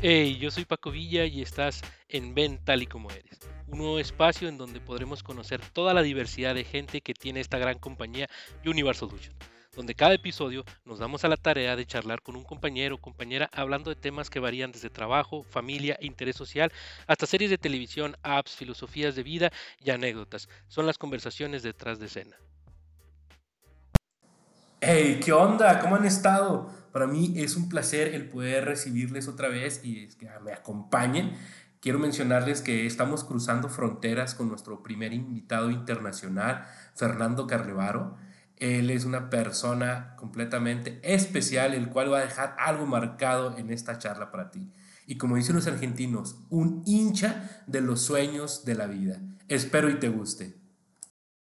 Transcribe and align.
Hey, 0.00 0.38
yo 0.38 0.52
soy 0.52 0.64
Paco 0.64 0.92
Villa 0.92 1.24
y 1.24 1.42
estás 1.42 1.82
en 2.08 2.32
Ven 2.32 2.60
tal 2.64 2.84
y 2.84 2.86
como 2.86 3.10
eres, 3.10 3.40
un 3.66 3.78
nuevo 3.78 3.98
espacio 3.98 4.48
en 4.48 4.56
donde 4.56 4.80
podremos 4.80 5.24
conocer 5.24 5.60
toda 5.72 5.92
la 5.92 6.02
diversidad 6.02 6.54
de 6.54 6.62
gente 6.62 7.00
que 7.00 7.14
tiene 7.14 7.40
esta 7.40 7.58
gran 7.58 7.80
compañía 7.80 8.28
Universal 8.64 9.08
Solutions, 9.08 9.34
donde 9.74 9.96
cada 9.96 10.14
episodio 10.14 10.64
nos 10.84 11.00
damos 11.00 11.24
a 11.24 11.28
la 11.28 11.36
tarea 11.36 11.74
de 11.74 11.84
charlar 11.84 12.22
con 12.22 12.36
un 12.36 12.44
compañero 12.44 12.94
o 12.94 13.00
compañera 13.00 13.50
hablando 13.52 13.90
de 13.90 14.00
temas 14.00 14.30
que 14.30 14.38
varían 14.38 14.70
desde 14.70 14.88
trabajo, 14.88 15.42
familia, 15.42 15.98
interés 16.00 16.36
social, 16.36 16.72
hasta 17.08 17.26
series 17.26 17.50
de 17.50 17.58
televisión, 17.58 18.16
apps, 18.22 18.54
filosofías 18.54 19.16
de 19.16 19.24
vida 19.24 19.50
y 19.84 19.90
anécdotas. 19.90 20.48
Son 20.68 20.86
las 20.86 20.96
conversaciones 20.96 21.64
detrás 21.64 21.98
de 21.98 22.06
escena. 22.06 22.36
Hey, 24.80 25.18
¿qué 25.24 25.32
onda? 25.32 25.80
¿Cómo 25.80 25.96
han 25.96 26.04
estado? 26.04 26.70
Para 26.92 27.08
mí 27.08 27.32
es 27.34 27.56
un 27.56 27.68
placer 27.68 28.14
el 28.14 28.28
poder 28.28 28.64
recibirles 28.64 29.26
otra 29.26 29.48
vez 29.48 29.80
y 29.82 30.06
que 30.10 30.30
me 30.44 30.52
acompañen. 30.52 31.32
Quiero 31.80 31.98
mencionarles 31.98 32.62
que 32.62 32.86
estamos 32.86 33.24
cruzando 33.24 33.68
fronteras 33.68 34.36
con 34.36 34.48
nuestro 34.48 34.84
primer 34.84 35.12
invitado 35.12 35.72
internacional, 35.72 36.64
Fernando 36.94 37.48
Carlevaro. 37.48 38.18
Él 38.54 38.90
es 38.90 39.04
una 39.04 39.30
persona 39.30 40.14
completamente 40.14 41.00
especial, 41.02 41.74
el 41.74 41.88
cual 41.88 42.12
va 42.12 42.18
a 42.18 42.26
dejar 42.26 42.54
algo 42.56 42.86
marcado 42.86 43.58
en 43.58 43.72
esta 43.72 43.98
charla 43.98 44.30
para 44.30 44.52
ti. 44.52 44.72
Y 45.08 45.18
como 45.18 45.34
dicen 45.34 45.56
los 45.56 45.66
argentinos, 45.66 46.36
un 46.50 46.84
hincha 46.86 47.64
de 47.66 47.80
los 47.80 48.00
sueños 48.02 48.64
de 48.64 48.76
la 48.76 48.86
vida. 48.86 49.20
Espero 49.48 49.90
y 49.90 49.98
te 49.98 50.08
guste. 50.08 50.57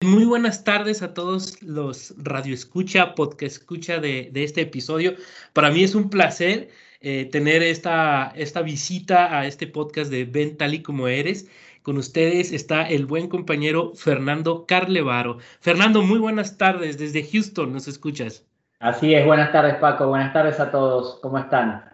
Muy 0.02 0.24
buenas 0.24 0.65
tardes 0.65 1.01
a 1.02 1.15
todos 1.15 1.62
los 1.62 2.12
radio 2.19 2.55
escucha, 2.55 3.15
podcast 3.15 3.56
escucha 3.56 4.01
de, 4.01 4.33
este 4.34 4.62
episodio. 4.62 5.15
Para 5.52 5.70
mí 5.70 5.84
es 5.84 5.95
un 5.95 6.11
placer 6.11 6.70
eh, 7.01 7.28
tener 7.30 7.62
esta, 7.62 8.33
esta 8.34 8.62
visita 8.62 9.38
a 9.38 9.47
este 9.47 9.69
podcast 9.69 10.11
de 10.11 10.25
Ven 10.25 10.56
tal 10.56 10.75
y 10.75 10.83
como 10.83 11.06
eres. 11.06 11.48
Con 11.83 11.98
ustedes 11.98 12.50
está 12.50 12.83
el 12.83 13.06
buen 13.06 13.28
compañero 13.28 13.92
Fernando 13.94 14.67
Carlevaro. 14.67 15.39
Fernando, 15.61 16.03
muy 16.03 16.19
buenas 16.19 16.59
tardes 16.59 16.98
desde 16.98 17.22
Houston, 17.22 17.72
¿nos 17.72 17.87
escuchas? 17.87 18.44
Así 18.81 19.14
es, 19.14 19.25
buenas 19.25 19.53
tardes 19.53 19.77
Paco, 19.77 20.09
buenas 20.09 20.33
tardes 20.33 20.59
a 20.59 20.72
todos, 20.72 21.20
¿cómo 21.22 21.39
están? 21.39 21.91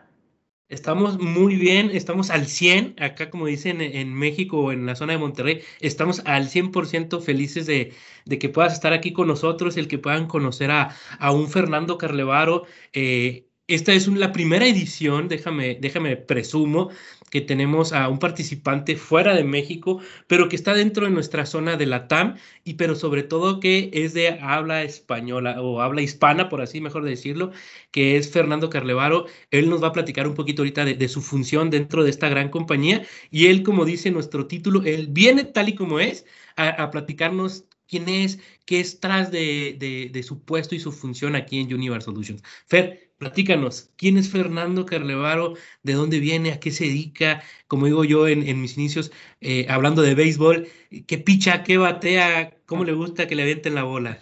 Estamos 0.68 1.18
muy 1.18 1.56
bien, 1.56 1.90
estamos 1.94 2.28
al 2.28 2.46
100, 2.46 2.96
acá 2.98 3.30
como 3.30 3.46
dicen 3.46 3.80
en 3.80 4.12
México 4.12 4.60
o 4.60 4.72
en 4.72 4.84
la 4.84 4.96
zona 4.96 5.14
de 5.14 5.18
Monterrey, 5.18 5.62
estamos 5.80 6.20
al 6.26 6.50
100% 6.50 7.22
felices 7.22 7.64
de, 7.66 7.94
de, 8.26 8.38
que 8.38 8.50
puedas 8.50 8.74
estar 8.74 8.92
aquí 8.92 9.14
con 9.14 9.28
nosotros, 9.28 9.78
el 9.78 9.88
que 9.88 9.96
puedan 9.98 10.26
conocer 10.26 10.70
a, 10.70 10.94
a 11.18 11.32
un 11.32 11.48
Fernando 11.48 11.96
Carlevaro. 11.96 12.64
Eh, 12.92 13.46
esta 13.66 13.94
es 13.94 14.08
la 14.08 14.30
primera 14.32 14.66
edición, 14.66 15.28
déjame, 15.28 15.78
déjame 15.80 16.16
presumo, 16.16 16.90
que 17.30 17.40
tenemos 17.40 17.92
a 17.92 18.08
un 18.08 18.18
participante 18.18 18.96
fuera 18.96 19.34
de 19.34 19.44
México, 19.44 20.00
pero 20.26 20.48
que 20.48 20.56
está 20.56 20.74
dentro 20.74 21.04
de 21.04 21.10
nuestra 21.12 21.46
zona 21.46 21.76
de 21.76 21.86
la 21.86 22.08
TAM, 22.08 22.36
y 22.64 22.74
pero 22.74 22.94
sobre 22.94 23.22
todo 23.22 23.60
que 23.60 23.90
es 23.92 24.14
de 24.14 24.38
habla 24.40 24.82
española 24.82 25.60
o 25.60 25.80
habla 25.80 26.02
hispana, 26.02 26.48
por 26.48 26.60
así 26.60 26.80
mejor 26.80 27.04
decirlo, 27.04 27.52
que 27.90 28.16
es 28.16 28.30
Fernando 28.30 28.70
Carlevaro. 28.70 29.26
Él 29.50 29.68
nos 29.70 29.82
va 29.82 29.88
a 29.88 29.92
platicar 29.92 30.26
un 30.28 30.34
poquito 30.34 30.62
ahorita 30.62 30.84
de, 30.84 31.08
su 31.08 31.22
función 31.22 31.70
dentro 31.70 32.04
de 32.04 32.10
esta 32.10 32.28
gran 32.28 32.48
compañía, 32.50 33.06
y 33.30 33.46
él, 33.46 33.62
como 33.62 33.84
dice 33.84 34.10
nuestro 34.10 34.46
título, 34.46 34.82
él 34.84 35.08
viene 35.10 35.44
tal 35.44 35.68
y 35.68 35.74
como 35.74 36.00
es 36.00 36.26
a, 36.56 36.68
a 36.68 36.90
platicarnos 36.90 37.64
quién 37.88 38.08
es, 38.08 38.38
qué 38.66 38.80
es 38.80 39.00
tras 39.00 39.30
de, 39.32 40.10
de, 40.12 40.22
su 40.22 40.44
puesto 40.44 40.74
y 40.74 40.80
su 40.80 40.92
función 40.92 41.34
aquí 41.34 41.58
en 41.58 41.72
Universal 41.72 42.12
Solutions. 42.14 42.42
Fer, 42.66 43.07
Platícanos, 43.18 43.90
¿quién 43.96 44.16
es 44.16 44.30
Fernando 44.30 44.86
Carlevaro? 44.86 45.54
¿De 45.82 45.94
dónde 45.94 46.20
viene? 46.20 46.52
¿A 46.52 46.60
qué 46.60 46.70
se 46.70 46.84
dedica? 46.84 47.42
Como 47.66 47.86
digo 47.86 48.04
yo 48.04 48.28
en, 48.28 48.60
mis 48.60 48.78
inicios, 48.78 49.10
eh, 49.40 49.66
hablando 49.68 50.02
de 50.02 50.14
béisbol, 50.14 50.68
¿qué 51.08 51.18
picha, 51.18 51.64
qué 51.64 51.78
batea? 51.78 52.52
¿Cómo 52.64 52.84
le 52.84 52.92
gusta 52.92 53.26
que 53.26 53.34
le 53.34 53.42
avienten 53.42 53.74
la 53.74 53.82
bola? 53.82 54.18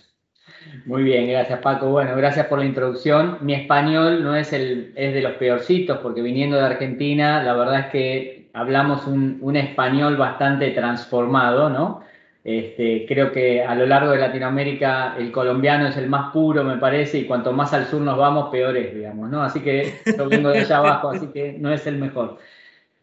Muy 0.87 1.03
bien, 1.03 1.29
gracias 1.29 1.61
Paco. 1.61 1.91
Bueno, 1.91 2.17
gracias 2.17 2.47
por 2.47 2.59
la 2.59 2.65
introducción. 2.65 3.37
Mi 3.43 3.53
español 3.53 4.25
no 4.25 4.35
es, 4.35 4.55
el, 4.55 4.95
es 4.97 5.13
de 5.13 5.21
los 5.21 5.33
peorcitos, 5.35 5.99
porque 5.99 6.23
viniendo 6.23 6.57
de 6.57 6.65
Argentina, 6.65 7.43
la 7.43 7.53
verdad 7.53 7.81
es 7.81 7.87
que 7.87 8.51
hablamos 8.55 9.07
un, 9.07 9.37
un 9.43 9.57
español 9.57 10.17
bastante 10.17 10.71
transformado, 10.71 11.69
¿no? 11.69 12.06
Este, 12.47 13.07
creo 13.09 13.33
que 13.33 13.65
a 13.65 13.75
lo 13.75 13.87
largo 13.87 14.13
de 14.13 14.19
Latinoamérica 14.19 15.17
el 15.19 15.33
colombiano 15.33 15.89
es 15.89 15.97
el 15.97 16.09
más 16.09 16.31
puro, 16.33 16.63
me 16.63 16.77
parece, 16.77 17.19
y 17.19 17.25
cuanto 17.25 17.53
más 17.53 17.73
al 17.73 17.87
sur 17.87 18.01
nos 18.01 18.17
vamos, 18.17 18.51
peor 18.51 18.77
es, 18.77 18.95
digamos, 18.95 19.29
¿no? 19.29 19.43
Así 19.43 19.59
que 19.59 19.95
yo 20.17 20.29
vengo 20.29 20.51
de 20.51 20.61
allá 20.61 20.77
abajo, 20.79 21.09
así 21.11 21.27
que 21.27 21.57
no 21.59 21.73
es 21.73 21.89
el 21.89 21.97
mejor. 21.97 22.39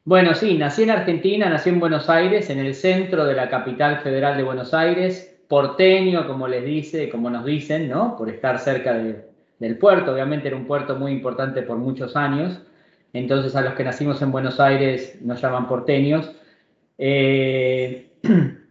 Bueno, 0.05 0.33
sí, 0.33 0.57
nací 0.57 0.83
en 0.83 0.91
Argentina, 0.91 1.49
nací 1.49 1.71
en 1.71 1.81
Buenos 1.81 2.09
Aires, 2.09 2.49
en 2.49 2.59
el 2.59 2.73
centro 2.73 3.25
de 3.25 3.33
la 3.33 3.49
capital 3.49 3.97
federal 3.97 4.37
de 4.37 4.43
Buenos 4.43 4.73
Aires, 4.73 5.35
porteño, 5.49 6.25
como 6.25 6.47
les 6.47 6.63
dice, 6.63 7.09
como 7.09 7.29
nos 7.29 7.43
dicen, 7.43 7.89
¿no? 7.89 8.15
Por 8.15 8.29
estar 8.29 8.59
cerca 8.59 8.93
del 8.93 9.77
puerto, 9.77 10.13
obviamente 10.13 10.47
era 10.47 10.55
un 10.55 10.67
puerto 10.67 10.95
muy 10.95 11.11
importante 11.11 11.63
por 11.63 11.75
muchos 11.75 12.15
años, 12.15 12.61
entonces 13.11 13.57
a 13.57 13.61
los 13.61 13.73
que 13.73 13.83
nacimos 13.83 14.21
en 14.21 14.31
Buenos 14.31 14.61
Aires 14.61 15.17
nos 15.21 15.41
llaman 15.41 15.67
porteños. 15.67 16.31
Eh, 16.97 18.07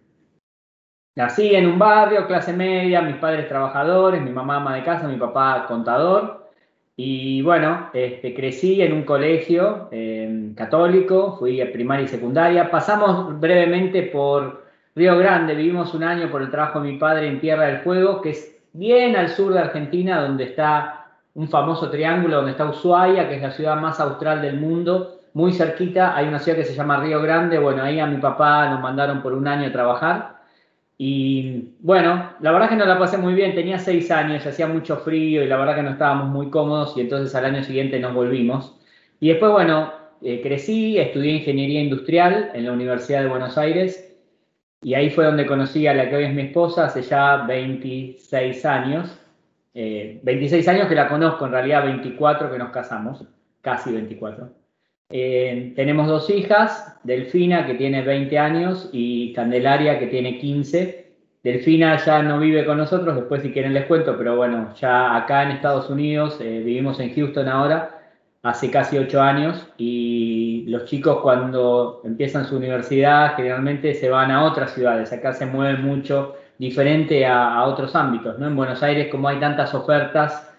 Nací 1.14 1.54
en 1.54 1.66
un 1.66 1.78
barrio, 1.78 2.26
clase 2.26 2.54
media, 2.54 3.02
mis 3.02 3.16
padres 3.16 3.46
trabajadores, 3.46 4.22
mi 4.22 4.30
mamá 4.30 4.56
ama 4.56 4.74
de 4.76 4.82
casa, 4.82 5.06
mi 5.06 5.16
papá 5.16 5.66
contador. 5.68 6.50
Y 6.96 7.42
bueno, 7.42 7.90
este, 7.92 8.34
crecí 8.34 8.80
en 8.80 8.92
un 8.94 9.02
colegio 9.02 9.88
em, 9.90 10.54
católico, 10.54 11.36
fui 11.38 11.60
a 11.60 11.70
primaria 11.70 12.04
y 12.04 12.08
secundaria. 12.08 12.70
Pasamos 12.70 13.38
brevemente 13.40 14.04
por 14.04 14.64
Río 14.94 15.18
Grande, 15.18 15.54
vivimos 15.54 15.92
un 15.94 16.04
año 16.04 16.30
por 16.30 16.42
el 16.42 16.50
trabajo 16.50 16.80
de 16.80 16.92
mi 16.92 16.98
padre 16.98 17.28
en 17.28 17.40
Tierra 17.40 17.66
del 17.66 17.80
Fuego, 17.80 18.22
que 18.22 18.30
es 18.30 18.56
bien 18.72 19.14
al 19.16 19.28
sur 19.28 19.52
de 19.52 19.60
Argentina, 19.60 20.22
donde 20.22 20.44
está 20.44 21.06
un 21.34 21.48
famoso 21.48 21.90
triángulo, 21.90 22.36
donde 22.36 22.52
está 22.52 22.66
Ushuaia, 22.66 23.28
que 23.28 23.36
es 23.36 23.42
la 23.42 23.50
ciudad 23.50 23.76
más 23.76 24.00
austral 24.00 24.40
del 24.40 24.58
mundo. 24.58 25.18
Muy 25.34 25.52
cerquita 25.52 26.16
hay 26.16 26.28
una 26.28 26.38
ciudad 26.38 26.58
que 26.58 26.64
se 26.64 26.74
llama 26.74 27.00
Río 27.00 27.20
Grande. 27.20 27.58
Bueno, 27.58 27.82
ahí 27.82 28.00
a 28.00 28.06
mi 28.06 28.18
papá 28.18 28.68
nos 28.70 28.80
mandaron 28.80 29.22
por 29.22 29.32
un 29.34 29.48
año 29.48 29.68
a 29.68 29.72
trabajar. 29.72 30.41
Y 31.04 31.74
bueno, 31.80 32.30
la 32.38 32.52
verdad 32.52 32.68
que 32.68 32.76
no 32.76 32.86
la 32.86 32.96
pasé 32.96 33.18
muy 33.18 33.34
bien, 33.34 33.56
tenía 33.56 33.76
seis 33.76 34.08
años, 34.12 34.46
hacía 34.46 34.68
mucho 34.68 34.98
frío 34.98 35.42
y 35.42 35.48
la 35.48 35.56
verdad 35.56 35.74
que 35.74 35.82
no 35.82 35.90
estábamos 35.90 36.28
muy 36.28 36.48
cómodos 36.48 36.96
y 36.96 37.00
entonces 37.00 37.34
al 37.34 37.44
año 37.44 37.64
siguiente 37.64 37.98
nos 37.98 38.14
volvimos. 38.14 38.78
Y 39.18 39.30
después, 39.30 39.50
bueno, 39.50 39.92
eh, 40.22 40.40
crecí, 40.40 40.98
estudié 40.98 41.32
ingeniería 41.32 41.80
industrial 41.80 42.52
en 42.54 42.66
la 42.66 42.72
Universidad 42.72 43.22
de 43.22 43.28
Buenos 43.30 43.58
Aires 43.58 44.16
y 44.80 44.94
ahí 44.94 45.10
fue 45.10 45.24
donde 45.24 45.44
conocí 45.44 45.88
a 45.88 45.94
la 45.94 46.08
que 46.08 46.14
hoy 46.14 46.24
es 46.26 46.34
mi 46.34 46.42
esposa 46.42 46.84
hace 46.84 47.02
ya 47.02 47.38
26 47.48 48.64
años. 48.64 49.18
26 49.74 50.64
eh, 50.64 50.70
años 50.70 50.86
que 50.86 50.94
la 50.94 51.08
conozco, 51.08 51.46
en 51.46 51.50
realidad 51.50 51.84
24 51.84 52.48
que 52.48 52.58
nos 52.58 52.70
casamos, 52.70 53.24
casi 53.60 53.90
24. 53.90 54.61
Eh, 55.14 55.74
tenemos 55.76 56.08
dos 56.08 56.30
hijas, 56.30 56.96
Delfina 57.04 57.66
que 57.66 57.74
tiene 57.74 58.02
20 58.02 58.38
años 58.38 58.88
y 58.92 59.34
Candelaria 59.34 59.98
que 59.98 60.06
tiene 60.06 60.38
15. 60.38 61.12
Delfina 61.42 61.96
ya 62.02 62.22
no 62.22 62.38
vive 62.38 62.64
con 62.64 62.78
nosotros, 62.78 63.16
después 63.16 63.42
si 63.42 63.52
quieren 63.52 63.74
les 63.74 63.86
cuento, 63.86 64.16
pero 64.16 64.36
bueno, 64.36 64.74
ya 64.80 65.14
acá 65.14 65.42
en 65.42 65.50
Estados 65.50 65.90
Unidos, 65.90 66.38
eh, 66.40 66.62
vivimos 66.64 66.98
en 67.00 67.14
Houston 67.14 67.48
ahora, 67.48 68.00
hace 68.42 68.70
casi 68.70 68.96
8 68.96 69.20
años 69.20 69.68
y 69.76 70.64
los 70.68 70.86
chicos 70.86 71.18
cuando 71.20 72.00
empiezan 72.04 72.46
su 72.46 72.56
universidad 72.56 73.34
generalmente 73.36 73.94
se 73.94 74.08
van 74.08 74.30
a 74.30 74.44
otras 74.44 74.72
ciudades, 74.72 75.12
acá 75.12 75.32
se 75.32 75.46
mueven 75.46 75.82
mucho 75.84 76.36
diferente 76.58 77.26
a, 77.26 77.54
a 77.56 77.64
otros 77.64 77.94
ámbitos, 77.94 78.38
¿no? 78.38 78.46
En 78.46 78.56
Buenos 78.56 78.82
Aires 78.82 79.08
como 79.10 79.28
hay 79.28 79.38
tantas 79.40 79.74
ofertas, 79.74 80.51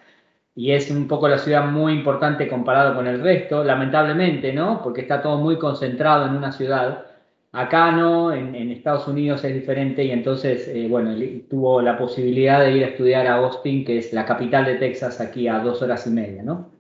y 0.56 0.72
es 0.72 0.92
un 0.92 1.08
poco 1.08 1.28
la 1.28 1.40
ciudad 1.40 1.66
muy 1.66 1.94
importante 1.94 2.48
comparado 2.48 2.96
con 2.96 3.08
el 3.08 3.22
resto, 3.22 3.64
lamentablemente, 3.64 4.54
¿no? 4.54 4.82
Porque 4.84 5.02
está 5.02 5.22
todo 5.22 5.38
muy 5.38 5.58
concentrado 5.58 6.28
en 6.28 6.36
una 6.36 6.52
ciudad. 6.52 7.06
Acá 7.52 7.92
no, 7.92 8.34
en, 8.34 8.56
Estados 8.72 9.08
Unidos 9.08 9.44
es 9.44 9.54
diferente 9.54 10.04
y 10.04 10.12
entonces, 10.12 10.68
eh, 10.68 10.88
bueno, 10.90 11.16
tuvo 11.50 11.82
la 11.82 11.98
posibilidad 11.98 12.60
de 12.60 12.72
ir 12.74 12.84
a 12.84 12.88
estudiar 12.88 13.28
a 13.28 13.36
Austin, 13.36 13.86
que 13.86 13.98
es 14.00 14.14
la 14.14 14.26
capital 14.26 14.66
de 14.66 14.76
Texas, 14.76 15.22
aquí 15.22 15.48
a 15.48 15.60
dos 15.60 15.82
horas 15.82 16.06
y 16.08 16.12
media, 16.12 16.44
¿no? 16.44 16.72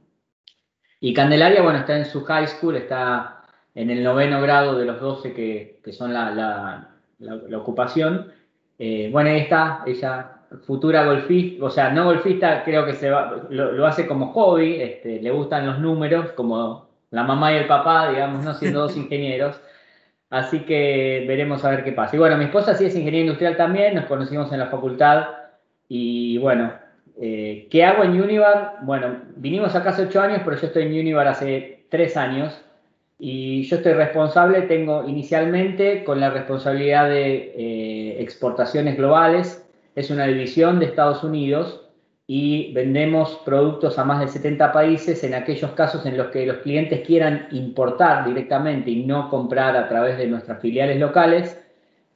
Y 0.99 1.13
Candelaria, 1.13 1.61
bueno, 1.61 1.79
está 1.79 1.97
en 1.97 2.05
su 2.05 2.23
high 2.23 2.47
school, 2.47 2.75
está 2.77 3.43
en 3.75 3.89
el 3.89 4.03
noveno 4.03 4.41
grado 4.41 4.77
de 4.77 4.85
los 4.85 5.01
12 5.01 5.33
que, 5.33 5.79
que 5.83 5.91
son 5.91 6.13
la, 6.13 6.31
la, 6.31 6.89
la, 7.19 7.57
ocupación. 7.57 8.31
Eh, 8.79 9.09
bueno, 9.11 9.29
ahí 9.29 9.41
está, 9.41 9.83
ella 9.85 10.42
futura 10.65 11.05
golfista, 11.05 11.65
o 11.65 11.69
sea, 11.69 11.89
no 11.89 12.05
golfista, 12.05 12.63
creo 12.63 12.85
que 12.85 12.94
se 12.94 13.09
va, 13.09 13.44
lo, 13.50 13.85
hace 13.85 14.07
como 14.07 14.31
hobby, 14.33 14.81
este, 14.81 15.21
le 15.21 15.31
gustan 15.31 15.65
los 15.65 15.79
números, 15.79 16.31
como 16.31 16.88
la 17.11 17.23
mamá 17.23 17.53
y 17.53 17.57
el 17.57 17.67
papá, 17.67 18.09
digamos, 18.09 18.44
no 18.44 18.53
siendo 18.53 18.81
dos 18.81 18.97
ingenieros. 18.97 19.59
Así 20.29 20.61
que 20.61 21.25
veremos 21.27 21.63
a 21.63 21.69
ver 21.69 21.83
qué 21.83 21.91
pasa. 21.91 22.15
Y 22.15 22.19
bueno, 22.19 22.38
mi 22.38 22.45
esposa 22.45 22.73
sí 22.73 22.85
es 22.85 22.95
ingeniera 22.95 23.25
industrial 23.25 23.55
también, 23.55 23.95
nos 23.95 24.05
conocimos 24.05 24.51
en 24.51 24.59
la 24.59 24.65
facultad. 24.65 25.27
Y 25.88 26.39
bueno, 26.39 26.73
eh, 27.21 27.67
¿qué 27.69 27.85
hago 27.85 28.03
en 28.03 28.19
Univar? 28.19 28.77
Bueno, 28.81 29.21
vinimos 29.35 29.75
acá 29.75 29.91
hace 29.91 30.03
ocho 30.03 30.21
años, 30.21 30.41
pero 30.44 30.57
yo 30.57 30.67
estoy 30.67 30.83
en 30.83 31.00
Univar 31.00 31.27
hace 31.27 31.85
tres 31.89 32.17
años. 32.17 32.59
y 33.19 33.63
yo 33.63 33.77
estoy 33.77 33.94
responsable, 33.94 34.63
tengo 34.63 35.07
inicialmente 35.07 36.03
con 36.03 36.19
la 36.19 36.29
responsabilidad 36.31 37.07
de 37.09 37.53
eh, 37.55 38.21
exportaciones 38.21 38.97
globales, 38.97 39.62
es 39.95 40.09
una 40.09 40.25
división 40.25 40.79
de 40.79 40.85
Estados 40.85 41.23
Unidos 41.23 41.81
y 42.25 42.73
vendemos 42.73 43.41
productos 43.45 43.99
a 43.99 44.05
más 44.05 44.21
de 44.21 44.27
70 44.27 44.71
países 44.71 45.23
en 45.23 45.33
aquellos 45.33 45.71
casos 45.71 46.05
en 46.05 46.17
los 46.17 46.27
que 46.27 46.45
los 46.45 46.57
clientes 46.57 47.05
quieran 47.05 47.47
importar 47.51 48.25
directamente 48.25 48.89
y 48.91 49.05
no 49.05 49.29
comprar 49.29 49.75
a 49.75 49.89
través 49.89 50.17
de 50.17 50.27
nuestras 50.27 50.61
filiales 50.61 50.99
locales. 50.99 51.59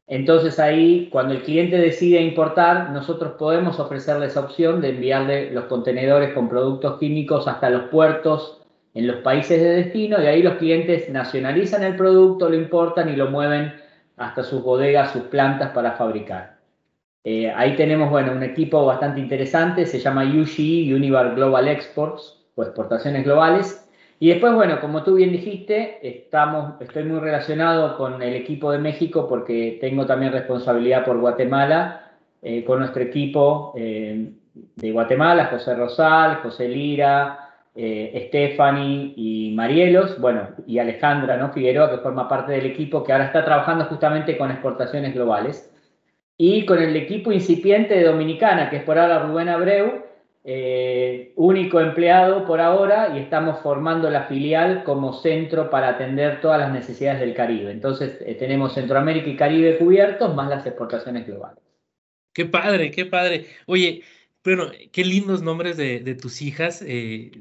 Entonces 0.08 0.60
ahí, 0.60 1.10
cuando 1.12 1.34
el 1.34 1.44
cliente 1.44 1.78
decide 1.78 2.22
importar, 2.22 2.92
nosotros 2.92 3.34
podemos 3.34 3.80
ofrecerle 3.80 4.28
esa 4.28 4.40
opción 4.40 4.80
de 4.80 4.92
enviarle 4.92 5.52
los 5.52 5.66
contenedores 5.66 6.34
con 6.34 6.48
productos 6.48 6.98
químicos 6.98 7.48
hasta 7.48 7.70
los 7.70 7.90
puertos 7.90 8.62
en 8.94 9.06
los 9.06 9.18
países 9.18 9.62
de 9.62 9.70
destino 9.70 10.22
y 10.24 10.26
ahí 10.26 10.42
los 10.42 10.56
clientes 10.56 11.10
nacionalizan 11.10 11.84
el 11.84 11.98
producto, 11.98 12.50
lo 12.50 12.56
importan 12.56 13.10
y 13.10 13.18
lo 13.18 13.30
mueven 13.30 13.74
hasta 14.16 14.44
sus 14.44 14.64
bodegas, 14.64 15.12
sus 15.12 15.24
plantas 15.24 15.72
para 15.72 15.92
fabricar. 15.92 16.57
Eh, 17.30 17.52
ahí 17.54 17.76
tenemos, 17.76 18.10
bueno, 18.10 18.32
un 18.32 18.42
equipo 18.42 18.86
bastante 18.86 19.20
interesante, 19.20 19.86
se 19.86 20.00
llama 20.00 20.24
UGE, 20.24 20.96
Univar 20.96 21.36
Global 21.36 21.68
Exports, 21.68 22.38
o 22.56 22.64
exportaciones 22.64 23.26
globales. 23.26 23.86
Y 24.18 24.30
después, 24.30 24.54
bueno, 24.54 24.80
como 24.80 25.04
tú 25.04 25.16
bien 25.16 25.34
dijiste, 25.34 26.00
estamos, 26.08 26.80
estoy 26.80 27.04
muy 27.04 27.20
relacionado 27.20 27.98
con 27.98 28.22
el 28.22 28.34
equipo 28.34 28.72
de 28.72 28.78
México 28.80 29.28
porque 29.28 29.78
tengo 29.82 30.06
también 30.06 30.32
responsabilidad 30.32 31.04
por 31.04 31.20
Guatemala, 31.20 32.14
eh, 32.42 32.64
con 32.64 32.80
nuestro 32.80 33.04
equipo 33.04 33.74
eh, 33.76 34.32
de 34.78 34.92
Guatemala, 34.94 35.48
José 35.48 35.76
Rosal, 35.76 36.38
José 36.38 36.70
Lira, 36.70 37.50
eh, 37.76 38.24
Stephanie 38.30 39.14
y 39.18 39.52
Marielos, 39.54 40.18
bueno, 40.22 40.48
y 40.66 40.80
Alejandra 40.80 41.36
¿no? 41.36 41.52
Figueroa, 41.52 41.92
que 41.92 41.98
forma 41.98 42.30
parte 42.30 42.54
del 42.54 42.68
equipo 42.68 43.04
que 43.04 43.12
ahora 43.12 43.26
está 43.26 43.44
trabajando 43.44 43.84
justamente 43.84 44.38
con 44.38 44.50
exportaciones 44.50 45.14
globales, 45.14 45.74
y 46.38 46.66
con 46.66 46.82
el 46.82 46.96
equipo 46.96 47.32
incipiente 47.32 47.96
de 47.96 48.04
Dominicana, 48.04 48.70
que 48.70 48.78
es 48.78 48.84
por 48.84 49.00
ahora 49.00 49.26
Rubén 49.26 49.50
Abreu, 49.50 50.06
eh, 50.44 51.34
único 51.36 51.80
empleado 51.82 52.46
por 52.46 52.62
ahora, 52.62 53.14
y 53.16 53.20
estamos 53.20 53.60
formando 53.62 54.10
la 54.10 54.24
filial 54.28 54.84
como 54.84 55.14
centro 55.14 55.70
para 55.70 55.90
atender 55.90 56.40
todas 56.40 56.60
las 56.60 56.72
necesidades 56.72 57.20
del 57.20 57.34
Caribe. 57.34 57.72
Entonces, 57.72 58.18
eh, 58.22 58.36
tenemos 58.36 58.74
Centroamérica 58.74 59.30
y 59.30 59.36
Caribe 59.36 59.78
cubiertos, 59.78 60.34
más 60.36 60.50
las 60.50 60.66
exportaciones 60.66 61.26
globales. 61.28 61.62
Qué 62.34 62.46
padre, 62.46 62.92
qué 62.92 63.06
padre. 63.06 63.48
Oye, 63.66 64.04
bueno, 64.44 64.68
qué 64.94 65.04
lindos 65.04 65.42
nombres 65.42 65.76
de, 65.76 66.16
tus 66.16 66.42
hijas. 66.42 66.82
Eh, 66.88 67.32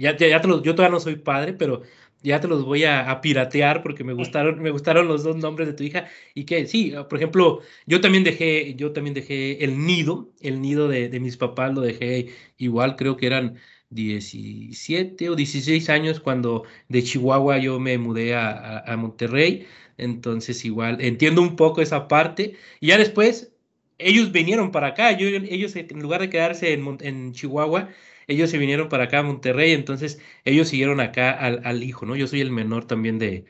ya, 0.00 0.16
ya, 0.16 0.42
yo 0.42 0.74
todavía 0.74 0.88
no 0.88 0.98
soy 0.98 1.16
padre, 1.16 1.52
pero 1.52 1.82
ya 2.22 2.40
te 2.40 2.48
los 2.48 2.64
voy 2.64 2.84
a, 2.84 3.20
piratear 3.20 3.82
porque 3.82 4.04
me 4.04 4.12
gustaron, 4.12 4.60
me 4.62 4.70
gustaron 4.70 5.08
los 5.08 5.22
dos 5.24 5.36
nombres 5.36 5.68
de 5.68 5.74
tu 5.74 5.84
hija. 5.84 6.08
Y 6.34 6.44
que 6.44 6.66
sí, 6.66 6.92
por 7.08 7.18
ejemplo, 7.18 7.60
yo 7.86 8.00
también 8.00 8.24
dejé, 8.24 8.74
yo 8.74 8.92
también 8.92 9.14
dejé 9.14 9.64
el 9.64 9.86
nido, 9.86 10.30
el 10.40 10.60
nido 10.60 10.88
de, 10.88 11.08
mis 11.20 11.36
papás 11.36 11.74
lo 11.74 11.80
dejé 11.80 12.28
igual, 12.58 12.96
creo 12.96 13.16
que 13.16 13.26
eran 13.26 13.56
17 13.90 15.30
o 15.30 15.36
16 15.36 15.88
años 15.90 16.20
cuando 16.20 16.64
de 16.88 17.02
Chihuahua 17.02 17.58
yo 17.58 17.78
me 17.80 17.98
mudé 17.98 18.34
a, 18.34 18.80
a 18.80 18.96
Monterrey. 18.96 19.66
Entonces 19.98 20.64
igual 20.64 20.98
entiendo 21.00 21.42
un 21.42 21.56
poco 21.56 21.80
esa 21.82 22.08
parte. 22.08 22.56
Y 22.80 22.88
ya 22.88 22.98
después 22.98 23.56
ellos 23.98 24.32
vinieron 24.32 24.70
para 24.72 24.88
acá, 24.88 25.10
ellos 25.10 25.76
en 25.76 26.02
lugar 26.02 26.20
de 26.20 26.30
quedarse 26.30 26.72
en, 26.72 27.32
Chihuahua, 27.32 27.88
ellos 28.26 28.50
se 28.50 28.58
vinieron 28.58 28.88
para 28.88 29.04
acá 29.04 29.20
a 29.20 29.22
Monterrey, 29.22 29.72
entonces 29.72 30.20
ellos 30.44 30.68
siguieron 30.68 31.00
acá 31.00 31.32
al, 31.32 31.82
hijo, 31.82 32.06
¿no? 32.06 32.16
Yo 32.16 32.26
soy 32.26 32.40
el 32.40 32.50
menor 32.50 32.86
también 32.86 33.18
de, 33.18 33.44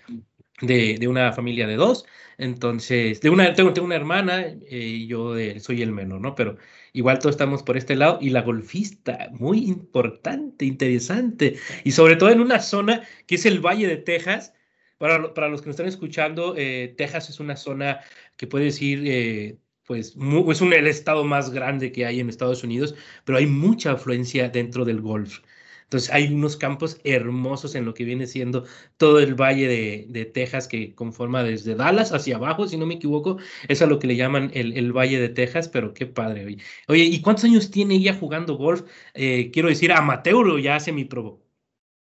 de, 0.60 1.08
una 1.08 1.32
familia 1.32 1.66
de 1.66 1.76
dos, 1.76 2.04
entonces, 2.38 3.20
de 3.20 3.30
una, 3.30 3.54
tengo, 3.54 3.72
tengo 3.72 3.86
una 3.86 3.96
hermana 3.96 4.42
eh, 4.42 4.58
y 4.70 5.06
yo 5.06 5.34
soy 5.60 5.82
el 5.82 5.92
menor, 5.92 6.20
¿no? 6.20 6.34
Pero 6.34 6.56
igual 6.92 7.18
todos 7.18 7.34
estamos 7.34 7.62
por 7.62 7.76
este 7.76 7.96
lado 7.96 8.18
y 8.20 8.30
la 8.30 8.42
golfista, 8.42 9.28
muy 9.32 9.64
importante, 9.64 10.64
interesante, 10.66 11.56
y 11.84 11.92
sobre 11.92 12.16
todo 12.16 12.30
en 12.30 12.40
una 12.40 12.60
zona 12.60 13.02
que 13.26 13.36
es 13.36 13.46
el 13.46 13.60
Valle 13.60 13.86
de 13.86 13.96
Texas. 13.96 14.52
Para, 14.98 15.34
para 15.34 15.48
los 15.50 15.60
que 15.60 15.66
nos 15.66 15.74
están 15.74 15.88
escuchando, 15.88 16.54
eh, 16.56 16.94
Texas 16.96 17.28
es 17.28 17.38
una 17.38 17.56
zona 17.56 18.00
que 18.38 18.46
puede 18.46 18.66
decir 18.66 19.02
eh, 19.06 19.58
pues 19.86 20.16
es 20.50 20.60
un, 20.60 20.72
el 20.72 20.86
estado 20.86 21.24
más 21.24 21.50
grande 21.50 21.92
que 21.92 22.06
hay 22.06 22.20
en 22.20 22.28
Estados 22.28 22.64
Unidos, 22.64 22.94
pero 23.24 23.38
hay 23.38 23.46
mucha 23.46 23.92
afluencia 23.92 24.48
dentro 24.48 24.84
del 24.84 25.00
golf. 25.00 25.40
Entonces 25.86 26.12
hay 26.12 26.34
unos 26.34 26.56
campos 26.56 27.00
hermosos 27.04 27.76
en 27.76 27.84
lo 27.84 27.94
que 27.94 28.04
viene 28.04 28.26
siendo 28.26 28.64
todo 28.96 29.20
el 29.20 29.34
valle 29.34 29.68
de, 30.08 30.24
Texas 30.24 30.66
que 30.66 30.94
conforma 30.96 31.44
desde 31.44 31.76
Dallas 31.76 32.12
hacia 32.12 32.36
abajo, 32.36 32.66
si 32.66 32.76
no 32.76 32.86
me 32.86 32.94
equivoco, 32.94 33.38
es 33.68 33.82
a 33.82 33.86
lo 33.86 34.00
que 34.00 34.08
le 34.08 34.16
llaman 34.16 34.50
el, 34.54 34.92
valle 34.92 35.20
de 35.20 35.28
Texas, 35.28 35.68
pero 35.68 35.94
qué 35.94 36.06
padre. 36.06 36.56
Oye, 36.88 37.04
¿y 37.04 37.20
cuántos 37.22 37.44
años 37.44 37.70
tiene 37.70 37.94
ella 37.94 38.14
jugando 38.14 38.56
golf? 38.56 38.82
Eh, 39.14 39.50
quiero 39.52 39.68
decir, 39.68 39.92
amateur 39.92 40.48
o 40.48 40.58
ya 40.58 40.80
semi-pro. 40.80 41.40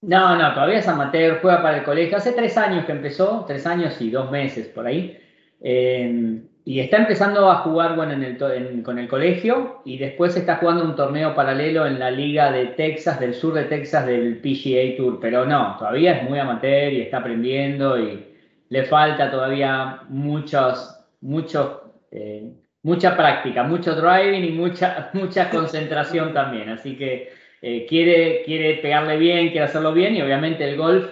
No, 0.03 0.37
no, 0.37 0.55
todavía 0.55 0.79
es 0.79 0.89
amateur, 0.89 1.41
juega 1.41 1.63
para 1.63 1.79
el 1.79 1.85
colegio. 1.85 2.17
Hace 2.17 2.33
tres 2.33 2.57
años 2.57 2.85
que 2.87 2.93
empezó, 2.93 3.45
tres 3.47 3.67
años 3.67 4.01
y 4.01 4.11
dos 4.11 4.31
meses 4.31 4.69
por 4.69 4.87
ahí. 4.87 5.22
Eh, 5.63 6.43
y 6.65 6.79
está 6.79 6.99
empezando 6.99 7.51
a 7.51 7.57
jugar 7.57 7.97
bueno, 7.97 8.13
en 8.13 8.23
el, 8.23 8.83
con 8.85 8.99
el 8.99 9.09
colegio 9.09 9.83
y 9.85 9.99
después 9.99 10.37
está 10.37 10.57
jugando 10.57 10.85
un 10.85 10.95
torneo 10.95 11.35
paralelo 11.35 11.87
en 11.87 11.99
la 11.99 12.11
liga 12.11 12.53
de 12.53 12.67
Texas, 12.67 13.19
del 13.19 13.35
sur 13.35 13.55
de 13.55 13.65
Texas, 13.65 14.07
del 14.07 14.39
PGA 14.39 14.97
Tour. 14.97 15.19
Pero 15.21 15.45
no, 15.45 15.77
todavía 15.79 16.19
es 16.19 16.29
muy 16.29 16.39
amateur 16.39 16.93
y 16.93 17.01
está 17.01 17.19
aprendiendo 17.19 17.99
y 17.99 18.25
le 18.69 18.85
falta 18.85 19.29
todavía 19.29 20.03
muchos, 20.09 20.97
muchos, 21.21 21.79
eh, 22.13 22.53
mucha 22.85 23.17
práctica, 23.17 23.65
mucho 23.65 23.97
driving 23.97 24.45
y 24.45 24.53
mucha, 24.53 25.11
mucha 25.15 25.51
concentración 25.51 26.33
también. 26.33 26.69
Así 26.69 26.97
que 26.97 27.33
eh, 27.61 27.87
quiere, 27.89 28.43
quiere 28.45 28.75
pegarle 28.75 29.17
bien, 29.17 29.51
quiere 29.51 29.67
hacerlo 29.67 29.93
bien 29.93 30.15
y 30.15 30.23
obviamente 30.23 30.69
el 30.69 30.77
golf, 30.77 31.07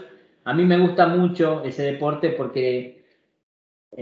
a 0.45 0.55
mí 0.55 0.65
me 0.65 0.79
gusta 0.79 1.09
mucho 1.09 1.65
ese 1.65 1.83
deporte 1.83 2.31
porque 2.31 3.00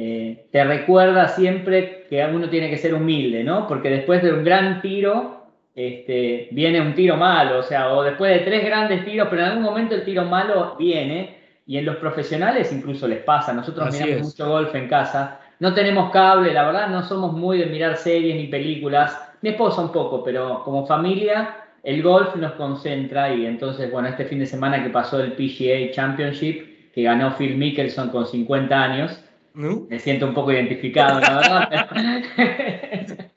eh, 0.01 0.47
te 0.53 0.63
recuerda 0.63 1.27
siempre 1.27 2.07
que 2.09 2.25
uno 2.25 2.49
tiene 2.49 2.71
que 2.71 2.79
ser 2.79 2.95
humilde, 2.95 3.43
¿no? 3.43 3.67
Porque 3.67 3.91
después 3.91 4.23
de 4.23 4.33
un 4.33 4.45
gran 4.45 4.81
tiro, 4.81 5.49
este, 5.75 6.47
viene 6.53 6.81
un 6.81 6.95
tiro 6.95 7.17
malo, 7.17 7.59
o 7.59 7.63
sea, 7.65 7.93
o 7.93 8.05
después 8.05 8.33
de 8.33 8.47
tres 8.47 8.65
grandes 8.65 9.05
tiros, 9.05 9.27
pero 9.29 9.43
en 9.43 9.49
algún 9.49 9.65
momento 9.65 9.97
el 9.97 10.05
tiro 10.05 10.25
malo 10.25 10.77
viene, 10.79 11.39
y 11.67 11.79
en 11.79 11.85
los 11.85 11.97
profesionales 11.97 12.73
incluso 12.73 13.09
les 13.09 13.25
pasa, 13.25 13.53
nosotros 13.53 13.93
miramos 13.93 14.29
mucho 14.29 14.49
golf 14.49 14.73
en 14.77 14.87
casa, 14.87 15.41
no 15.59 15.75
tenemos 15.75 16.13
cable, 16.13 16.55
la 16.55 16.65
verdad 16.65 16.89
no 16.91 17.03
somos 17.03 17.33
muy 17.33 17.59
de 17.59 17.67
mirar 17.67 17.97
series 17.97 18.37
ni 18.37 18.47
películas, 18.47 19.21
mi 19.43 19.51
esposa 19.51 19.83
un 19.83 19.91
poco, 19.91 20.23
pero 20.23 20.63
como 20.63 20.87
familia 20.87 21.57
el 21.83 22.05
golf 22.05 22.37
nos 22.37 22.53
concentra 22.53 23.35
y 23.35 23.47
entonces, 23.47 23.91
bueno, 23.91 24.07
este 24.07 24.27
fin 24.27 24.39
de 24.39 24.47
semana 24.47 24.81
que 24.81 24.91
pasó 24.91 25.21
el 25.21 25.33
PGA 25.33 25.91
Championship, 25.91 26.93
que 26.93 27.03
ganó 27.03 27.37
Phil 27.37 27.57
Mickelson 27.57 28.11
con 28.11 28.29
50 28.29 28.81
años, 28.81 29.25
me 29.59 29.99
siento 29.99 30.27
un 30.27 30.35
poco 30.35 30.53
identificado, 30.53 31.21
la 31.21 31.69
verdad. 31.69 32.23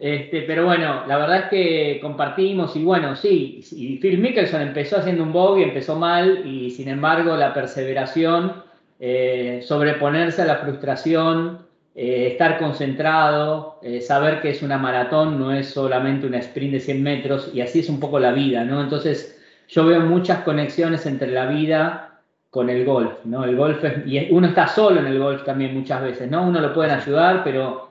este, 0.00 0.42
pero 0.42 0.64
bueno, 0.64 1.06
la 1.06 1.18
verdad 1.18 1.38
es 1.38 1.44
que 1.50 1.98
compartimos 2.00 2.74
y 2.74 2.82
bueno, 2.82 3.14
sí, 3.14 3.60
Phil 4.00 4.18
Mickelson 4.18 4.60
empezó 4.60 4.98
haciendo 4.98 5.22
un 5.22 5.32
bogey, 5.32 5.62
empezó 5.62 5.96
mal 5.96 6.44
y 6.44 6.70
sin 6.70 6.88
embargo 6.88 7.36
la 7.36 7.54
perseveración, 7.54 8.64
eh, 8.98 9.60
sobreponerse 9.62 10.42
a 10.42 10.46
la 10.46 10.56
frustración, 10.56 11.60
eh, 11.94 12.28
estar 12.32 12.58
concentrado, 12.58 13.78
eh, 13.82 14.00
saber 14.00 14.40
que 14.40 14.50
es 14.50 14.62
una 14.62 14.78
maratón, 14.78 15.38
no 15.38 15.52
es 15.52 15.68
solamente 15.68 16.26
una 16.26 16.38
sprint 16.38 16.72
de 16.72 16.80
100 16.80 17.02
metros 17.02 17.50
y 17.54 17.60
así 17.60 17.80
es 17.80 17.88
un 17.88 18.00
poco 18.00 18.18
la 18.18 18.32
vida, 18.32 18.64
¿no? 18.64 18.80
Entonces 18.80 19.40
yo 19.68 19.86
veo 19.86 20.00
muchas 20.00 20.40
conexiones 20.40 21.06
entre 21.06 21.30
la 21.30 21.46
vida 21.46 22.11
con 22.52 22.68
el 22.68 22.84
golf, 22.84 23.24
¿no? 23.24 23.44
El 23.44 23.56
golf 23.56 23.82
es, 23.82 24.06
y 24.06 24.30
uno 24.30 24.48
está 24.48 24.68
solo 24.68 25.00
en 25.00 25.06
el 25.06 25.18
golf 25.18 25.42
también 25.42 25.72
muchas 25.72 26.02
veces, 26.02 26.30
¿no? 26.30 26.46
Uno 26.46 26.60
lo 26.60 26.74
pueden 26.74 26.92
ayudar, 26.92 27.42
pero 27.42 27.90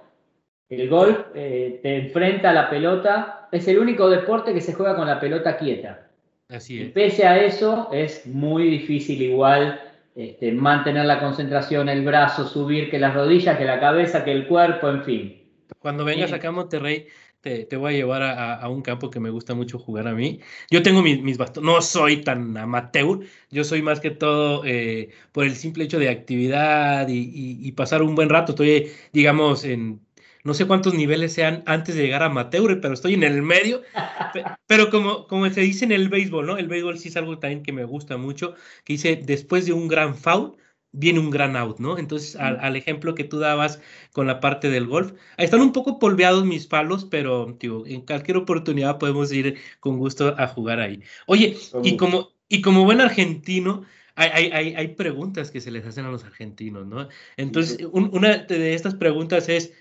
el 0.70 0.88
golf 0.88 1.18
eh, 1.34 1.80
te 1.82 1.98
enfrenta 1.98 2.52
a 2.52 2.54
la 2.54 2.70
pelota, 2.70 3.50
es 3.52 3.68
el 3.68 3.80
único 3.80 4.08
deporte 4.08 4.54
que 4.54 4.62
se 4.62 4.76
juega 4.76 4.96
con 4.96 5.08
la 5.08 5.20
pelota 5.20 5.58
quieta. 5.58 6.08
Así 6.48 6.80
es. 6.80 6.90
Y 6.90 6.92
pese 6.92 7.26
a 7.26 7.44
eso, 7.44 7.90
es 7.92 8.28
muy 8.28 8.70
difícil 8.70 9.20
igual 9.24 9.82
este, 10.14 10.52
mantener 10.52 11.06
la 11.06 11.20
concentración, 11.20 11.90
el 11.90 12.06
brazo, 12.06 12.48
subir, 12.48 12.92
que 12.92 13.00
las 13.00 13.16
rodillas, 13.16 13.58
que 13.58 13.66
la 13.66 13.80
cabeza, 13.80 14.24
que 14.24 14.32
el 14.32 14.46
cuerpo, 14.46 14.90
en 14.90 15.04
fin. 15.04 15.44
Cuando 15.80 16.06
vengas 16.06 16.34
acá 16.34 16.50
a 16.50 16.52
Monterrey, 16.52 17.08
te, 17.42 17.76
voy 17.76 17.94
a 17.94 17.98
llevar 17.98 18.22
a, 18.24 18.68
un 18.70 18.82
campo 18.82 19.10
que 19.10 19.20
me 19.20 19.30
gusta 19.30 19.54
mucho 19.56 19.80
jugar 19.80 20.08
a 20.08 20.14
mí. 20.14 20.40
Yo 20.70 20.84
tengo 20.84 21.02
mis, 21.02 21.22
mis 21.22 21.38
bastones, 21.38 21.66
no 21.66 21.82
soy 21.82 22.18
tan 22.22 22.56
amateur, 22.56 23.20
yo 23.50 23.64
soy 23.64 23.82
más 23.82 24.00
que 24.00 24.12
todo 24.12 24.64
eh, 24.66 25.10
por 25.32 25.46
el 25.46 25.56
simple 25.56 25.86
hecho 25.86 26.00
de 26.00 26.10
actividad 26.10 27.08
y, 27.10 27.72
pasar 27.72 28.04
un 28.04 28.16
buen 28.16 28.30
rato. 28.30 28.52
Estoy, 28.52 28.92
digamos, 29.12 29.64
en 29.66 30.02
no 30.44 30.54
sé 30.54 30.66
cuántos 30.66 30.94
niveles 30.94 31.34
sean 31.34 31.64
antes 31.66 31.96
de 31.96 32.04
llegar 32.04 32.24
a 32.24 32.28
amateur, 32.28 32.80
pero 32.82 32.94
estoy 32.94 33.16
en 33.16 33.24
el 33.24 33.42
medio. 33.42 33.82
pero 34.68 34.90
como, 34.90 35.28
como 35.28 35.50
se 35.50 35.62
dice 35.62 35.86
en 35.86 35.92
el 35.92 36.10
béisbol, 36.10 36.46
¿no? 36.46 36.58
El 36.58 36.68
béisbol 36.68 37.00
sí 37.00 37.10
es 37.10 37.18
algo 37.18 37.40
también 37.40 37.64
que 37.64 37.74
me 37.74 37.86
gusta 37.86 38.18
mucho, 38.18 38.56
que 38.84 38.94
dice, 38.94 39.16
después 39.24 39.66
de 39.66 39.74
un 39.74 39.88
gran 39.88 40.16
foul, 40.16 40.58
viene 40.92 41.20
un 41.20 41.30
gran 41.30 41.56
out, 41.56 41.80
¿no? 41.80 41.98
Entonces, 41.98 42.36
al, 42.36 42.76
ejemplo 42.76 43.16
que 43.16 43.24
tú 43.24 43.40
dabas 43.40 43.82
con 44.12 44.28
la 44.28 44.40
parte 44.40 44.70
del 44.70 44.88
golf, 44.88 45.14
ahí 45.38 45.46
están 45.46 45.62
un 45.62 45.72
poco 45.72 46.00
polveados 46.00 46.46
mis 46.46 46.68
palos, 46.68 47.06
pero 47.06 47.56
tío, 47.56 47.86
en 47.86 48.02
cualquier 48.02 48.38
oportunidad 48.38 48.98
podemos 48.98 49.32
ir 49.32 49.58
con 49.80 49.98
gusto 49.98 50.36
a 50.38 50.48
jugar 50.48 50.80
ahí. 50.80 51.02
Oye, 51.28 51.58
y 51.84 51.98
como, 51.98 52.32
y 52.50 52.62
como 52.62 52.84
buen 52.84 53.02
argentino, 53.02 53.84
hay, 54.16 54.52
hay, 54.52 54.76
hay, 54.76 54.88
preguntas 54.90 55.52
que 55.52 55.62
se 55.62 55.72
les 55.72 55.86
hacen 55.86 56.06
a 56.06 56.12
los 56.12 56.26
argentinos, 56.26 56.86
¿no? 56.86 57.08
Entonces, 57.38 57.88
una 57.92 58.40
de 58.40 58.74
estas 58.74 58.96
preguntas 58.96 59.48
es, 59.48 59.74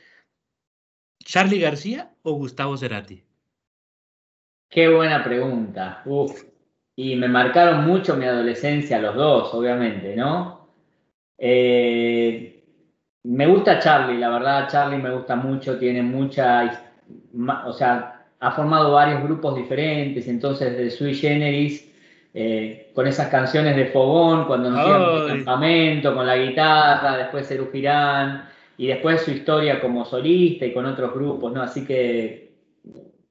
¿Charlie 1.19 1.59
García 1.59 2.13
o 2.23 2.33
Gustavo 2.33 2.77
Cerati? 2.77 3.25
Qué 4.69 4.89
buena 4.89 5.23
pregunta. 5.25 6.03
Uf. 6.07 6.45
Y 6.97 7.17
me 7.17 7.29
marcaron 7.29 7.85
mucho 7.87 8.17
mi 8.17 8.25
adolescencia 8.25 9.01
los 9.01 9.17
dos, 9.17 9.55
obviamente, 9.55 10.15
¿no? 10.15 10.60
Eh, 11.43 12.63
me 13.23 13.47
gusta 13.47 13.79
Charlie, 13.79 14.19
la 14.19 14.29
verdad, 14.29 14.69
Charlie 14.69 14.99
me 14.99 15.11
gusta 15.11 15.37
mucho, 15.37 15.79
tiene 15.79 16.03
mucha, 16.03 16.93
o 17.65 17.73
sea, 17.73 18.27
ha 18.39 18.51
formado 18.53 18.93
varios 18.93 19.23
grupos 19.23 19.57
diferentes, 19.57 20.29
entonces 20.29 20.77
de 20.77 20.91
Sui 20.91 21.15
Generis, 21.15 21.91
eh, 22.35 22.91
con 22.95 23.07
esas 23.07 23.29
canciones 23.29 23.75
de 23.75 23.87
Fogón, 23.87 24.45
cuando 24.47 24.71
nos 24.71 25.29
campamento, 25.29 26.15
con 26.15 26.27
la 26.27 26.37
guitarra, 26.37 27.17
después 27.17 27.49
Cerú 27.49 27.71
Girán, 27.73 28.45
y 28.77 28.87
después 28.87 29.23
su 29.23 29.31
historia 29.31 29.81
como 29.81 30.05
solista 30.05 30.67
y 30.67 30.73
con 30.73 30.87
otros 30.87 31.13
grupos, 31.15 31.53
¿no? 31.53 31.63
Así 31.63 31.87
que 31.87 32.53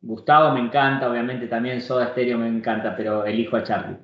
Gustavo 0.01 0.54
me 0.54 0.62
encanta, 0.62 1.10
obviamente 1.10 1.48
también 1.48 1.82
Soda 1.82 2.08
Stereo 2.08 2.38
me 2.38 2.48
encanta, 2.48 2.96
pero 2.96 3.25
elijo 3.25 3.58
a 3.58 3.63
Charlie. 3.63 3.98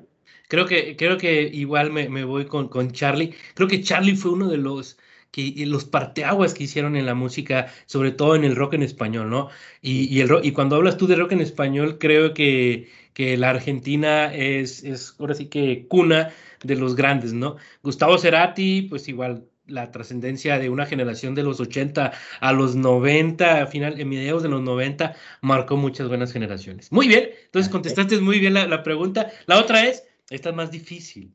Creo 0.47 0.65
que, 0.65 0.95
creo 0.95 1.17
que 1.17 1.43
igual 1.43 1.91
me, 1.91 2.09
me 2.09 2.23
voy 2.23 2.45
con, 2.45 2.67
con, 2.69 2.91
Charlie. 2.91 3.33
Creo 3.53 3.67
que 3.67 3.81
Charlie 3.81 4.15
fue 4.15 4.31
uno 4.31 4.49
de 4.49 4.57
los, 4.57 4.97
que, 5.31 5.53
los 5.65 5.85
parteaguas 5.85 6.53
que 6.53 6.63
hicieron 6.65 6.95
en 6.95 7.05
la 7.05 7.15
música, 7.15 7.67
sobre 7.85 8.11
todo 8.11 8.35
en 8.35 8.43
el 8.43 8.55
rock 8.55 8.75
en 8.75 8.83
español, 8.83 9.29
¿no? 9.29 9.49
Y, 9.81 10.05
y, 10.15 10.21
el 10.21 10.29
y 10.43 10.51
cuando 10.51 10.75
hablas 10.75 10.97
tú 10.97 11.07
de 11.07 11.15
rock 11.15 11.33
en 11.33 11.41
español, 11.41 11.97
creo 11.99 12.33
que, 12.33 12.89
que 13.13 13.37
la 13.37 13.49
Argentina 13.49 14.33
es, 14.33 14.83
es 14.83 15.15
ahora 15.19 15.35
sí 15.35 15.47
que 15.47 15.87
cuna 15.87 16.31
de 16.63 16.75
los 16.75 16.95
grandes, 16.95 17.33
¿no? 17.33 17.57
Gustavo 17.83 18.17
Cerati, 18.17 18.83
pues 18.83 19.07
igual 19.07 19.45
la 19.67 19.91
trascendencia 19.91 20.59
de 20.59 20.69
una 20.69 20.85
generación 20.85 21.35
de 21.35 21.43
los 21.43 21.59
80 21.59 22.11
a 22.39 22.53
los 22.53 22.75
90, 22.75 23.63
a 23.63 23.67
final, 23.67 23.99
en 23.99 24.09
mediados 24.09 24.43
de 24.43 24.49
los 24.49 24.61
90, 24.61 25.15
marcó 25.41 25.77
muchas 25.77 26.07
buenas 26.07 26.31
generaciones. 26.31 26.91
Muy 26.91 27.07
bien, 27.07 27.29
entonces 27.45 27.71
contestaste 27.71 28.19
muy 28.19 28.39
bien 28.39 28.53
la, 28.53 28.67
la 28.67 28.83
pregunta. 28.83 29.31
La 29.47 29.59
otra 29.59 29.85
es, 29.87 30.03
esta 30.29 30.49
es 30.49 30.55
más 30.55 30.71
difícil. 30.71 31.33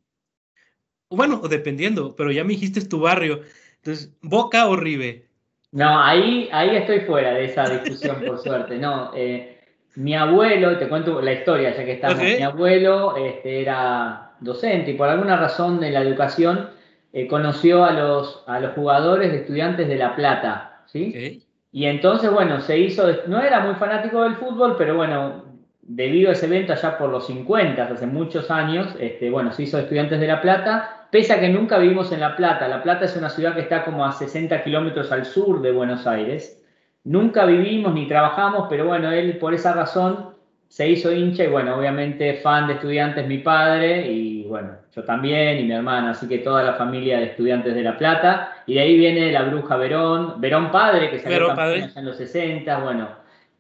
Bueno, 1.09 1.39
dependiendo, 1.49 2.15
pero 2.15 2.31
ya 2.31 2.45
me 2.45 2.53
dijiste 2.55 2.85
tu 2.87 3.01
barrio. 3.01 3.41
Entonces, 3.77 4.13
¿Boca 4.23 4.69
o 4.69 4.77
Ribe? 4.77 5.29
No, 5.73 6.03
ahí, 6.03 6.49
ahí 6.53 6.77
estoy 6.77 7.01
fuera 7.01 7.33
de 7.35 7.47
esa 7.47 7.69
discusión, 7.69 8.23
por 8.25 8.39
suerte. 8.43 8.79
No, 8.79 9.13
eh, 9.15 9.61
mi 9.97 10.15
abuelo, 10.15 10.79
te 10.79 10.89
cuento 10.89 11.21
la 11.21 11.33
historia 11.33 11.77
ya 11.77 11.85
que 11.85 11.93
estamos, 11.93 12.23
mi 12.23 12.43
abuelo 12.43 13.17
este, 13.17 13.61
era 13.63 14.33
docente 14.41 14.93
y 14.93 14.95
por 14.95 15.09
alguna 15.09 15.37
razón 15.37 15.81
de 15.81 15.91
la 15.91 16.01
educación 16.01 16.71
eh, 17.13 17.27
conoció 17.27 17.85
a 17.85 17.93
los, 17.93 18.45
a 18.47 18.61
los 18.61 18.73
jugadores 18.75 19.33
de 19.33 19.39
estudiantes 19.39 19.89
de 19.89 19.97
La 19.97 20.15
Plata, 20.15 20.85
¿sí? 20.87 21.45
Y 21.73 21.87
entonces, 21.87 22.31
bueno, 22.31 22.61
se 22.61 22.79
hizo, 22.79 23.07
no 23.27 23.41
era 23.41 23.61
muy 23.61 23.75
fanático 23.75 24.23
del 24.23 24.37
fútbol, 24.37 24.77
pero 24.77 24.97
bueno, 24.97 25.45
debido 25.83 26.31
a 26.31 26.33
ese 26.33 26.47
evento 26.47 26.73
allá 26.73 26.99
por 26.99 27.11
los 27.11 27.27
50, 27.27 27.85
hace 27.85 28.07
muchos 28.07 28.51
años, 28.51 28.95
este, 28.99 29.31
bueno, 29.31 29.53
se 29.53 29.65
hizo 29.65 29.79
Estudiantes 29.79 30.21
de 30.21 30.27
La 30.27 30.41
Plata, 30.41 31.07
pese 31.11 31.33
a 31.33 31.41
que 31.41 31.49
nunca 31.49 31.79
vivimos 31.79 32.13
en 32.13 32.21
La 32.21 32.37
Plata. 32.37 32.69
La 32.69 32.83
Plata 32.83 33.07
es 33.07 33.17
una 33.17 33.31
ciudad 33.31 33.55
que 33.55 33.63
está 33.63 33.85
como 33.85 34.05
a 34.05 34.13
60 34.13 34.63
kilómetros 34.63 35.11
al 35.13 35.25
sur 35.25 35.61
de 35.63 35.73
Buenos 35.73 36.07
Aires. 36.07 36.63
Nunca 37.05 37.47
vivimos 37.47 37.95
ni 37.95 38.07
trabajamos, 38.07 38.67
pero 38.69 38.87
bueno, 38.87 39.11
él 39.11 39.39
por 39.39 39.55
esa 39.55 39.73
razón 39.73 40.31
se 40.69 40.89
hizo 40.89 41.11
hincha 41.11 41.43
y 41.43 41.49
bueno, 41.49 41.77
obviamente 41.77 42.35
fan 42.35 42.69
de 42.69 42.75
estudiantes 42.75 43.27
mi 43.27 43.39
padre 43.39 44.07
y 44.07 44.45
bueno, 44.45 44.77
yo 44.95 45.03
también 45.03 45.59
y 45.59 45.65
mi 45.65 45.73
hermana, 45.73 46.11
así 46.11 46.29
que 46.29 46.39
toda 46.39 46.63
la 46.63 46.75
familia 46.75 47.19
de 47.19 47.27
estudiantes 47.27 47.75
de 47.75 47.83
La 47.83 47.97
Plata. 47.97 48.53
Y 48.67 48.75
de 48.75 48.81
ahí 48.81 48.97
viene 48.97 49.33
la 49.33 49.43
bruja 49.43 49.77
Verón, 49.77 50.41
Verón 50.41 50.71
padre, 50.71 51.11
que 51.11 51.19
salió 51.19 51.53
en 51.97 52.05
los 52.05 52.17
60, 52.17 52.79
bueno, 52.79 53.09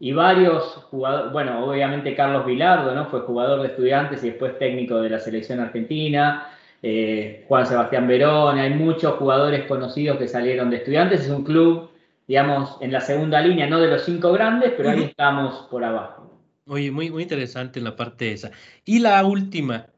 y 0.02 0.12
varios 0.12 0.64
jugadores, 0.90 1.30
bueno, 1.30 1.62
obviamente 1.62 2.16
Carlos 2.16 2.46
Vilardo, 2.46 2.94
¿no? 2.94 3.10
Fue 3.10 3.20
jugador 3.20 3.60
de 3.60 3.68
estudiantes 3.68 4.24
y 4.24 4.30
después 4.30 4.58
técnico 4.58 4.98
de 4.98 5.10
la 5.10 5.20
selección 5.20 5.60
argentina. 5.60 6.48
Eh, 6.82 7.44
Juan 7.46 7.66
Sebastián 7.66 8.08
Verón, 8.08 8.58
hay 8.58 8.70
muchos 8.70 9.16
jugadores 9.16 9.66
conocidos 9.66 10.16
que 10.16 10.26
salieron 10.26 10.70
de 10.70 10.78
estudiantes. 10.78 11.20
Es 11.20 11.28
un 11.28 11.44
club, 11.44 11.90
digamos, 12.26 12.78
en 12.80 12.92
la 12.92 13.02
segunda 13.02 13.42
línea, 13.42 13.66
no 13.66 13.78
de 13.78 13.88
los 13.88 14.02
cinco 14.02 14.32
grandes, 14.32 14.72
pero 14.74 14.88
ahí 14.88 15.02
estamos 15.02 15.66
por 15.70 15.84
abajo. 15.84 16.34
Oye, 16.66 16.90
muy, 16.90 17.10
muy 17.10 17.22
interesante 17.22 17.78
en 17.78 17.84
la 17.84 17.94
parte 17.94 18.32
esa. 18.32 18.52
Y 18.86 19.00
la 19.00 19.22
última, 19.26 19.88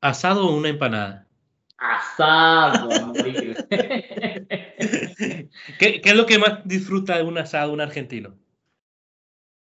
¿asado 0.00 0.46
o 0.46 0.56
una 0.56 0.68
empanada? 0.68 1.26
Asado, 1.78 3.12
¿Qué, 5.78 6.00
¿Qué 6.00 6.02
es 6.04 6.16
lo 6.16 6.26
que 6.26 6.38
más 6.38 6.60
disfruta 6.64 7.16
de 7.16 7.24
un 7.24 7.38
asado 7.38 7.72
un 7.72 7.80
argentino? 7.80 8.34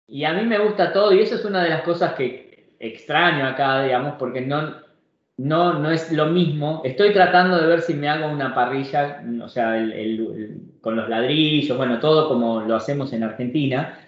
Y 0.09 0.25
a 0.25 0.33
mí 0.33 0.45
me 0.47 0.59
gusta 0.59 0.93
todo 0.93 1.13
y 1.13 1.21
eso 1.21 1.35
es 1.35 1.45
una 1.45 1.63
de 1.63 1.69
las 1.69 1.83
cosas 1.83 2.15
que 2.15 2.75
extraño 2.81 3.47
acá, 3.47 3.83
digamos, 3.83 4.15
porque 4.19 4.41
no, 4.41 4.77
no, 5.37 5.75
no 5.75 5.91
es 5.91 6.11
lo 6.13 6.27
mismo. 6.27 6.81
Estoy 6.85 7.13
tratando 7.13 7.61
de 7.61 7.67
ver 7.67 7.83
si 7.83 7.93
me 7.93 8.09
hago 8.09 8.29
una 8.33 8.55
parrilla, 8.55 9.23
o 9.43 9.49
sea, 9.49 9.75
con 10.81 10.97
los 10.97 11.09
ladrillos, 11.11 11.77
bueno, 11.77 12.01
todo 12.01 12.27
como 12.29 12.63
lo 12.63 12.77
hacemos 12.77 13.13
en 13.13 13.23
Argentina. 13.23 13.99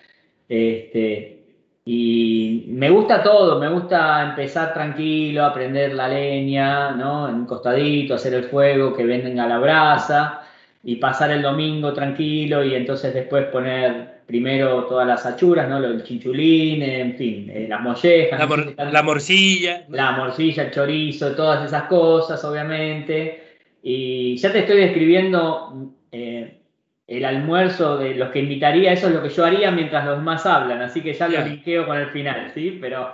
Este, 0.48 1.44
y 1.84 2.64
me 2.68 2.88
gusta 2.88 3.22
todo, 3.22 3.60
me 3.60 3.68
gusta 3.68 4.30
empezar 4.30 4.72
tranquilo, 4.72 5.44
aprender 5.44 5.92
la 5.92 6.08
leña, 6.08 6.92
¿no? 6.92 7.28
En 7.28 7.34
un 7.36 7.46
costadito, 7.46 8.14
hacer 8.14 8.34
el 8.34 8.44
fuego, 8.44 8.94
que 8.94 9.04
venga 9.04 9.46
la 9.46 9.58
brasa 9.58 10.39
y 10.82 10.96
pasar 10.96 11.30
el 11.30 11.42
domingo 11.42 11.92
tranquilo 11.92 12.64
y 12.64 12.74
entonces 12.74 13.12
después 13.12 13.46
poner 13.46 14.20
primero 14.26 14.84
todas 14.84 15.06
las 15.06 15.26
achuras, 15.26 15.68
¿no? 15.68 15.78
El 15.78 16.02
chinchulín, 16.04 16.82
en 16.82 17.16
fin, 17.16 17.50
eh, 17.50 17.66
las 17.68 17.80
mollejas. 17.80 18.38
La, 18.38 19.02
morcilla. 19.02 19.84
La 19.88 20.12
morcilla, 20.12 20.64
el 20.64 20.70
chorizo, 20.70 21.34
todas 21.34 21.66
esas 21.66 21.84
cosas, 21.84 22.42
obviamente. 22.44 23.58
Y 23.82 24.36
ya 24.36 24.52
te 24.52 24.60
estoy 24.60 24.78
describiendo 24.78 25.92
eh, 26.12 26.60
el 27.06 27.24
almuerzo 27.24 27.98
de 27.98 28.14
los 28.14 28.30
que 28.30 28.38
invitaría, 28.38 28.92
eso 28.92 29.08
es 29.08 29.14
lo 29.14 29.22
que 29.22 29.30
yo 29.30 29.44
haría 29.44 29.70
mientras 29.70 30.06
los 30.06 30.22
más 30.22 30.46
hablan, 30.46 30.80
así 30.80 31.00
que 31.00 31.12
ya 31.12 31.28
lo 31.28 31.44
linkeo 31.44 31.86
con 31.86 31.98
el 31.98 32.10
final, 32.10 32.52
¿sí? 32.54 32.78
Pero... 32.80 33.12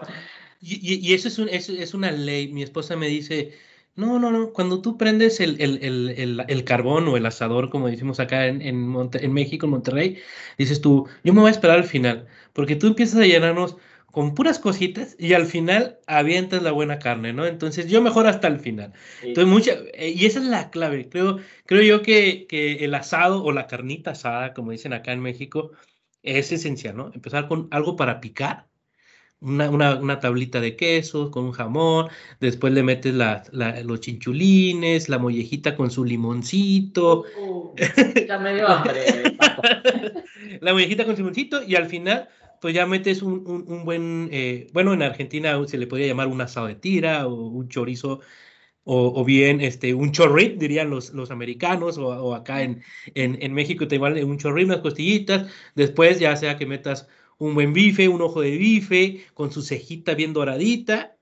Y, 0.61 1.15
eso 1.15 1.29
es, 1.47 1.69
es 1.69 1.95
una 1.95 2.11
ley. 2.11 2.49
Mi 2.49 2.63
esposa 2.63 2.97
me 2.97 3.07
dice, 3.07 3.53
no, 3.97 4.19
no, 4.19 4.31
no. 4.31 4.53
Cuando 4.53 4.83
tú 4.83 4.99
prendes 4.99 5.41
el, 5.41 5.61
el, 5.61 6.65
carbón 6.65 7.09
o 7.09 7.17
el 7.17 7.27
asador, 7.27 7.71
como 7.71 7.89
decimos 7.89 8.21
acá 8.21 8.47
en, 8.47 8.61
en, 8.63 9.33
México, 9.33 9.67
en 9.67 9.71
Monterrey, 9.71 10.19
dices 10.59 10.81
tú, 10.83 11.09
yo 11.25 11.33
me 11.33 11.41
voy 11.41 11.49
a 11.49 11.53
esperar 11.53 11.79
al 11.79 11.85
final, 11.85 12.27
porque 12.53 12.77
tú 12.77 12.89
empiezas 12.89 13.21
a 13.21 13.27
llenarnos 13.27 13.77
con 14.13 14.35
puras 14.35 14.59
cositas 14.59 15.17
y 15.19 15.33
al 15.35 15.47
final 15.47 15.99
avientas 16.07 16.63
la 16.63 16.73
buena 16.73 16.99
carne, 16.99 17.33
¿no? 17.33 17.47
Entonces 17.47 17.87
yo 17.89 18.01
mejor 18.03 18.27
hasta 18.27 18.49
el 18.49 18.61
final. 18.61 18.93
Entonces, 19.23 19.53
mucha, 19.53 19.73
eh, 19.95 20.15
y 20.17 20.27
esa 20.27 20.39
es 20.41 20.47
la 20.47 20.71
clave. 20.71 21.09
Creo, 21.09 21.39
creo 21.67 21.83
yo 21.83 22.03
que, 22.03 22.47
que 22.49 22.85
el 22.85 22.95
asado 22.95 23.45
o 23.45 23.53
la 23.53 23.67
carnita 23.67 24.13
asada, 24.13 24.55
como 24.55 24.73
dicen 24.73 24.93
acá 24.93 25.13
en 25.13 25.21
México, 25.21 25.73
es 26.23 26.53
esencial, 26.53 26.97
¿no? 26.97 27.11
Empezar 27.15 27.49
con 27.49 27.69
algo 27.71 27.97
para 27.97 28.21
picar 28.21 28.67
una, 29.41 30.21
tablita 30.21 30.61
de 30.61 30.77
queso 30.77 31.31
con 31.31 31.45
un 31.45 31.53
jamón, 31.53 32.09
después 32.41 32.73
le 32.73 32.83
metes 32.83 33.15
los 33.15 34.01
chinchulines, 34.01 35.09
la 35.09 35.19
mollejita 35.19 35.77
con 35.77 35.91
su 35.91 36.05
limoncito. 36.05 37.25
Uh, 37.41 37.75
ya 38.27 38.39
me 38.39 38.55
dio 38.55 38.69
hambre. 38.69 39.03
la 40.61 40.73
mollejita 40.73 41.05
con 41.05 41.15
su 41.17 41.23
limoncito 41.23 41.63
y 41.63 41.75
al 41.75 41.87
final 41.87 42.29
pues 42.61 42.75
ya 42.75 42.87
metes 42.87 43.23
un, 43.23 43.85
buen, 43.85 44.29
eh, 44.33 44.67
bueno, 44.73 44.95
en 44.95 45.03
Argentina 45.03 45.57
se 45.67 45.79
le 45.79 45.87
podría 45.87 46.09
llamar 46.09 46.27
un 46.27 46.41
asado 46.41 46.67
de 46.67 46.75
tira 46.75 47.27
o 47.27 47.49
un 47.49 47.69
chorizo 47.69 48.21
o, 48.89 49.25
bien 49.25 49.61
este, 49.61 49.95
un 49.95 50.13
chorrit, 50.13 50.59
dirían 50.59 50.91
los, 50.91 51.13
los 51.13 51.33
americanos, 51.33 51.99
o, 51.99 52.35
acá 52.37 52.63
en, 52.63 52.83
en, 53.15 53.37
en 53.43 53.53
México 53.53 53.89
te 53.89 53.97
igual 53.97 54.23
un 54.23 54.39
chorrit, 54.39 54.67
unas 54.67 54.79
costillitas, 54.79 55.51
después 55.75 56.21
ya 56.21 56.37
sea 56.37 56.57
que 56.57 56.67
metas 56.67 57.09
un 57.39 57.55
buen 57.55 57.73
bife, 57.73 58.09
un 58.09 58.23
ojo 58.23 58.41
de 58.41 58.57
bife, 58.57 59.25
con 59.35 59.53
su 59.53 59.63
cejita 59.63 60.15
bien 60.15 60.33
doradita, 60.33 61.17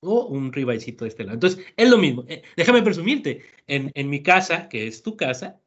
o 0.00 0.26
un 0.26 0.52
ribaicito 0.52 1.04
de 1.04 1.10
este 1.10 1.24
lado. 1.24 1.34
Entonces, 1.34 1.64
es 1.76 1.90
lo 1.90 1.98
mismo. 1.98 2.24
Eh, 2.28 2.42
déjame 2.56 2.82
presumirte, 2.82 3.42
en, 3.66 3.90
en 3.94 4.08
mi 4.08 4.22
casa, 4.22 4.68
que 4.68 4.86
es 4.86 5.02
tu 5.02 5.16
casa, 5.16 5.60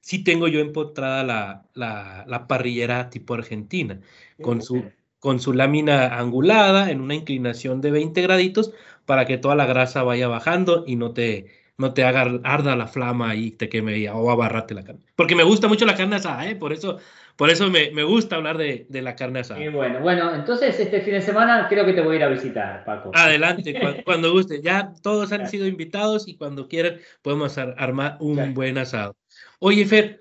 sí 0.00 0.24
tengo 0.24 0.48
yo 0.48 0.60
empotrada 0.60 1.24
la, 1.24 1.68
la, 1.74 2.24
la, 2.28 2.46
parrillera 2.46 3.10
tipo 3.10 3.34
argentina, 3.34 4.00
con 4.40 4.62
su, 4.62 4.84
con 5.18 5.40
su 5.40 5.52
lámina 5.52 6.18
angulada 6.18 6.90
en 6.90 7.00
una 7.00 7.14
inclinación 7.14 7.80
de 7.80 7.90
20 7.90 8.22
graditos 8.22 8.72
para 9.06 9.26
que 9.26 9.38
toda 9.38 9.56
la 9.56 9.66
grasa 9.66 10.02
vaya 10.02 10.28
bajando 10.28 10.84
y 10.86 10.96
no 10.96 11.12
te, 11.12 11.46
no 11.80 11.94
te 11.94 12.04
haga 12.04 12.26
arda 12.44 12.76
la 12.76 12.86
flama 12.86 13.34
y 13.34 13.52
te 13.52 13.70
queme 13.70 14.06
o 14.10 14.30
abarrate 14.30 14.74
la 14.74 14.84
carne. 14.84 15.00
Porque 15.16 15.34
me 15.34 15.44
gusta 15.44 15.66
mucho 15.66 15.86
la 15.86 15.96
carne 15.96 16.16
asada, 16.16 16.46
¿eh? 16.46 16.54
por 16.54 16.74
eso, 16.74 16.98
por 17.36 17.48
eso 17.48 17.70
me, 17.70 17.90
me 17.92 18.02
gusta 18.02 18.36
hablar 18.36 18.58
de, 18.58 18.84
de, 18.90 19.00
la 19.00 19.16
carne 19.16 19.40
asada. 19.40 19.64
Y 19.64 19.68
bueno, 19.68 20.00
bueno, 20.00 20.34
entonces 20.34 20.78
este 20.78 21.00
fin 21.00 21.14
de 21.14 21.22
semana 21.22 21.66
creo 21.70 21.86
que 21.86 21.94
te 21.94 22.02
voy 22.02 22.16
a 22.16 22.18
ir 22.18 22.24
a 22.24 22.28
visitar, 22.28 22.84
Paco. 22.84 23.12
Adelante, 23.14 23.74
cuando, 24.04 24.30
guste. 24.30 24.60
Ya 24.60 24.92
todos 25.02 25.32
han 25.32 25.48
sido 25.48 25.66
invitados 25.66 26.28
y 26.28 26.36
cuando 26.36 26.68
quieran 26.68 26.98
podemos 27.22 27.56
armar 27.56 28.18
un 28.20 28.52
buen 28.52 28.76
asado. 28.76 29.16
Oye, 29.58 29.86
Fer, 29.86 30.20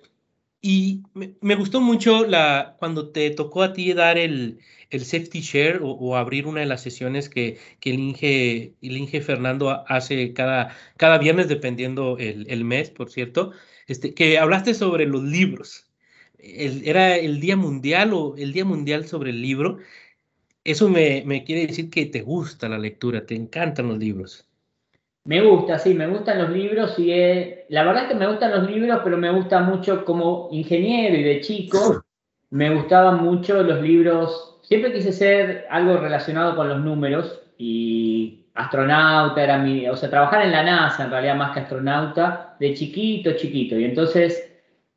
y 0.61 1.03
me, 1.13 1.33
me, 1.41 1.55
gustó 1.55 1.81
mucho 1.81 2.25
la, 2.25 2.77
cuando 2.79 3.09
te 3.09 3.31
tocó 3.31 3.63
a 3.63 3.73
ti 3.73 3.93
dar 3.93 4.17
el, 4.17 4.59
el 4.89 5.05
safety 5.05 5.41
share 5.41 5.79
o, 5.83 6.15
abrir 6.15 6.47
una 6.47 6.61
de 6.61 6.65
las 6.65 6.81
sesiones 6.81 7.29
que, 7.29 7.57
que 7.79 7.91
el, 7.91 7.99
Inge, 7.99 8.73
el 8.81 8.97
Inge 8.97 9.21
Fernando 9.21 9.83
hace 9.87 10.33
cada, 10.33 10.75
cada 10.97 11.17
viernes, 11.17 11.47
dependiendo 11.47 12.17
el, 12.17 12.45
el 12.49 12.65
mes, 12.65 12.89
por 12.89 13.11
cierto, 13.11 13.51
este, 13.87 14.13
que 14.13 14.39
hablaste 14.39 14.73
sobre 14.73 15.05
los 15.05 15.23
libros. 15.23 15.87
El, 16.39 16.87
era 16.87 17.17
el 17.17 17.39
Día 17.39 17.57
Mundial 17.57 18.13
o 18.13 18.35
el 18.37 18.53
Día 18.53 18.65
Mundial 18.65 19.05
sobre 19.07 19.31
el 19.31 19.41
libro. 19.41 19.77
Eso 20.63 20.89
me, 20.89 21.23
me 21.25 21.43
quiere 21.43 21.67
decir 21.67 21.89
que 21.89 22.05
te 22.05 22.21
gusta 22.21 22.69
la 22.69 22.77
lectura, 22.77 23.25
te 23.25 23.35
encantan 23.35 23.89
los 23.89 23.97
libros. 23.97 24.45
Me 25.25 25.41
gusta, 25.41 25.77
sí, 25.77 25.93
me 25.93 26.07
gustan 26.07 26.39
los 26.39 26.49
libros 26.49 26.97
y 26.97 27.07
la 27.69 27.83
verdad 27.83 28.03
es 28.03 28.09
que 28.09 28.15
me 28.15 28.27
gustan 28.27 28.51
los 28.51 28.69
libros, 28.69 29.01
pero 29.03 29.17
me 29.17 29.31
gusta 29.31 29.59
mucho 29.59 30.03
como 30.03 30.49
ingeniero 30.51 31.15
y 31.15 31.23
de 31.23 31.41
chico, 31.41 32.03
me 32.49 32.73
gustaban 32.73 33.23
mucho 33.23 33.61
los 33.61 33.81
libros 33.81 34.58
siempre 34.69 34.93
quise 34.93 35.11
ser 35.11 35.65
algo 35.71 35.97
relacionado 35.97 36.55
con 36.55 36.69
los 36.69 36.79
números 36.79 37.41
y 37.57 38.45
astronauta 38.53 39.43
era 39.43 39.57
mi, 39.57 39.87
o 39.87 39.95
sea, 39.95 40.09
trabajar 40.09 40.43
en 40.43 40.51
la 40.51 40.63
NASA 40.63 41.05
en 41.05 41.11
realidad 41.11 41.35
más 41.35 41.53
que 41.53 41.61
astronauta, 41.61 42.55
de 42.59 42.75
chiquito, 42.75 43.31
chiquito. 43.35 43.77
Y 43.77 43.85
entonces 43.85 44.47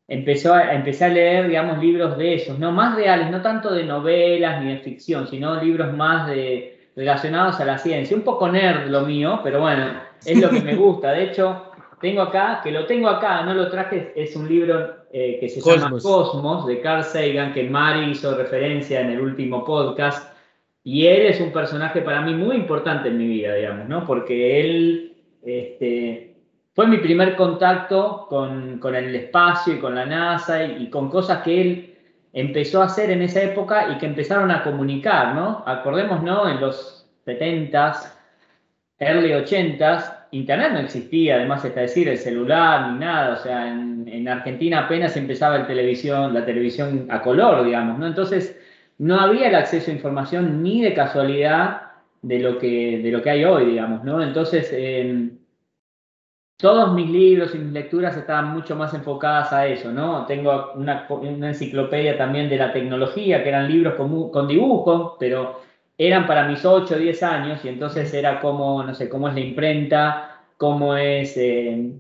empezó 0.07 0.53
a, 0.53 0.75
empecé 0.75 1.07
a 1.07 1.09
leer, 1.09 1.49
digamos, 1.49 1.79
libros 1.79 2.19
de 2.19 2.35
esos, 2.35 2.59
no 2.59 2.71
más 2.71 2.97
reales, 2.97 3.31
no 3.31 3.41
tanto 3.41 3.73
de 3.73 3.85
novelas 3.85 4.63
ni 4.63 4.75
de 4.75 4.81
ficción, 4.81 5.27
sino 5.27 5.63
libros 5.63 5.97
más 5.97 6.29
de, 6.29 6.91
relacionados 6.95 7.59
a 7.59 7.65
la 7.65 7.79
ciencia. 7.79 8.15
Un 8.15 8.25
poco 8.25 8.49
nerd 8.49 8.91
lo 8.91 9.07
mío, 9.07 9.41
pero 9.43 9.61
bueno, 9.61 9.87
es 10.27 10.39
lo 10.39 10.51
que 10.51 10.61
me 10.61 10.77
gusta. 10.77 11.13
De 11.13 11.25
hecho, 11.25 11.72
tengo 12.03 12.21
acá, 12.21 12.61
que 12.63 12.71
lo 12.73 12.85
tengo 12.85 13.09
acá, 13.09 13.43
no 13.45 13.55
lo 13.55 13.71
traje, 13.71 14.13
es 14.17 14.37
un 14.37 14.49
libro 14.49 15.07
eh, 15.13 15.39
que 15.41 15.49
se 15.49 15.61
llama 15.61 15.97
Cosmos, 16.03 16.67
de 16.67 16.81
Carl 16.81 17.05
Sagan, 17.05 17.55
que 17.55 17.63
Mari 17.63 18.11
hizo 18.11 18.37
referencia 18.37 19.01
en 19.01 19.11
el 19.11 19.21
último 19.21 19.65
podcast. 19.65 20.35
Y 20.85 21.07
él 21.07 21.27
es 21.27 21.41
un 21.41 21.53
personaje 21.53 22.03
para 22.03 22.21
mí 22.21 22.35
muy 22.35 22.57
importante 22.57 23.09
en 23.09 23.17
mi 23.17 23.29
vida, 23.29 23.55
digamos, 23.55 23.89
¿no? 23.89 24.05
Porque 24.05 24.61
él 24.61 25.17
este, 25.45 26.35
fue 26.75 26.89
mi 26.89 26.99
primer 26.99 27.37
contacto 27.37 28.27
con, 28.29 28.81
con, 28.81 28.97
el 28.97 29.15
espacio 29.15 29.75
y 29.75 29.79
con 29.79 29.95
la 29.95 30.05
NASA 30.05 30.65
y, 30.65 30.83
y 30.83 30.91
con 30.91 31.09
cosas 31.09 31.43
que 31.45 31.61
él 31.61 31.95
empezó 32.33 32.83
a 32.83 32.87
hacer 32.87 33.11
en 33.11 33.23
esa 33.23 33.43
época 33.43 33.93
y 33.93 33.99
que 33.99 34.07
empezaron 34.07 34.51
a 34.51 34.65
comunicar, 34.65 35.37
¿no? 35.37 35.63
Acordemos, 35.67 36.21
¿no? 36.23 36.49
En 36.49 36.61
los 36.61 37.09
70s, 37.27 38.13
early 38.99 39.31
80s, 39.31 40.22
Internet 40.33 40.73
no 40.73 40.79
existía, 40.81 41.37
además 41.37 41.63
está 41.63 41.83
decir, 41.83 42.09
el 42.09 42.17
celular 42.17 42.93
ni 42.93 43.01
nada, 43.01 43.35
o 43.35 43.37
sea, 43.37 43.69
en, 43.69 44.29
Argentina 44.29 44.81
apenas 44.81 45.17
empezaba 45.17 45.57
el 45.57 45.67
televisión, 45.67 46.33
la 46.33 46.45
televisión 46.45 47.07
a 47.11 47.21
color, 47.21 47.65
digamos, 47.65 47.99
¿no? 47.99 48.07
Entonces, 48.07 48.59
no 48.99 49.21
había 49.21 49.49
el 49.49 49.55
acceso 49.55 49.91
a 49.91 49.95
información 49.95 50.63
ni 50.63 50.83
de 50.83 50.95
casualidad 50.95 51.83
de 52.23 52.39
lo 52.39 52.59
que, 52.59 53.01
de 53.03 53.11
lo 53.11 53.21
que 53.21 53.31
hay 53.31 53.45
hoy, 53.45 53.67
digamos, 53.67 54.05
¿no? 54.05 54.23
Entonces, 54.23 54.71
em, 54.73 55.39
todos 56.57 56.95
mis 56.95 57.11
libros 57.11 57.55
y 57.55 57.59
mis 57.59 57.73
lecturas 57.73 58.17
estaban 58.17 58.53
mucho 58.55 58.77
más 58.77 58.95
enfocadas 58.95 59.53
a 59.53 59.67
eso, 59.67 59.93
¿no? 59.93 60.25
Tengo 60.27 60.73
una, 60.77 61.07
enciclopedia 61.49 62.17
también 62.17 62.49
de 62.49 62.57
la 62.57 62.73
tecnología, 62.73 63.43
que 63.43 63.49
eran 63.51 63.69
libros 63.71 63.95
con, 63.95 64.31
con 64.31 64.49
dibujos, 64.49 65.15
pero 65.19 65.61
eran 65.99 66.27
para 66.27 66.47
mis 66.49 66.65
8 66.65 66.95
o 66.95 66.99
10 66.99 67.23
años 67.23 67.65
y 67.65 67.69
entonces 67.69 68.13
era 68.15 68.41
como, 68.41 68.83
no 68.83 68.95
sé, 68.95 69.09
cómo 69.09 69.29
es 69.29 69.35
la 69.35 69.41
imprenta, 69.41 70.32
cómo 70.63 70.97
es 70.97 71.37
eh, 71.39 71.91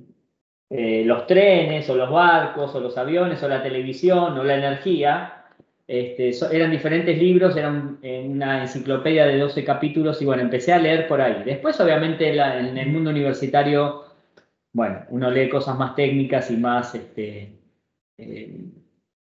eh, 0.70 1.03
los 1.05 1.27
trenes 1.27 1.90
o 1.90 1.96
los 1.96 2.09
barcos 2.09 2.72
o 2.77 2.81
los 2.81 2.96
aviones 2.96 3.42
o 3.42 3.48
la 3.48 3.61
televisión 3.61 4.38
o 4.38 4.44
la 4.44 4.55
energía. 4.55 5.46
Este, 5.88 6.31
eran 6.53 6.70
diferentes 6.70 7.18
libros, 7.18 7.57
eran 7.57 7.98
una 8.01 8.62
enciclopedia 8.62 9.27
de 9.27 9.37
12 9.37 9.64
capítulos 9.64 10.22
y 10.22 10.27
bueno, 10.27 10.42
empecé 10.42 10.72
a 10.72 10.79
leer 10.79 11.09
por 11.09 11.20
ahí. 11.20 11.42
Después 11.44 11.81
obviamente 11.81 12.29
en 12.31 12.79
el 12.79 12.88
mundo 12.90 13.11
universitario, 13.11 14.05
bueno, 14.72 15.07
uno 15.09 15.29
lee 15.29 15.48
cosas 15.48 15.77
más 15.77 15.96
técnicas 15.96 16.48
y 16.53 16.57
más 16.57 16.94
este, 16.94 17.59
eh, 18.16 18.61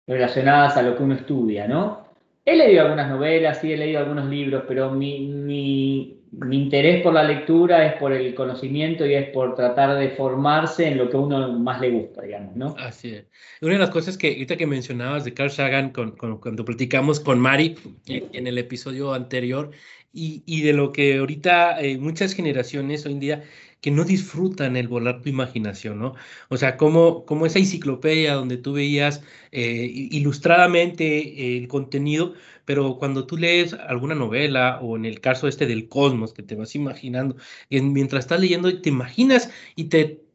relacionadas 0.08 0.78
a 0.78 0.82
lo 0.82 0.95
que 0.95 1.04
uno 1.04 1.15
estudia, 1.15 1.67
¿no? 1.67 2.06
He 2.45 2.56
leído 2.56 2.84
algunas 2.84 3.10
novelas, 3.10 3.60
sí, 3.60 3.74
he 3.74 3.78
leído 3.78 4.00
algunos 4.00 4.28
libros, 4.28 4.63
pero 4.65 4.91
mi, 4.91 6.24
interés 6.52 7.02
por 7.02 7.13
la 7.13 7.24
lectura 7.24 7.86
es 7.86 7.93
por 8.00 8.12
el 8.12 8.34
conocimiento 8.36 9.06
y 9.06 9.13
es 9.13 9.30
por 9.30 9.56
tratar 9.56 9.98
de 9.98 10.10
formarse 10.10 10.88
en 10.88 10.98
lo 10.98 11.10
que 11.10 11.17
a 11.17 11.19
uno 11.19 11.60
más 11.60 11.80
le 11.82 11.91
gusta, 11.91 12.21
digamos, 12.21 12.56
¿no? 12.56 12.76
Así 12.78 13.15
es. 13.15 13.26
Una 13.62 13.74
de 13.74 13.80
las 13.80 13.89
cosas 13.89 14.17
que 14.17 14.30
ahorita 14.30 14.58
que 14.58 14.67
mencionabas 14.67 15.24
de 15.24 15.34
Carl 15.34 15.52
Sagan 15.52 15.91
con, 15.91 16.12
cuando 16.12 16.65
platicamos 16.65 17.19
con 17.19 17.39
Mari 17.39 17.76
en, 18.08 18.48
el 18.48 18.58
episodio 18.58 19.13
anterior 19.13 19.71
y, 20.13 20.43
y, 20.45 20.62
de 20.62 20.74
lo 20.74 20.91
que 20.91 21.17
ahorita 21.17 21.82
eh, 21.82 21.98
muchas 21.98 22.34
generaciones 22.34 23.06
hoy 23.06 23.13
en 23.13 23.19
día 23.19 23.43
que 23.81 23.91
no 23.91 24.03
disfrutan 24.03 24.75
el 24.77 24.88
volar 24.88 25.21
tu 25.21 25.29
imaginación, 25.29 25.99
¿no? 25.99 26.15
O 26.49 26.57
sea, 26.57 26.75
como, 26.77 27.25
como 27.25 27.45
esa 27.45 27.59
enciclopedia 27.59 28.33
donde 28.33 28.57
tú 28.57 28.73
veías 28.73 29.23
eh, 29.51 29.88
ilustradamente 30.11 31.57
el 31.57 31.67
contenido, 31.67 32.33
pero 32.65 32.97
cuando 32.97 33.27
tú 33.27 33.38
lees 33.38 33.73
alguna 33.73 34.15
novela 34.15 34.79
o 34.81 34.97
en 34.97 35.05
el 35.05 35.19
caso 35.21 35.47
este 35.47 35.67
del 35.67 35.88
cosmos, 35.88 36.33
que 36.33 36.43
te 36.43 36.55
vas 36.55 36.75
imaginando, 36.75 37.35
y 37.69 37.81
mientras 37.81 38.25
estás 38.25 38.39
leyendo 38.39 38.81
te 38.81 38.89
imaginas 38.89 39.51
y 39.75 39.85
te 39.85 40.25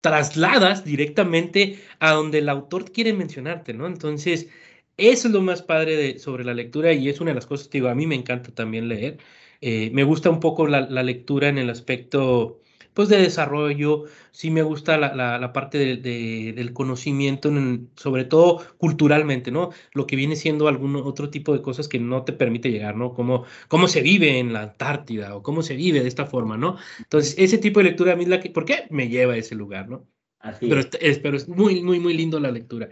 trasladas 0.00 0.84
directamente 0.84 1.78
a 1.98 2.12
donde 2.12 2.38
el 2.38 2.48
autor 2.48 2.92
quiere 2.92 3.12
mencionarte, 3.12 3.74
¿no? 3.74 3.86
Entonces, 3.86 4.48
eso 4.96 5.28
es 5.28 5.34
lo 5.34 5.40
más 5.42 5.62
padre 5.62 6.18
sobre 6.18 6.44
la 6.44 6.54
lectura 6.54 6.92
y 6.92 7.08
es 7.08 7.20
una 7.20 7.30
de 7.30 7.36
las 7.36 7.46
cosas 7.46 7.68
que 7.68 7.78
digo, 7.78 7.88
a 7.88 7.94
mí 7.94 8.06
me 8.06 8.14
encanta 8.14 8.52
también 8.54 8.88
leer. 8.88 9.18
Eh, 9.60 9.90
me 9.92 10.04
gusta 10.04 10.30
un 10.30 10.40
poco 10.40 10.66
la, 10.66 10.80
lectura 11.02 11.48
en 11.48 11.58
el 11.58 11.70
aspecto 11.70 12.60
pues 12.94 13.08
de 13.08 13.18
desarrollo, 13.18 14.06
sí 14.32 14.50
me 14.50 14.62
gusta 14.62 14.98
la, 14.98 15.52
parte 15.52 15.96
del 15.98 16.72
conocimiento, 16.72 17.48
sobre 17.94 18.24
todo 18.24 18.60
culturalmente, 18.76 19.52
¿no? 19.52 19.70
Lo 19.92 20.04
que 20.04 20.16
viene 20.16 20.34
siendo 20.34 20.66
algún 20.66 20.96
otro 20.96 21.30
tipo 21.30 21.52
de 21.52 21.62
cosas 21.62 21.86
que 21.86 22.00
no 22.00 22.24
te 22.24 22.32
permite 22.32 22.72
llegar, 22.72 22.96
¿no? 22.96 23.14
Como 23.14 23.44
cómo 23.68 23.86
se 23.86 24.02
vive 24.02 24.40
en 24.40 24.52
la 24.52 24.62
Antártida 24.62 25.36
o 25.36 25.44
cómo 25.44 25.62
se 25.62 25.76
vive 25.76 26.00
de 26.00 26.08
esta 26.08 26.26
forma, 26.26 26.56
¿no? 26.56 26.76
Entonces, 26.98 27.36
ese 27.38 27.58
tipo 27.58 27.78
de 27.78 27.84
lectura 27.84 28.14
a 28.14 28.16
mí 28.16 28.26
la 28.26 28.40
que, 28.40 28.50
¿por 28.50 28.64
qué? 28.64 28.88
Me 28.90 29.08
lleva 29.08 29.34
a 29.34 29.36
ese 29.36 29.54
lugar, 29.54 29.88
¿no? 29.88 30.04
Así 30.40 30.66
pero, 30.68 30.80
es, 31.00 31.18
pero 31.20 31.36
es 31.36 31.48
muy, 31.48 31.82
muy, 31.82 32.00
muy 32.00 32.14
lindo 32.14 32.40
la 32.40 32.50
lectura. 32.50 32.88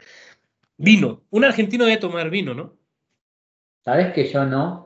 Vino, 0.76 1.24
un 1.30 1.44
argentino 1.44 1.84
debe 1.84 1.96
tomar 1.96 2.30
vino, 2.30 2.54
¿no? 2.54 2.76
¿Sabes 3.84 4.12
que 4.12 4.30
yo 4.30 4.44
no? 4.44 4.85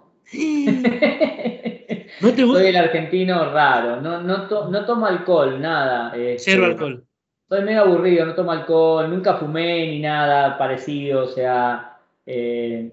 Soy 2.21 2.66
el 2.66 2.77
argentino 2.77 3.53
raro, 3.53 4.01
no, 4.01 4.21
no, 4.23 4.49
no 4.69 4.85
tomo 4.85 5.07
alcohol, 5.07 5.61
nada. 5.61 6.14
Este, 6.16 6.53
Cero 6.53 6.66
alcohol. 6.66 7.05
Soy 7.49 7.62
medio 7.62 7.81
aburrido, 7.83 8.27
no 8.27 8.35
tomo 8.35 8.53
alcohol, 8.53 9.11
nunca 9.11 9.35
fumé 9.35 9.88
ni 9.88 10.01
nada 10.01 10.57
parecido, 10.57 11.25
o 11.25 11.27
sea, 11.27 11.99
eh, 12.25 12.93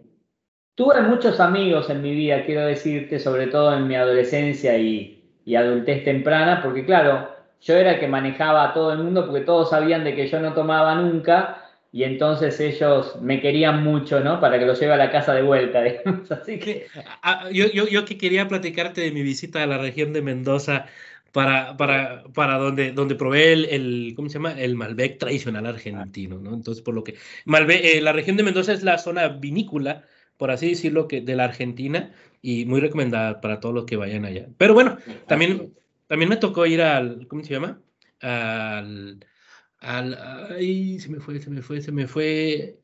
tuve 0.73 1.01
muchos 1.01 1.39
amigos 1.39 1.89
en 1.91 2.01
mi 2.01 2.15
vida, 2.15 2.43
quiero 2.43 2.65
decirte, 2.65 3.19
sobre 3.19 3.47
todo 3.47 3.75
en 3.75 3.87
mi 3.87 3.95
adolescencia 3.95 4.75
y, 4.77 5.23
y 5.45 5.55
adultez 5.55 6.03
temprana, 6.03 6.61
porque 6.63 6.85
claro, 6.85 7.29
yo 7.61 7.75
era 7.75 7.93
el 7.93 7.99
que 7.99 8.07
manejaba 8.07 8.63
a 8.63 8.73
todo 8.73 8.93
el 8.93 8.99
mundo 8.99 9.25
porque 9.27 9.41
todos 9.41 9.69
sabían 9.69 10.03
de 10.03 10.15
que 10.15 10.27
yo 10.27 10.39
no 10.39 10.53
tomaba 10.53 10.95
nunca 10.95 11.66
y 11.91 12.03
entonces 12.03 12.59
ellos 12.59 13.17
me 13.21 13.41
querían 13.41 13.83
mucho, 13.83 14.19
¿no? 14.19 14.39
Para 14.39 14.59
que 14.59 14.65
lo 14.65 14.73
lleve 14.73 14.93
a 14.93 14.97
la 14.97 15.11
casa 15.11 15.33
de 15.33 15.41
vuelta, 15.41 15.83
Así 16.29 16.59
que... 16.59 16.87
Yo, 17.51 17.65
yo, 17.71 17.87
yo 17.87 18.05
que 18.05 18.17
quería 18.17 18.47
platicarte 18.47 19.01
de 19.01 19.11
mi 19.11 19.21
visita 19.21 19.63
a 19.63 19.67
la 19.67 19.77
región 19.77 20.13
de 20.13 20.21
Mendoza, 20.21 20.85
para, 21.31 21.77
para, 21.77 22.23
para 22.33 22.57
donde, 22.57 22.91
donde 22.91 23.15
probé 23.15 23.53
el, 23.53 23.65
el, 23.65 24.13
¿cómo 24.15 24.29
se 24.29 24.35
llama? 24.35 24.59
El 24.59 24.75
Malbec 24.75 25.17
tradicional 25.19 25.65
argentino, 25.65 26.39
¿no? 26.39 26.53
Entonces, 26.53 26.83
por 26.83 26.93
lo 26.93 27.03
que... 27.03 27.15
Malbec, 27.45 27.83
eh, 27.83 28.01
la 28.01 28.13
región 28.13 28.37
de 28.37 28.43
Mendoza 28.43 28.73
es 28.73 28.83
la 28.83 28.97
zona 28.97 29.27
vinícola, 29.27 30.03
por 30.37 30.51
así 30.51 30.69
decirlo, 30.69 31.07
que 31.07 31.21
de 31.21 31.35
la 31.35 31.45
Argentina, 31.45 32.11
y 32.41 32.65
muy 32.65 32.79
recomendada 32.79 33.41
para 33.41 33.59
todos 33.59 33.75
los 33.75 33.85
que 33.85 33.97
vayan 33.97 34.25
allá. 34.25 34.47
Pero 34.57 34.73
bueno, 34.73 34.97
también, 35.27 35.73
también 36.07 36.29
me 36.29 36.37
tocó 36.37 36.65
ir 36.65 36.81
al, 36.81 37.27
¿cómo 37.27 37.43
se 37.43 37.53
llama? 37.53 37.81
Al 38.19 39.19
al, 39.87 40.17
ay, 40.51 40.99
se 40.99 41.09
me 41.09 41.19
fue, 41.19 41.39
se 41.39 41.49
me 41.49 41.61
fue, 41.61 41.81
se 41.81 41.91
me 41.91 42.07
fue. 42.07 42.79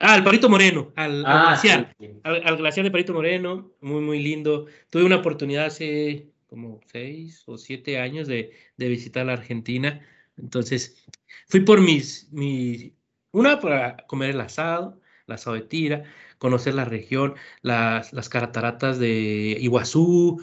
Ah, 0.00 0.14
al 0.14 0.24
Parito 0.24 0.48
Moreno, 0.48 0.92
al, 0.96 1.24
Ah, 1.26 1.48
glaciar, 1.48 1.94
sí, 1.98 2.06
sí. 2.06 2.20
al, 2.24 2.42
al 2.44 2.56
glaciar 2.56 2.84
de 2.84 2.90
Parito 2.90 3.12
Moreno, 3.12 3.72
muy, 3.80 4.00
muy 4.00 4.18
lindo. 4.22 4.66
Tuve 4.90 5.04
una 5.04 5.16
oportunidad 5.16 5.66
hace 5.66 6.30
como 6.46 6.80
seis 6.86 7.42
o 7.46 7.58
siete 7.58 7.98
años 7.98 8.26
de, 8.28 8.52
de 8.76 8.88
visitar 8.88 9.26
la 9.26 9.34
Argentina. 9.34 10.00
Entonces, 10.36 11.04
fui 11.48 11.60
por 11.60 11.80
mis, 11.80 12.28
mis, 12.32 12.92
una 13.32 13.60
para 13.60 13.98
comer 14.06 14.30
el 14.30 14.40
asado, 14.40 15.00
el 15.26 15.34
asado 15.34 15.56
de 15.56 15.62
tira, 15.62 16.04
conocer 16.38 16.74
la 16.74 16.84
región, 16.84 17.34
las, 17.62 18.12
las 18.12 18.28
cataratas 18.28 18.98
de 18.98 19.56
Iguazú, 19.60 20.42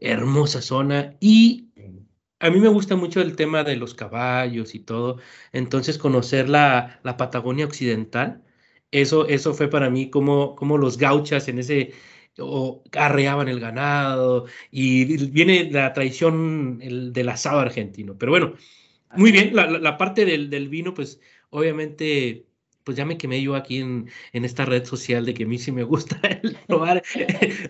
hermosa 0.00 0.62
zona, 0.62 1.16
y 1.20 1.68
a 2.40 2.50
mí 2.50 2.58
me 2.60 2.68
gusta 2.68 2.96
mucho 2.96 3.20
el 3.20 3.36
tema 3.36 3.64
de 3.64 3.76
los 3.76 3.94
caballos 3.94 4.74
y 4.74 4.80
todo, 4.80 5.18
entonces 5.52 5.98
conocer 5.98 6.48
la, 6.48 7.00
la 7.04 7.16
Patagonia 7.16 7.66
Occidental, 7.66 8.42
eso, 8.90 9.26
eso 9.28 9.54
fue 9.54 9.68
para 9.68 9.90
mí 9.90 10.10
como, 10.10 10.56
como 10.56 10.78
los 10.78 10.98
gauchas 10.98 11.48
en 11.48 11.58
ese, 11.60 11.92
o 12.38 12.82
arreaban 12.92 13.48
el 13.48 13.60
ganado, 13.60 14.46
y 14.70 15.28
viene 15.28 15.70
la 15.70 15.92
tradición 15.92 16.80
el, 16.82 17.12
del 17.12 17.28
asado 17.28 17.60
argentino. 17.60 18.16
Pero 18.18 18.32
bueno, 18.32 18.54
muy 19.16 19.32
bien, 19.32 19.54
la, 19.54 19.66
la, 19.70 19.78
la 19.78 19.98
parte 19.98 20.24
del, 20.24 20.50
del, 20.50 20.68
vino, 20.68 20.94
pues 20.94 21.20
obviamente 21.50 22.46
pues 22.90 22.96
ya 22.96 23.04
me 23.04 23.16
quemé 23.16 23.40
yo 23.40 23.54
aquí 23.54 23.78
en, 23.78 24.08
en, 24.32 24.44
esta 24.44 24.64
red 24.64 24.84
social 24.84 25.24
de 25.24 25.32
que 25.32 25.44
a 25.44 25.46
mí 25.46 25.58
sí 25.58 25.70
me 25.70 25.84
gusta 25.84 26.16
probar 26.66 27.00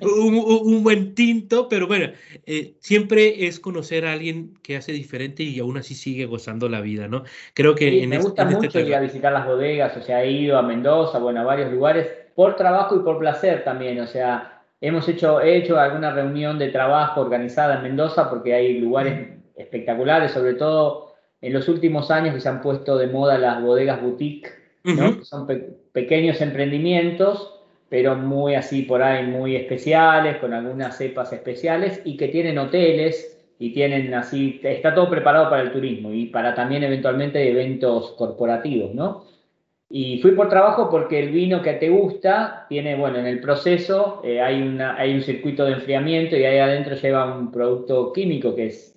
un, 0.00 0.34
un, 0.34 0.82
buen 0.82 1.14
tinto, 1.14 1.68
pero 1.68 1.86
bueno, 1.86 2.06
eh, 2.46 2.76
siempre 2.80 3.46
es 3.46 3.60
conocer 3.60 4.06
a 4.06 4.12
alguien 4.12 4.54
que 4.62 4.78
hace 4.78 4.92
diferente 4.92 5.42
y 5.42 5.60
aún 5.60 5.76
así 5.76 5.94
sigue 5.94 6.24
gozando 6.24 6.70
la 6.70 6.80
vida, 6.80 7.06
¿no? 7.06 7.24
Creo 7.52 7.74
que 7.74 7.90
sí, 7.90 8.00
en 8.00 8.08
me 8.08 8.16
este, 8.16 8.28
gusta 8.28 8.42
en 8.44 8.48
mucho 8.48 8.68
este 8.68 8.80
ir 8.80 8.94
a 8.94 9.00
visitar 9.00 9.30
las 9.30 9.44
bodegas, 9.44 9.94
o 9.94 10.00
sea, 10.00 10.24
he 10.24 10.30
ido 10.30 10.56
a 10.56 10.62
Mendoza, 10.62 11.18
bueno, 11.18 11.40
a 11.40 11.44
varios 11.44 11.70
lugares, 11.70 12.06
por 12.34 12.56
trabajo 12.56 12.96
y 12.96 13.00
por 13.00 13.18
placer 13.18 13.62
también, 13.62 14.00
o 14.00 14.06
sea, 14.06 14.62
hemos 14.80 15.06
hecho, 15.06 15.42
he 15.42 15.54
hecho 15.54 15.78
alguna 15.78 16.14
reunión 16.14 16.58
de 16.58 16.68
trabajo 16.68 17.20
organizada 17.20 17.74
en 17.74 17.82
Mendoza 17.82 18.30
porque 18.30 18.54
hay 18.54 18.80
lugares 18.80 19.36
espectaculares, 19.54 20.30
sobre 20.30 20.54
todo 20.54 21.12
en 21.42 21.52
los 21.52 21.68
últimos 21.68 22.10
años 22.10 22.34
que 22.34 22.40
se 22.40 22.48
han 22.48 22.62
puesto 22.62 22.96
de 22.96 23.08
moda 23.08 23.36
las 23.36 23.62
bodegas 23.62 24.00
boutique. 24.00 24.59
Uh 24.84 24.90
-huh. 24.90 25.22
Son 25.22 25.46
pe 25.46 25.76
pequeños 25.92 26.40
emprendimientos, 26.40 27.60
pero 27.88 28.16
muy 28.16 28.54
así 28.54 28.82
por 28.82 29.02
ahí, 29.02 29.26
muy 29.26 29.56
especiales, 29.56 30.36
con 30.36 30.54
algunas 30.54 30.96
cepas 30.96 31.32
especiales 31.32 32.00
y 32.04 32.16
que 32.16 32.28
tienen 32.28 32.58
hoteles 32.58 33.36
y 33.58 33.72
tienen 33.74 34.14
así, 34.14 34.58
está 34.62 34.94
todo 34.94 35.10
preparado 35.10 35.50
para 35.50 35.62
el 35.62 35.72
turismo 35.72 36.12
y 36.14 36.26
para 36.26 36.54
también 36.54 36.82
eventualmente 36.82 37.46
eventos 37.50 38.12
corporativos, 38.12 38.94
¿no? 38.94 39.24
Y 39.90 40.18
fui 40.22 40.30
por 40.30 40.48
trabajo 40.48 40.88
porque 40.88 41.18
el 41.18 41.30
vino 41.30 41.60
que 41.60 41.74
te 41.74 41.90
gusta 41.90 42.66
tiene, 42.68 42.94
bueno, 42.94 43.18
en 43.18 43.26
el 43.26 43.40
proceso 43.40 44.22
eh, 44.24 44.40
hay, 44.40 44.62
una, 44.62 44.96
hay 44.96 45.12
un 45.12 45.20
circuito 45.20 45.64
de 45.64 45.72
enfriamiento 45.72 46.36
y 46.36 46.44
ahí 46.44 46.58
adentro 46.58 46.94
lleva 46.94 47.36
un 47.36 47.50
producto 47.50 48.12
químico 48.12 48.54
que 48.54 48.66
es 48.66 48.89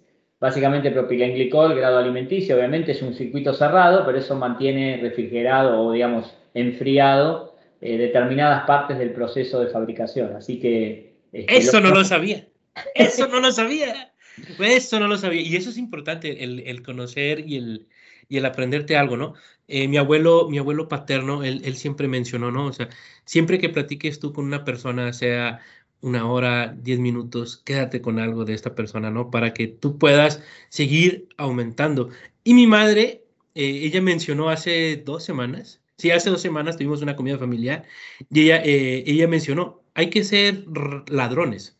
básicamente 0.44 0.92
propilenglicol, 0.92 1.74
grado 1.74 2.00
alimenticio, 2.00 2.58
obviamente 2.58 2.92
es 2.92 3.02
un 3.02 3.14
circuito 3.14 3.54
cerrado, 3.54 4.06
pero 4.06 4.18
eso 4.18 4.36
mantiene 4.36 5.00
refrigerado 5.02 5.82
o, 5.82 5.94
digamos, 5.94 6.36
enfriado 6.54 7.56
eh, 7.80 7.98
determinadas 7.98 8.66
partes 8.66 9.00
del 9.00 9.14
proceso 9.14 9.62
de 9.62 9.68
fabricación. 9.68 10.36
Así 10.36 10.60
que... 10.60 11.14
Este, 11.32 11.58
eso 11.58 11.80
lo... 11.80 11.88
no 11.88 11.96
lo 11.96 12.04
sabía. 12.04 12.46
Eso 12.94 13.28
no 13.30 13.40
lo 13.40 13.54
sabía. 13.54 14.12
Eso 14.60 15.00
no 15.00 15.08
lo 15.08 15.16
sabía. 15.16 15.42
Y 15.42 15.56
eso 15.56 15.70
es 15.70 15.78
importante, 15.78 16.44
el, 16.44 16.60
el 16.62 16.82
conocer 16.82 17.40
y 17.48 17.56
el, 17.56 17.88
y 18.28 18.38
el 18.38 18.46
aprenderte 18.46 18.98
algo, 18.98 19.16
¿no? 19.16 19.36
Eh, 19.68 19.88
mi 19.88 19.98
abuelo, 19.98 20.50
mi 20.50 20.58
abuelo 20.58 20.90
paterno, 20.90 21.44
él, 21.44 21.62
él 21.64 21.78
siempre 21.78 22.08
mencionó, 22.10 22.52
¿no? 22.52 22.66
O 22.66 22.74
sea, 22.74 22.90
siempre 23.26 23.60
que 23.60 23.70
platiques 23.70 24.20
tú 24.20 24.34
con 24.34 24.44
una 24.44 24.66
persona, 24.66 25.14
sea 25.14 25.62
una 26.04 26.30
hora, 26.30 26.76
diez 26.82 27.00
minutos, 27.00 27.58
quédate 27.66 28.02
con 28.02 28.20
algo 28.20 28.44
de 28.46 28.54
esta 28.54 28.76
persona, 28.76 29.10
¿no? 29.10 29.32
Para 29.32 29.54
que 29.54 29.68
tú 29.68 29.98
puedas 29.98 30.44
seguir 30.70 31.30
aumentando. 31.38 32.10
Y 32.44 32.54
mi 32.54 32.68
madre, 32.68 33.24
eh, 33.56 33.82
ella 33.84 34.02
mencionó 34.02 34.50
hace 34.50 34.98
dos 34.98 35.24
semanas, 35.24 35.82
sí, 35.98 36.12
hace 36.12 36.30
dos 36.30 36.42
semanas 36.42 36.76
tuvimos 36.76 37.02
una 37.02 37.16
comida 37.16 37.38
familiar, 37.38 37.86
y 38.30 38.42
ella, 38.42 38.62
eh, 38.66 39.04
ella 39.08 39.28
mencionó, 39.30 39.82
hay 39.94 40.10
que 40.10 40.26
ser 40.26 40.66
ladrones. 41.10 41.78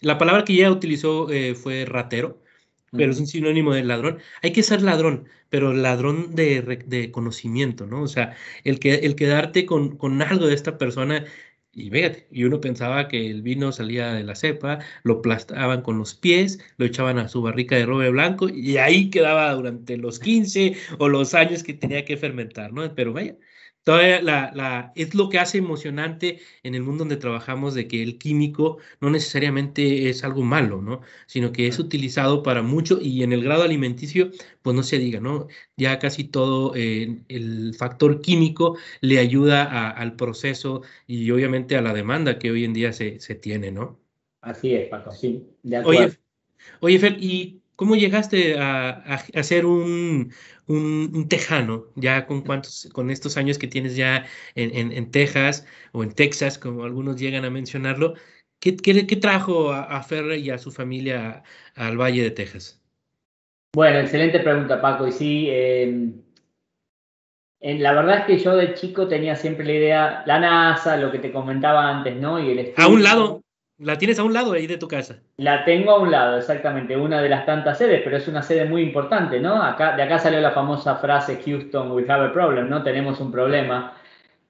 La 0.00 0.18
palabra 0.18 0.44
que 0.44 0.52
ella 0.52 0.70
utilizó 0.70 1.30
eh, 1.30 1.54
fue 1.54 1.86
ratero, 1.86 2.42
pero 2.90 3.12
es 3.12 3.18
un 3.20 3.26
sinónimo 3.26 3.72
de 3.72 3.84
ladrón. 3.84 4.18
Hay 4.42 4.52
que 4.52 4.62
ser 4.62 4.82
ladrón, 4.82 5.26
pero 5.48 5.72
ladrón 5.72 6.34
de, 6.34 6.60
de 6.86 7.10
conocimiento, 7.10 7.86
¿no? 7.86 8.02
O 8.02 8.08
sea, 8.08 8.36
el, 8.64 8.78
que, 8.80 8.96
el 8.96 9.16
quedarte 9.16 9.64
con, 9.64 9.96
con 9.96 10.20
algo 10.20 10.46
de 10.46 10.54
esta 10.54 10.76
persona 10.76 11.24
y 11.74 11.90
fíjate, 11.90 12.26
y 12.30 12.44
uno 12.44 12.60
pensaba 12.60 13.08
que 13.08 13.30
el 13.30 13.42
vino 13.42 13.72
salía 13.72 14.12
de 14.12 14.24
la 14.24 14.34
cepa, 14.34 14.80
lo 15.04 15.14
aplastaban 15.14 15.82
con 15.82 15.98
los 15.98 16.14
pies, 16.14 16.58
lo 16.76 16.84
echaban 16.86 17.18
a 17.18 17.28
su 17.28 17.40
barrica 17.42 17.76
de 17.76 17.86
roble 17.86 18.10
blanco 18.10 18.48
y 18.48 18.76
ahí 18.76 19.08
quedaba 19.10 19.52
durante 19.54 19.96
los 19.96 20.18
15 20.18 20.76
o 20.98 21.08
los 21.08 21.34
años 21.34 21.62
que 21.62 21.74
tenía 21.74 22.04
que 22.04 22.16
fermentar, 22.18 22.72
¿no? 22.72 22.94
Pero 22.94 23.12
vaya, 23.14 23.36
todavía 23.84 24.22
la, 24.22 24.52
la, 24.54 24.92
es 24.94 25.14
lo 25.14 25.28
que 25.28 25.38
hace 25.38 25.58
emocionante 25.58 26.40
en 26.62 26.74
el 26.74 26.82
mundo 26.82 27.00
donde 27.00 27.16
trabajamos 27.16 27.74
de 27.74 27.88
que 27.88 28.02
el 28.02 28.18
químico 28.18 28.78
no 29.00 29.10
necesariamente 29.10 30.08
es 30.08 30.24
algo 30.24 30.42
malo, 30.42 30.82
¿no? 30.82 31.00
Sino 31.26 31.52
que 31.52 31.66
es 31.66 31.78
utilizado 31.78 32.42
para 32.42 32.62
mucho 32.62 32.98
y 33.00 33.22
en 33.22 33.32
el 33.32 33.42
grado 33.44 33.62
alimenticio, 33.64 34.30
pues 34.62 34.76
no 34.76 34.82
se 34.82 34.98
diga, 34.98 35.20
¿no? 35.20 35.48
Ya 35.76 35.98
casi 35.98 36.24
todo 36.24 36.74
eh, 36.76 37.22
el 37.28 37.74
factor 37.74 38.20
químico 38.20 38.76
le 39.00 39.18
ayuda 39.18 39.64
a, 39.64 39.90
al 39.90 40.16
proceso 40.16 40.82
y 41.06 41.30
obviamente 41.30 41.76
a 41.76 41.82
la 41.82 41.92
demanda 41.92 42.38
que 42.38 42.50
hoy 42.50 42.64
en 42.64 42.72
día 42.74 42.92
se, 42.92 43.20
se 43.20 43.34
tiene, 43.34 43.72
¿no? 43.72 44.00
Así 44.40 44.74
es, 44.74 44.88
Paco, 44.88 45.12
sí, 45.12 45.46
de 45.62 45.76
acuerdo. 45.76 46.02
Oye, 46.02 46.18
oye 46.80 46.98
Fer, 46.98 47.16
¿y 47.20 47.61
¿Cómo 47.82 47.96
llegaste 47.96 48.60
a, 48.60 48.90
a, 48.90 49.14
a 49.34 49.42
ser 49.42 49.66
un, 49.66 50.32
un, 50.68 51.10
un, 51.12 51.28
tejano, 51.28 51.86
ya 51.96 52.26
con 52.26 52.42
cuántos, 52.42 52.88
con 52.92 53.10
estos 53.10 53.36
años 53.36 53.58
que 53.58 53.66
tienes 53.66 53.96
ya 53.96 54.24
en, 54.54 54.72
en, 54.72 54.92
en 54.92 55.10
Texas 55.10 55.66
o 55.90 56.04
en 56.04 56.12
Texas, 56.12 56.58
como 56.60 56.84
algunos 56.84 57.16
llegan 57.16 57.44
a 57.44 57.50
mencionarlo? 57.50 58.14
¿Qué, 58.60 58.76
qué, 58.76 59.04
qué 59.04 59.16
trajo 59.16 59.72
a, 59.72 59.82
a, 59.82 60.00
Ferre 60.04 60.38
y 60.38 60.50
a 60.50 60.58
su 60.58 60.70
familia 60.70 61.42
al 61.74 61.96
Valle 62.00 62.22
de 62.22 62.30
Texas? 62.30 62.80
Bueno, 63.74 63.98
excelente 63.98 64.38
pregunta, 64.38 64.80
Paco. 64.80 65.08
Y 65.08 65.10
sí, 65.10 65.48
eh, 65.50 66.12
en, 67.62 67.82
la 67.82 67.94
verdad 67.94 68.18
es 68.20 68.26
que 68.26 68.38
yo 68.38 68.54
de 68.54 68.74
chico 68.74 69.08
tenía 69.08 69.34
siempre 69.34 69.64
la 69.64 69.72
idea, 69.72 70.22
la 70.24 70.38
NASA, 70.38 70.96
lo 70.98 71.10
que 71.10 71.18
te 71.18 71.32
comentaba 71.32 71.88
antes, 71.88 72.14
¿no? 72.14 72.38
Y 72.38 72.52
el 72.52 72.60
estudio, 72.60 72.84
a 72.84 72.88
un 72.88 73.02
lado, 73.02 73.41
la 73.82 73.98
tienes 73.98 74.18
a 74.18 74.24
un 74.24 74.32
lado 74.32 74.52
ahí 74.52 74.66
de 74.66 74.78
tu 74.78 74.88
casa. 74.88 75.20
La 75.36 75.64
tengo 75.64 75.92
a 75.92 76.00
un 76.00 76.10
lado, 76.10 76.38
exactamente, 76.38 76.96
una 76.96 77.20
de 77.20 77.28
las 77.28 77.44
tantas 77.44 77.78
sedes, 77.78 78.00
pero 78.04 78.16
es 78.16 78.28
una 78.28 78.42
sede 78.42 78.64
muy 78.64 78.82
importante, 78.82 79.40
¿no? 79.40 79.62
Acá, 79.62 79.96
de 79.96 80.02
acá 80.02 80.18
salió 80.18 80.40
la 80.40 80.52
famosa 80.52 80.96
frase 80.96 81.40
Houston, 81.44 81.90
we 81.90 82.04
have 82.08 82.26
a 82.26 82.32
problem, 82.32 82.68
¿no? 82.68 82.82
Tenemos 82.82 83.20
un 83.20 83.32
problema. 83.32 83.94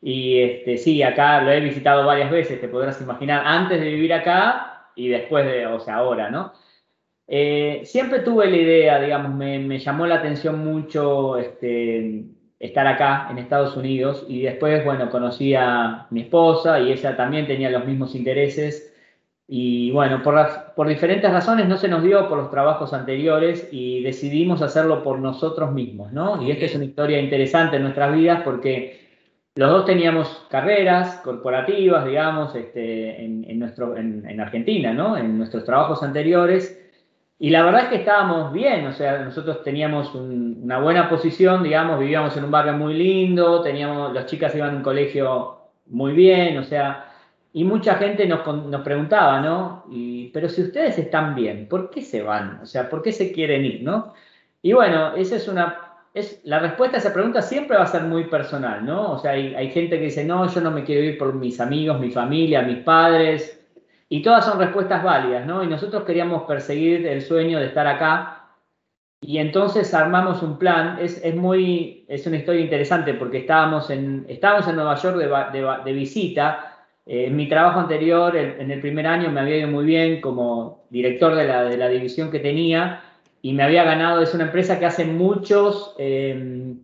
Y 0.01 0.41
este, 0.41 0.79
sí, 0.79 1.03
acá 1.03 1.43
lo 1.43 1.51
he 1.51 1.61
visitado 1.61 2.05
varias 2.05 2.31
veces, 2.31 2.61
te 2.61 2.69
podrás 2.69 3.01
imaginar, 3.01 3.43
antes 3.47 3.81
de 3.81 3.89
vivir 3.89 4.13
acá 4.13 4.89
y 4.95 5.09
después 5.09 5.47
de, 5.47 5.67
o 5.67 5.81
sea, 5.81 5.97
ahora, 5.97 6.31
¿no? 6.31 6.53
Eh, 7.27 7.83
siempre 7.85 8.21
tuve 8.21 8.51
la 8.51 8.57
idea, 8.57 9.01
digamos, 9.01 9.33
me, 9.35 9.79
llamó 9.79 10.07
la 10.07 10.17
atención 10.17 10.65
mucho 10.65 11.39
este, 11.39 12.25
estar 12.59 12.87
acá 12.87 13.29
en 13.31 13.39
Estados 13.39 13.77
Unidos 13.77 14.27
y 14.29 14.43
después, 14.43 14.85
bueno, 14.85 15.09
conocí 15.09 15.55
a 15.55 16.07
mi 16.11 16.23
esposa 16.23 16.81
y 16.81 16.93
ella 16.93 17.17
también 17.17 17.47
tenía 17.47 17.71
los 17.71 17.87
mismos 17.87 18.15
intereses 18.15 18.92
y 19.49 19.91
bueno, 19.91 20.23
por, 20.23 20.35
las, 20.35 20.57
por 20.77 20.89
diferentes 20.89 21.31
razones 21.31 21.69
no 21.69 21.77
se 21.77 21.89
nos 21.89 22.03
dio 22.03 22.29
por 22.29 22.39
los 22.39 22.51
trabajos 22.51 22.93
anteriores 22.93 23.69
y 23.71 24.03
decidimos 24.03 24.63
hacerlo 24.63 25.03
por 25.03 25.19
nosotros 25.19 25.73
mismos, 25.73 26.13
¿no? 26.13 26.43
Y 26.43 26.51
esta 26.51 26.67
es 26.67 26.75
una 26.75 26.85
historia 26.85 27.21
interesante 27.21 27.77
en 27.77 27.83
nuestras 27.83 28.15
vidas 28.15 28.43
porque 28.45 29.03
los 29.55 29.71
dos 29.71 29.85
teníamos 29.85 30.47
carreras 30.49 31.17
corporativas, 31.23 32.07
digamos, 32.07 32.55
este, 32.55 33.23
en, 33.23 33.45
en, 33.47 33.59
nuestro, 33.59 33.97
en, 33.97 34.25
en 34.27 34.41
Argentina, 34.41 34.95
¿no? 34.95 35.17
En 35.19 35.37
nuestros 35.37 35.65
trabajos 35.65 36.03
anteriores. 36.03 36.79
Y 37.39 37.51
la 37.51 37.65
verdad 37.65 37.83
es 37.83 37.89
que 37.89 37.97
estábamos 37.97 38.53
bien, 38.53 38.87
o 38.87 38.93
sea, 38.93 39.19
nosotros 39.25 39.63
teníamos 39.65 40.15
un, 40.15 40.61
una 40.63 40.79
buena 40.79 41.11
posición, 41.11 41.63
digamos, 41.65 41.99
vivíamos 41.99 42.37
en 42.37 42.45
un 42.45 42.51
barrio 42.53 42.75
muy 42.75 42.95
lindo, 42.95 43.61
teníamos, 43.63 44.15
las 44.15 44.27
chicas 44.27 44.55
iban 44.55 44.71
a 44.71 44.77
un 44.77 44.83
colegio 44.83 45.59
muy 45.87 46.13
bien, 46.13 46.57
o 46.57 46.65
sea, 46.65 47.12
y 47.53 47.65
mucha 47.65 47.97
gente 47.97 48.27
nos, 48.27 48.47
nos 48.47 48.83
preguntaba, 48.83 49.41
¿no? 49.41 49.85
Y, 49.91 50.29
pero 50.29 50.49
si 50.49 50.63
ustedes 50.63 50.99
están 50.99 51.35
bien, 51.35 51.69
¿por 51.69 51.91
qué 51.91 52.03
se 52.03 52.23
van? 52.23 52.61
O 52.63 52.67
sea, 52.67 52.89
¿por 52.89 53.03
qué 53.03 53.13
se 53.13 53.33
quieren 53.33 53.65
ir, 53.65 53.83
no? 53.83 54.15
Y 54.63 54.73
bueno, 54.73 55.15
esa 55.15 55.37
es 55.37 55.49
una, 55.49 55.97
es, 56.15 56.41
la 56.45 56.59
respuesta 56.61 56.97
a 56.97 57.01
esa 57.01 57.13
pregunta 57.13 57.43
siempre 57.43 57.77
va 57.77 57.85
a 57.85 57.87
ser 57.87 58.05
muy 58.05 58.25
personal, 58.25 58.85
¿no? 58.85 59.13
O 59.13 59.19
sea, 59.19 59.33
hay, 59.33 59.55
hay 59.55 59.71
gente 59.71 59.99
que 59.99 60.07
dice, 60.07 60.25
no, 60.25 60.49
yo 60.49 60.61
no 60.61 60.71
me 60.71 60.85
quiero 60.85 61.03
ir 61.03 61.19
por 61.19 61.35
mis 61.35 61.61
amigos, 61.61 62.01
mi 62.01 62.11
familia, 62.11 62.63
mis 62.63 62.79
padres, 62.79 63.61
y 64.09 64.23
todas 64.23 64.45
son 64.45 64.59
respuestas 64.59 65.03
válidas, 65.03 65.47
¿no? 65.47 65.65
Y 65.65 65.67
nosotros 65.67 66.05
queríamos 66.05 66.43
perseguir 66.45 67.07
el 67.07 67.23
sueño 67.23 67.59
de 67.59 67.67
estar 67.67 67.87
acá 67.87 68.43
y 69.25 69.39
entonces 69.39 69.95
armamos 69.95 70.43
un 70.43 70.59
plan, 70.59 70.99
es, 71.01 71.25
es, 71.25 71.37
muy, 71.37 72.05
es 72.09 72.27
una 72.27 72.39
historia 72.39 72.61
interesante 72.61 73.15
porque 73.15 73.39
estábamos 73.39 73.89
en, 73.89 74.27
estábamos 74.29 74.67
en 74.67 74.75
Nueva 74.75 74.97
York 74.97 75.17
de, 75.17 75.83
de, 75.85 75.93
visita. 75.93 76.72
Eh, 77.07 77.27
en 77.27 77.37
mi 77.37 77.49
trabajo 77.49 77.81
anterior, 77.81 78.37
en 78.37 78.71
el 78.71 78.81
primer 78.81 79.07
año, 79.07 79.31
me 79.31 79.41
había 79.41 79.59
ido 79.59 79.69
muy 79.69 79.85
bien 79.85 80.21
como 80.21 80.85
director 80.91 81.35
de 81.35 81.45
la, 81.45 81.65
de 81.65 81.77
la 81.77 81.89
división 81.89 82.31
que 82.31 82.39
tenía 82.39 83.03
y 83.43 83.53
me 83.53 83.65
había 83.65 83.83
ganado, 83.83 84.23
es 84.23 84.33
una 84.35 84.45
empresa 84.45 84.79
que 84.79 84.87
hace 84.87 85.05
muchos, 85.05 85.97
eh, 85.99 86.75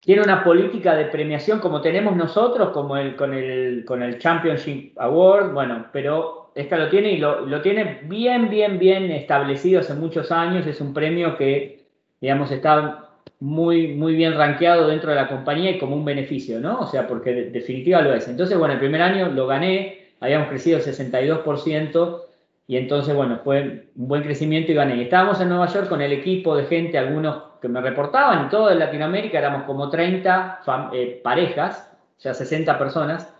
tiene 0.00 0.22
una 0.22 0.42
política 0.42 0.94
de 0.96 1.04
premiación 1.04 1.60
como 1.60 1.82
tenemos 1.82 2.16
nosotros, 2.16 2.70
como 2.70 2.96
el, 2.96 3.14
con, 3.14 3.34
el, 3.34 3.84
con 3.84 4.02
el 4.02 4.18
Championship 4.18 4.98
Award, 4.98 5.52
bueno, 5.52 5.86
pero 5.92 6.50
esta 6.54 6.78
lo 6.78 6.88
tiene 6.88 7.12
y 7.12 7.18
lo, 7.18 7.60
tiene 7.60 8.00
bien, 8.04 8.48
bien, 8.48 8.78
bien 8.78 9.10
establecido 9.10 9.80
hace 9.80 9.94
muchos 9.94 10.32
años. 10.32 10.66
Es 10.66 10.80
un 10.80 10.92
premio 10.92 11.36
que, 11.36 11.84
digamos, 12.20 12.50
está 12.50 13.10
muy, 13.40 13.88
muy 13.88 14.14
bien 14.14 14.36
rankeado 14.36 14.86
dentro 14.86 15.10
de 15.10 15.16
la 15.16 15.28
compañía 15.28 15.72
y 15.72 15.78
como 15.78 15.96
un 15.96 16.04
beneficio, 16.04 16.60
¿no? 16.60 16.80
O 16.80 16.86
sea, 16.86 17.06
porque 17.08 17.32
de, 17.32 17.50
definitiva 17.50 18.00
lo 18.00 18.14
es. 18.14 18.28
Entonces, 18.28 18.56
bueno, 18.56 18.74
el 18.74 18.80
primer 18.80 19.02
año 19.02 19.28
lo 19.28 19.46
gané, 19.46 20.10
habíamos 20.20 20.48
crecido 20.48 20.78
62% 20.78 22.22
y 22.68 22.76
entonces, 22.76 23.14
bueno, 23.14 23.40
fue 23.42 23.88
un 23.96 24.08
buen 24.08 24.22
crecimiento 24.22 24.70
y 24.72 24.74
gané. 24.74 25.02
Estábamos 25.02 25.40
en 25.40 25.48
Nueva 25.48 25.66
York 25.66 25.88
con 25.88 26.00
el 26.00 26.12
equipo 26.12 26.56
de 26.56 26.66
gente, 26.66 26.98
algunos 26.98 27.42
que 27.60 27.68
me 27.68 27.80
reportaban, 27.80 28.46
y 28.46 28.48
todo 28.48 28.70
en 28.70 28.78
Latinoamérica 28.78 29.38
éramos 29.38 29.64
como 29.64 29.90
30 29.90 30.60
eh, 30.92 31.20
parejas, 31.22 31.90
o 32.18 32.20
sea, 32.20 32.34
60 32.34 32.78
personas 32.78 33.32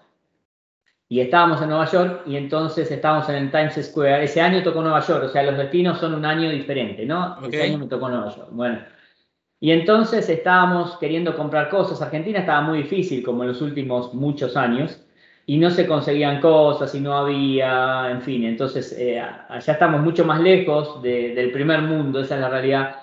y 1.13 1.21
estábamos 1.21 1.61
en 1.61 1.69
Nueva 1.69 1.85
York 1.91 2.23
y 2.25 2.37
entonces 2.37 2.91
estábamos 2.91 3.29
en 3.29 3.35
el 3.35 3.51
Times 3.51 3.75
Square. 3.75 4.25
Ese 4.25 4.41
año 4.41 4.63
tocó 4.63 4.81
Nueva 4.81 5.01
York, 5.01 5.25
o 5.25 5.29
sea, 5.29 5.43
los 5.43 5.59
destinos 5.59 5.99
son 5.99 6.15
un 6.15 6.25
año 6.25 6.49
diferente, 6.49 7.05
¿no? 7.05 7.37
Ese 7.47 7.65
año 7.65 7.77
me 7.77 7.87
tocó 7.87 8.09
Nueva 8.09 8.35
York. 8.35 8.49
Bueno, 8.51 8.79
y 9.63 9.71
entonces 9.71 10.29
estábamos 10.29 10.97
queriendo 10.97 11.37
comprar 11.37 11.69
cosas. 11.69 12.03
Argentina 12.03 12.41
estaba 12.41 12.63
muy 12.63 12.79
difícil, 12.79 13.23
como 13.23 13.45
en 13.45 13.51
los 13.51 13.63
últimos 13.63 14.13
muchos 14.13 14.57
años, 14.57 15.01
y 15.47 15.57
no 15.57 15.71
se 15.71 15.87
conseguían 15.87 16.41
cosas 16.41 16.93
y 16.97 17.01
no 17.01 17.17
había, 17.17 18.11
en 18.11 18.23
fin, 18.23 18.43
entonces 18.43 18.93
eh, 18.99 19.21
allá 19.21 19.73
estamos 19.73 20.01
mucho 20.01 20.25
más 20.25 20.41
lejos 20.41 21.01
del 21.01 21.53
primer 21.53 21.83
mundo, 21.83 22.19
esa 22.19 22.35
es 22.35 22.41
la 22.41 22.49
realidad. 22.49 22.97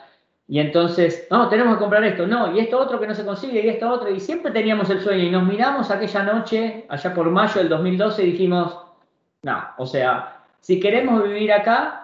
Y 0.50 0.60
entonces, 0.60 1.28
no, 1.32 1.48
tenemos 1.48 1.76
que 1.76 1.80
comprar 1.80 2.04
esto, 2.04 2.28
no, 2.28 2.54
y 2.54 2.60
esto 2.60 2.78
otro 2.78 3.00
que 3.00 3.08
no 3.08 3.16
se 3.16 3.24
consigue, 3.24 3.66
y 3.66 3.70
esto 3.70 3.90
otro, 3.90 4.10
y 4.14 4.20
siempre 4.20 4.52
teníamos 4.52 4.90
el 4.90 5.00
sueño, 5.00 5.24
y 5.24 5.32
nos 5.32 5.46
miramos 5.46 5.90
aquella 5.90 6.24
noche, 6.24 6.86
allá 6.90 7.14
por 7.14 7.32
mayo 7.32 7.62
del 7.62 7.70
2012, 7.70 8.22
y 8.22 8.32
dijimos, 8.34 8.78
no, 9.44 9.64
o 9.78 9.86
sea, 9.86 10.44
si 10.60 10.82
queremos 10.82 11.24
vivir 11.24 11.54
acá, 11.54 12.00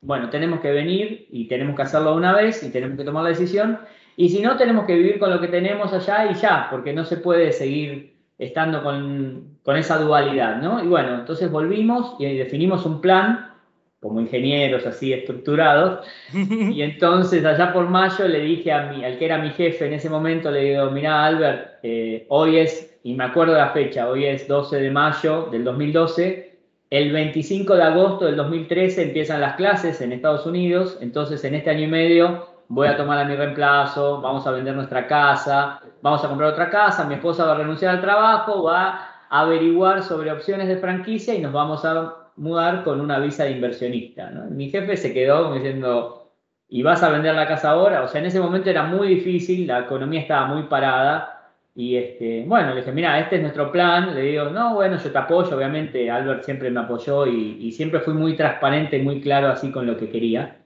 bueno, 0.00 0.30
tenemos 0.30 0.60
que 0.60 0.70
venir 0.70 1.26
y 1.30 1.48
tenemos 1.48 1.74
que 1.76 1.82
hacerlo 1.82 2.14
una 2.14 2.32
vez 2.32 2.62
y 2.62 2.70
tenemos 2.70 2.96
que 2.96 3.04
tomar 3.04 3.24
la 3.24 3.30
decisión, 3.30 3.80
y 4.20 4.30
si 4.30 4.40
no, 4.42 4.56
tenemos 4.56 4.84
que 4.84 4.96
vivir 4.96 5.20
con 5.20 5.30
lo 5.30 5.40
que 5.40 5.46
tenemos 5.46 5.92
allá 5.92 6.28
y 6.28 6.34
ya, 6.34 6.66
porque 6.72 6.92
no 6.92 7.04
se 7.04 7.18
puede 7.18 7.52
seguir 7.52 8.16
estando 8.36 8.82
con, 8.82 9.58
con 9.62 9.76
esa 9.76 9.96
dualidad, 9.96 10.60
¿no? 10.60 10.82
Y 10.82 10.88
bueno, 10.88 11.20
entonces 11.20 11.48
volvimos 11.48 12.16
y 12.18 12.36
definimos 12.36 12.84
un 12.84 13.00
plan 13.00 13.52
como 14.00 14.20
ingenieros 14.20 14.84
así 14.86 15.12
estructurados. 15.12 16.04
Y 16.34 16.82
entonces 16.82 17.44
allá 17.44 17.72
por 17.72 17.88
mayo 17.88 18.26
le 18.26 18.40
dije 18.40 18.72
a 18.72 18.90
mi, 18.90 19.04
al 19.04 19.18
que 19.18 19.24
era 19.24 19.38
mi 19.38 19.50
jefe 19.50 19.86
en 19.86 19.92
ese 19.92 20.10
momento, 20.10 20.50
le 20.50 20.64
digo, 20.64 20.90
mira 20.90 21.24
Albert, 21.24 21.78
eh, 21.84 22.26
hoy 22.28 22.58
es, 22.58 22.98
y 23.04 23.14
me 23.14 23.22
acuerdo 23.22 23.52
de 23.52 23.60
la 23.60 23.70
fecha, 23.70 24.08
hoy 24.08 24.24
es 24.24 24.48
12 24.48 24.80
de 24.80 24.90
mayo 24.90 25.46
del 25.52 25.62
2012, 25.62 26.58
el 26.90 27.12
25 27.12 27.76
de 27.76 27.82
agosto 27.84 28.24
del 28.24 28.34
2013 28.34 29.00
empiezan 29.00 29.40
las 29.40 29.54
clases 29.54 30.00
en 30.00 30.10
Estados 30.10 30.44
Unidos, 30.44 30.98
entonces 31.00 31.44
en 31.44 31.54
este 31.54 31.70
año 31.70 31.84
y 31.84 31.86
medio 31.86 32.57
voy 32.68 32.86
a 32.86 32.96
tomar 32.96 33.18
a 33.18 33.24
mi 33.24 33.34
reemplazo, 33.34 34.20
vamos 34.20 34.46
a 34.46 34.50
vender 34.50 34.74
nuestra 34.74 35.06
casa, 35.06 35.80
vamos 36.02 36.24
a 36.24 36.28
comprar 36.28 36.52
otra 36.52 36.70
casa, 36.70 37.04
mi 37.04 37.14
esposa 37.14 37.46
va 37.46 37.52
a 37.52 37.58
renunciar 37.58 37.94
al 37.94 38.00
trabajo, 38.00 38.62
va 38.62 38.88
a 39.30 39.40
averiguar 39.40 40.02
sobre 40.02 40.30
opciones 40.30 40.68
de 40.68 40.76
franquicia 40.76 41.34
y 41.34 41.40
nos 41.40 41.52
vamos 41.52 41.84
a 41.84 42.14
mudar 42.36 42.84
con 42.84 43.00
una 43.00 43.18
visa 43.18 43.44
de 43.44 43.52
inversionista. 43.52 44.30
Mi 44.50 44.70
jefe 44.70 44.96
se 44.96 45.12
quedó 45.12 45.52
diciendo, 45.54 46.30
¿y 46.68 46.82
vas 46.82 47.02
a 47.02 47.10
vender 47.10 47.34
la 47.34 47.48
casa 47.48 47.70
ahora? 47.70 48.02
O 48.02 48.08
sea, 48.08 48.20
en 48.20 48.26
ese 48.26 48.40
momento 48.40 48.70
era 48.70 48.84
muy 48.84 49.08
difícil, 49.08 49.66
la 49.66 49.80
economía 49.80 50.20
estaba 50.20 50.46
muy 50.46 50.64
parada. 50.64 51.34
Y 51.74 51.96
este, 51.96 52.44
bueno, 52.46 52.70
le 52.70 52.80
dije, 52.80 52.90
mira, 52.92 53.20
este 53.20 53.36
es 53.36 53.42
nuestro 53.42 53.70
plan. 53.70 54.14
Le 54.14 54.22
digo, 54.22 54.46
no, 54.46 54.74
bueno, 54.74 54.96
yo 54.96 55.12
te 55.12 55.18
apoyo, 55.18 55.56
obviamente. 55.56 56.10
Albert 56.10 56.42
siempre 56.42 56.70
me 56.70 56.80
apoyó 56.80 57.26
y, 57.26 57.70
siempre 57.70 58.00
fui 58.00 58.14
muy 58.14 58.34
transparente, 58.34 58.98
muy 58.98 59.20
claro 59.20 59.48
así 59.48 59.70
con 59.70 59.86
lo 59.86 59.96
que 59.96 60.10
quería. 60.10 60.57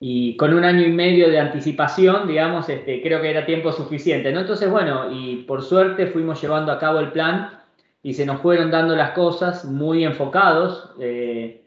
Y 0.00 0.36
con 0.36 0.54
un 0.54 0.64
año 0.64 0.86
y 0.86 0.92
medio 0.92 1.28
de 1.28 1.40
anticipación, 1.40 2.28
digamos, 2.28 2.68
este, 2.68 3.02
creo 3.02 3.20
que 3.20 3.30
era 3.30 3.44
tiempo 3.44 3.72
suficiente. 3.72 4.32
¿no? 4.32 4.40
Entonces, 4.40 4.70
bueno, 4.70 5.10
y 5.10 5.42
por 5.42 5.62
suerte 5.62 6.06
fuimos 6.06 6.40
llevando 6.40 6.70
a 6.70 6.78
cabo 6.78 7.00
el 7.00 7.10
plan 7.10 7.58
y 8.02 8.14
se 8.14 8.24
nos 8.24 8.40
fueron 8.40 8.70
dando 8.70 8.94
las 8.94 9.10
cosas 9.10 9.64
muy 9.64 10.04
enfocados, 10.04 10.92
eh, 11.00 11.64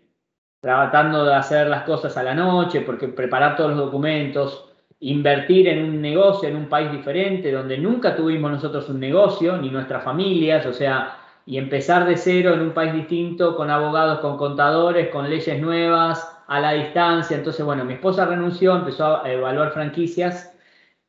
tratando 0.62 1.26
de 1.26 1.36
hacer 1.36 1.68
las 1.68 1.84
cosas 1.84 2.16
a 2.18 2.24
la 2.24 2.34
noche, 2.34 2.82
porque 2.82 3.10
preparar 3.10 3.58
todos 3.58 3.72
los 3.72 3.80
documentos, 3.80 4.72
invertir 5.02 5.68
en 5.68 5.84
un 5.84 6.02
negocio 6.02 6.48
en 6.48 6.56
un 6.56 6.70
país 6.70 6.92
diferente, 6.92 7.52
donde 7.52 7.78
nunca 7.78 8.16
tuvimos 8.16 8.52
nosotros 8.52 8.88
un 8.90 9.00
negocio, 9.00 9.58
ni 9.58 9.70
nuestras 9.70 10.04
familias, 10.04 10.66
o 10.66 10.74
sea, 10.74 11.18
y 11.46 11.58
empezar 11.58 12.06
de 12.06 12.16
cero 12.16 12.54
en 12.54 12.62
un 12.62 12.72
país 12.72 12.94
distinto, 12.94 13.56
con 13.56 13.70
abogados, 13.72 14.20
con 14.20 14.38
contadores, 14.38 15.10
con 15.10 15.30
leyes 15.30 15.60
nuevas, 15.60 16.31
a 16.52 16.60
la 16.60 16.74
distancia. 16.74 17.38
Entonces, 17.38 17.66
bueno, 17.66 17.86
mi 17.86 17.94
esposa 17.94 18.26
renunció, 18.26 18.76
empezó 18.76 19.24
a 19.24 19.32
evaluar 19.32 19.72
franquicias 19.72 20.54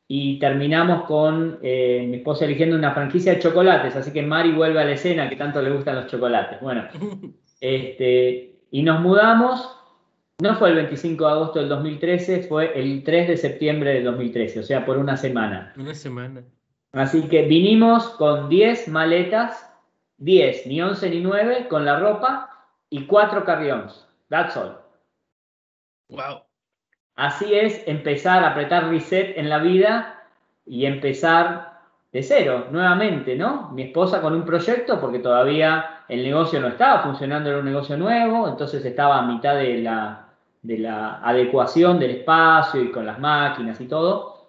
y 0.07 0.39
terminamos 0.39 1.03
con 1.03 1.59
eh, 1.61 2.05
mi 2.09 2.17
esposa 2.17 2.45
eligiendo 2.45 2.77
una 2.77 2.93
franquicia 2.93 3.33
de 3.33 3.39
chocolates, 3.39 3.93
así 3.97 4.13
que 4.13 4.21
Mari 4.21 4.53
vuelve 4.53 4.79
a 4.79 4.85
la 4.85 4.93
escena 4.93 5.29
que 5.29 5.35
tanto 5.35 5.61
le 5.61 5.71
gustan 5.71 5.97
los 5.97 6.07
chocolates. 6.07 6.61
Bueno, 6.61 6.85
este, 7.59 8.55
y 8.71 8.83
nos 8.83 9.01
mudamos, 9.01 9.69
no 10.41 10.55
fue 10.55 10.69
el 10.69 10.75
25 10.75 11.25
de 11.25 11.31
agosto 11.31 11.59
del 11.59 11.67
2013, 11.67 12.43
fue 12.43 12.79
el 12.79 13.03
3 13.03 13.27
de 13.27 13.37
septiembre 13.37 13.95
del 13.95 14.05
2013, 14.05 14.61
o 14.61 14.63
sea, 14.63 14.85
por 14.85 14.97
una 14.97 15.17
semana. 15.17 15.73
Una 15.75 15.93
semana. 15.93 16.41
Así 16.93 17.23
que 17.23 17.41
vinimos 17.41 18.07
con 18.11 18.47
10 18.47 18.87
maletas, 18.87 19.69
10, 20.19 20.67
ni 20.67 20.81
11 20.81 21.09
ni 21.09 21.19
9, 21.19 21.67
con 21.67 21.83
la 21.83 21.99
ropa 21.99 22.49
y 22.89 23.07
4 23.07 23.43
carrions. 23.43 24.07
That's 24.29 24.55
all. 24.55 24.82
Así 27.15 27.53
es 27.53 27.83
empezar 27.87 28.43
a 28.43 28.49
apretar 28.49 28.89
reset 28.89 29.37
en 29.37 29.49
la 29.49 29.59
vida 29.59 30.23
y 30.65 30.85
empezar 30.85 31.73
de 32.11 32.23
cero, 32.23 32.67
nuevamente, 32.71 33.35
¿no? 33.35 33.69
Mi 33.71 33.83
esposa 33.83 34.21
con 34.21 34.33
un 34.33 34.45
proyecto, 34.45 34.99
porque 34.99 35.19
todavía 35.19 36.03
el 36.07 36.23
negocio 36.23 36.59
no 36.59 36.67
estaba 36.67 37.01
funcionando, 37.01 37.49
era 37.49 37.59
un 37.59 37.65
negocio 37.65 37.97
nuevo, 37.97 38.47
entonces 38.47 38.85
estaba 38.85 39.19
a 39.19 39.25
mitad 39.27 39.55
de 39.55 39.79
la, 39.79 40.27
de 40.61 40.77
la 40.77 41.19
adecuación 41.23 41.99
del 41.99 42.11
espacio 42.11 42.83
y 42.83 42.91
con 42.91 43.05
las 43.05 43.19
máquinas 43.19 43.81
y 43.81 43.87
todo. 43.87 44.47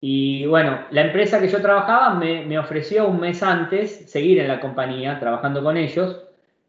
Y 0.00 0.46
bueno, 0.46 0.80
la 0.90 1.02
empresa 1.02 1.40
que 1.40 1.48
yo 1.48 1.60
trabajaba 1.60 2.14
me 2.14 2.58
ofreció 2.58 3.06
un 3.06 3.20
mes 3.20 3.42
antes 3.42 4.10
seguir 4.10 4.40
en 4.40 4.48
la 4.48 4.60
compañía, 4.60 5.18
trabajando 5.20 5.62
con 5.62 5.76
ellos, 5.76 6.20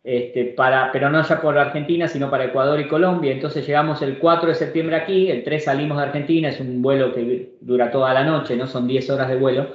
este, 0.03 0.45
para, 0.45 0.91
pero 0.91 1.09
no 1.09 1.23
ya 1.23 1.41
por 1.41 1.57
Argentina, 1.57 2.07
sino 2.07 2.29
para 2.29 2.45
Ecuador 2.45 2.79
y 2.79 2.87
Colombia. 2.87 3.31
Entonces 3.31 3.65
llegamos 3.65 4.01
el 4.01 4.19
4 4.19 4.49
de 4.49 4.55
septiembre 4.55 4.97
aquí, 4.97 5.31
el 5.31 5.43
3 5.43 5.63
salimos 5.63 5.97
de 5.97 6.03
Argentina, 6.03 6.49
es 6.49 6.59
un 6.59 6.81
vuelo 6.81 7.13
que 7.13 7.53
dura 7.61 7.89
toda 7.89 8.13
la 8.13 8.23
noche, 8.23 8.57
¿no? 8.57 8.67
Son 8.67 8.87
10 8.87 9.09
horas 9.11 9.29
de 9.29 9.37
vuelo. 9.37 9.67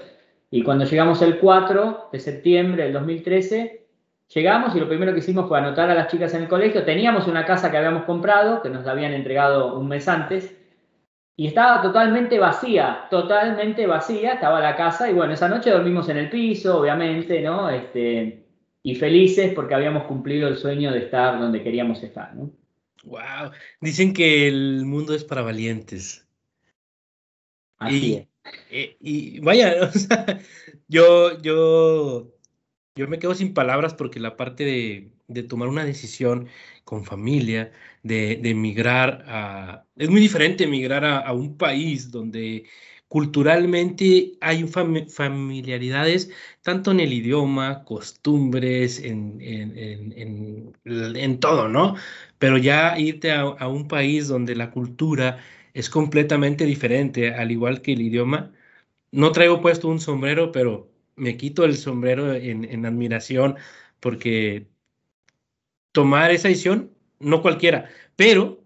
Y 0.51 0.63
cuando 0.63 0.85
llegamos 0.85 1.23
el 1.23 1.39
4 1.39 2.11
de 2.13 2.21
septiembre 2.21 2.85
del 2.85 2.93
2013, 2.93 3.87
llegamos 4.35 4.75
y 4.77 4.81
lo 4.81 4.89
primero 4.89 5.13
que 5.13 5.21
hicimos 5.21 5.49
fue 5.49 5.59
anotar 5.59 5.91
a 5.91 5.95
las 5.95 6.09
chicas 6.09 6.35
en 6.35 6.43
el 6.43 6.49
colegio. 6.49 6.85
Teníamos 6.85 7.27
una 7.27 7.47
casa 7.47 7.71
que 7.71 7.79
habíamos 7.79 8.05
comprado, 8.05 8.63
que 8.63 8.71
nos 8.71 8.85
la 8.85 8.93
habían 8.93 9.13
entregado 9.13 9.79
un 9.79 9.89
mes 9.89 10.09
antes, 10.09 10.55
y 11.37 11.47
estaba 11.47 11.81
totalmente 11.83 12.39
vacía, 12.39 13.07
totalmente 13.11 13.87
vacía, 13.87 14.35
estaba 14.35 14.61
la 14.61 14.77
casa, 14.77 15.09
y 15.09 15.15
bueno, 15.15 15.35
esa 15.35 15.49
noche 15.49 15.71
dormimos 15.71 16.09
en 16.09 16.17
el 16.19 16.31
piso, 16.31 16.81
obviamente, 16.81 17.41
¿no? 17.41 17.71
Este, 17.71 18.48
y 18.89 18.95
felices 18.95 19.53
porque 19.55 19.75
habíamos 19.75 20.05
cumplido 20.05 20.49
el 20.49 20.57
sueño 20.57 20.91
de 20.91 21.01
estar 21.01 21.39
donde 21.39 21.63
queríamos 21.63 22.03
estar. 22.03 22.35
¿no? 22.35 22.51
Wow, 23.05 23.51
dicen 23.83 24.15
que 24.15 24.49
el 24.49 24.87
mundo 24.87 25.15
es 25.15 25.25
para 25.25 25.43
valientes. 25.43 26.27
Así 27.77 28.15
es. 28.15 28.27
Eh, 28.71 28.97
y, 28.99 29.41
vaya, 29.41 29.75
o 29.83 29.93
sea, 29.93 30.41
yo, 30.89 31.39
yo, 31.43 32.33
yo 32.95 33.09
me 33.09 33.19
quedo 33.19 33.35
sin 33.35 33.53
palabras 33.53 33.93
porque 33.93 34.21
la 34.21 34.39
parte 34.39 34.65
de, 34.65 35.11
de 35.27 35.43
tomar 35.43 35.69
una 35.69 35.85
decisión 35.85 36.49
con 36.85 37.05
familia, 37.05 37.71
de, 38.03 38.37
de 38.37 38.51
emigrar 38.51 39.23
a... 39.27 39.85
Es 39.97 40.09
muy 40.09 40.23
diferente 40.23 40.65
emigrar 40.65 41.05
a, 41.05 41.19
a 41.19 41.35
un 41.35 41.59
país 41.59 42.11
donde 42.11 42.65
culturalmente 43.09 44.33
hay 44.41 44.65
familiaridades 44.67 46.31
tanto 46.63 46.91
en 46.93 47.01
el 47.01 47.13
idioma, 47.13 47.85
costumbres, 47.85 49.01
en, 49.03 49.41
en, 49.41 51.41
todo, 51.41 51.69
¿no? 51.69 51.97
Pero 52.39 52.59
ya 52.59 52.99
irte 52.99 53.33
a, 53.33 53.43
a, 53.43 53.69
un 53.69 53.89
país 53.89 54.29
donde 54.29 54.55
la 54.57 54.71
cultura 54.71 55.39
es 55.75 55.91
completamente 55.91 56.65
diferente, 56.67 57.35
al 57.35 57.51
igual 57.51 57.83
que 57.83 57.93
el 57.95 58.03
idioma. 58.03 58.53
No 59.13 59.33
traigo 59.33 59.61
puesto 59.63 59.89
un 59.89 60.01
sombrero, 60.01 60.53
pero 60.53 60.91
me 61.19 61.37
quito 61.37 61.65
el 61.65 61.77
sombrero 61.77 62.35
en, 62.35 62.87
admiración 62.87 63.57
porque 64.01 64.69
tomar 65.93 66.31
esa 66.31 66.49
decisión, 66.49 66.93
no 67.21 67.43
cualquiera, 67.43 67.91
pero 68.17 68.65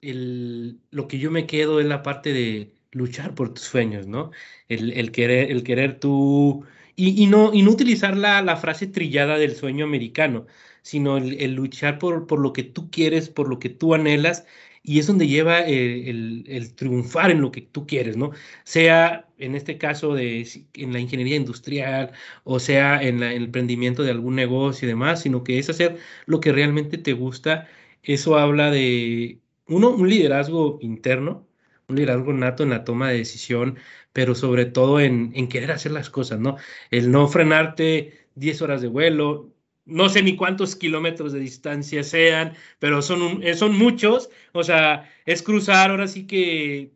el, 0.00 0.80
lo 0.90 1.08
que 1.08 1.18
yo 1.18 1.30
me 1.30 1.46
quedo 1.46 1.80
es 1.80 1.86
la 1.86 2.02
parte 2.02 2.32
de 2.32 2.74
luchar 2.92 3.34
por 3.34 3.54
tus 3.54 3.64
sueños, 3.64 4.06
¿no? 4.06 4.30
El, 4.68 5.12
querer, 5.12 5.50
el 5.50 5.64
querer 5.64 5.98
tú, 6.00 6.64
y, 6.96 7.26
no, 7.26 7.52
y 7.54 7.62
no 7.62 7.70
utilizar 7.70 8.16
la, 8.16 8.42
la, 8.42 8.56
frase 8.56 8.86
trillada 8.86 9.38
del 9.38 9.56
sueño 9.56 9.84
americano, 9.84 10.46
sino 10.82 11.16
el, 11.18 11.54
luchar 11.54 11.98
por, 11.98 12.26
por 12.26 12.40
lo 12.40 12.52
que 12.52 12.62
tú 12.64 12.90
quieres, 12.90 13.28
por 13.30 13.48
lo 13.48 13.58
que 13.58 13.70
tú 13.70 13.94
anhelas, 13.94 14.46
y 14.82 14.98
es 14.98 15.06
donde 15.06 15.28
lleva 15.28 15.60
eh, 15.60 16.10
el, 16.10 16.74
triunfar 16.74 17.30
en 17.30 17.40
lo 17.40 17.52
que 17.52 17.62
tú 17.62 17.86
quieres, 17.86 18.16
¿no? 18.16 18.32
Sea 18.64 19.28
en 19.38 19.54
este 19.54 19.78
caso 19.78 20.14
de, 20.14 20.48
en 20.74 20.92
la 20.92 21.00
ingeniería 21.00 21.36
industrial 21.36 22.12
o 22.44 22.58
sea 22.60 23.02
en, 23.02 23.22
el 23.22 23.44
emprendimiento 23.44 24.02
de 24.02 24.10
algún 24.10 24.36
negocio 24.36 24.86
y 24.86 24.88
demás, 24.88 25.22
sino 25.22 25.44
que 25.44 25.58
es 25.58 25.70
hacer 25.70 25.98
lo 26.26 26.40
que 26.40 26.52
realmente 26.52 26.98
te 26.98 27.12
gusta. 27.12 27.68
Eso 28.02 28.36
habla 28.38 28.70
de, 28.70 29.40
uno, 29.66 29.90
un 29.90 30.08
liderazgo 30.08 30.78
interno, 30.82 31.46
un 31.92 31.96
liderazgo 31.96 32.32
nato 32.32 32.62
en 32.62 32.70
la 32.70 32.84
toma 32.84 33.10
de 33.10 33.18
decisión, 33.18 33.78
pero 34.12 34.34
sobre 34.34 34.66
todo 34.66 35.00
en, 35.00 35.32
querer 35.48 35.70
hacer 35.72 35.92
las 35.92 36.10
cosas, 36.10 36.40
¿no? 36.40 36.56
El 36.90 37.10
no 37.10 37.28
frenarte 37.28 38.26
10 38.34 38.62
horas 38.62 38.82
de 38.82 38.88
vuelo, 38.88 39.52
no 39.84 40.08
sé 40.08 40.22
ni 40.22 40.36
cuántos 40.36 40.76
kilómetros 40.76 41.32
de 41.32 41.40
distancia 41.40 42.02
sean, 42.04 42.54
pero 42.78 43.02
son, 43.02 43.42
eh, 43.42 43.54
son 43.54 43.76
muchos, 43.76 44.30
o 44.52 44.64
sea, 44.64 45.10
es 45.26 45.42
cruzar 45.42 45.90
ahora 45.90 46.08
sí 46.08 46.26
que 46.26 46.92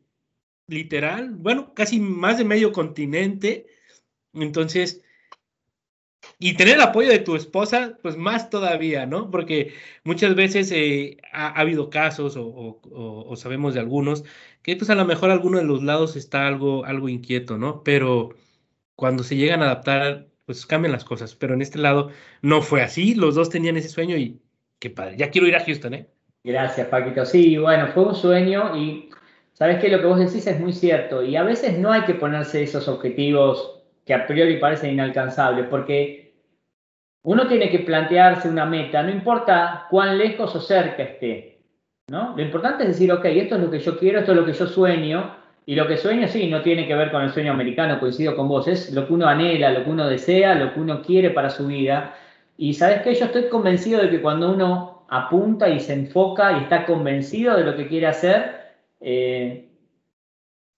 literal, 0.69 1.31
bueno, 1.31 1.75
casi 1.75 2.01
más 2.01 2.39
de 2.39 2.45
medio 2.45 2.73
continente, 2.73 3.67
entonces, 4.35 5.03
y 6.39 6.55
tener 6.57 6.75
el 6.75 6.83
apoyo 6.83 7.11
de 7.11 7.19
tu 7.19 7.37
esposa, 7.37 7.99
pues 8.03 8.17
más 8.17 8.51
todavía, 8.51 9.07
¿no? 9.07 9.31
Porque 9.31 9.75
muchas 10.05 10.35
veces 10.35 10.71
eh, 10.73 11.19
ha, 11.33 11.49
habido 11.59 11.91
casos 11.91 12.37
o, 12.39 13.35
sabemos 13.37 13.75
de 13.75 13.81
algunos 13.81 14.25
que 14.63 14.77
pues 14.77 14.91
a 14.91 14.95
lo 14.95 15.05
mejor 15.05 15.31
alguno 15.31 15.59
de 15.59 15.65
los 15.65 15.83
lados 15.83 16.17
está 16.17 16.47
algo, 16.47 16.85
algo 16.85 17.09
inquieto, 17.09 17.59
¿no? 17.59 17.83
Pero 17.85 18.31
cuando 18.97 19.23
se 19.23 19.37
llegan 19.37 19.63
a 19.63 19.67
adaptar 19.67 20.29
pues 20.47 20.65
cambian 20.65 20.93
las 20.93 21.05
cosas. 21.05 21.35
Pero 21.35 21.55
en 21.55 21.61
este 21.61 21.79
lado 21.79 22.11
no 22.41 22.63
fue 22.63 22.83
así. 22.83 23.15
Los 23.15 23.35
dos 23.35 23.51
tenían 23.51 23.77
ese 23.77 23.89
sueño 23.89 24.17
y 24.17 24.41
qué 24.79 24.89
padre. 24.89 25.17
Ya 25.19 25.31
quiero 25.31 25.47
ir 25.47 25.57
a 25.57 25.65
Houston, 25.65 25.95
¿eh? 25.95 26.07
Gracias, 26.45 26.87
Paquito. 26.87 27.27
Sí, 27.27 27.59
bueno, 27.59 27.89
fue 27.89 28.05
un 28.05 28.15
sueño 28.15 28.77
y 28.77 29.11
sabes 29.53 29.81
que 29.81 29.89
lo 29.89 30.01
que 30.01 30.07
vos 30.07 30.19
decís 30.19 30.47
es 30.47 30.59
muy 30.61 30.73
cierto. 30.73 31.23
Y 31.23 31.37
a 31.37 31.43
veces 31.43 31.79
no 31.79 31.93
hay 31.93 32.03
que 32.05 32.15
ponerse 32.15 32.63
esos 32.63 32.89
objetivos 32.89 33.83
que 34.05 34.15
a 34.15 34.27
priori 34.27 34.59
parecen 34.59 34.93
inalcanzables, 34.93 35.67
porque 35.69 36.26
uno 37.27 37.49
tiene 37.49 37.69
que 37.69 37.81
plantearse 37.81 38.49
una 38.49 38.65
meta, 38.65 39.03
no 39.03 39.11
importa 39.11 39.87
cuán 39.91 40.17
lejos 40.17 40.55
o 40.55 40.61
cerca 40.61 41.03
esté. 41.03 41.59
¿no? 42.07 42.37
Lo 42.37 42.43
importante 42.43 42.85
es 42.85 42.91
decir, 42.91 43.11
ok, 43.11 43.25
esto 43.25 43.57
es 43.57 43.63
lo 43.63 43.71
que 43.71 43.81
yo 43.81 43.99
quiero, 43.99 44.21
esto 44.21 44.31
es 44.31 44.39
lo 44.39 44.47
que 44.47 44.53
yo 44.53 44.67
sueño, 44.69 45.35
y 45.67 45.75
lo 45.75 45.89
que 45.89 45.97
sueño, 45.97 46.29
sí, 46.29 46.49
no 46.49 46.63
tiene 46.63 46.87
que 46.87 46.95
ver 46.95 47.11
con 47.11 47.23
el 47.23 47.33
sueño 47.33 47.51
americano, 47.51 47.99
coincido 47.99 48.37
con 48.37 48.47
vos, 48.47 48.69
es 48.69 48.93
lo 48.93 49.09
que 49.09 49.13
uno 49.13 49.27
anhela, 49.27 49.71
lo 49.73 49.83
que 49.83 49.91
uno 49.91 50.07
desea, 50.07 50.55
lo 50.55 50.73
que 50.73 50.79
uno 50.79 51.03
quiere 51.03 51.31
para 51.31 51.51
su 51.51 51.67
vida. 51.67 52.15
Y 52.57 52.75
sabes 52.75 53.03
que 53.03 53.13
yo 53.13 53.25
estoy 53.25 53.49
convencido 53.49 54.01
de 54.01 54.09
que 54.09 54.23
cuando 54.23 54.53
uno 54.53 55.05
apunta 55.09 55.69
y 55.69 55.81
se 55.81 55.95
enfoca 55.95 56.53
y 56.53 56.63
está 56.63 56.87
convencido 56.87 57.57
de 57.57 57.65
lo 57.65 57.75
que 57.75 57.89
quiere 57.89 58.07
hacer, 58.07 58.55
eh, 59.01 59.69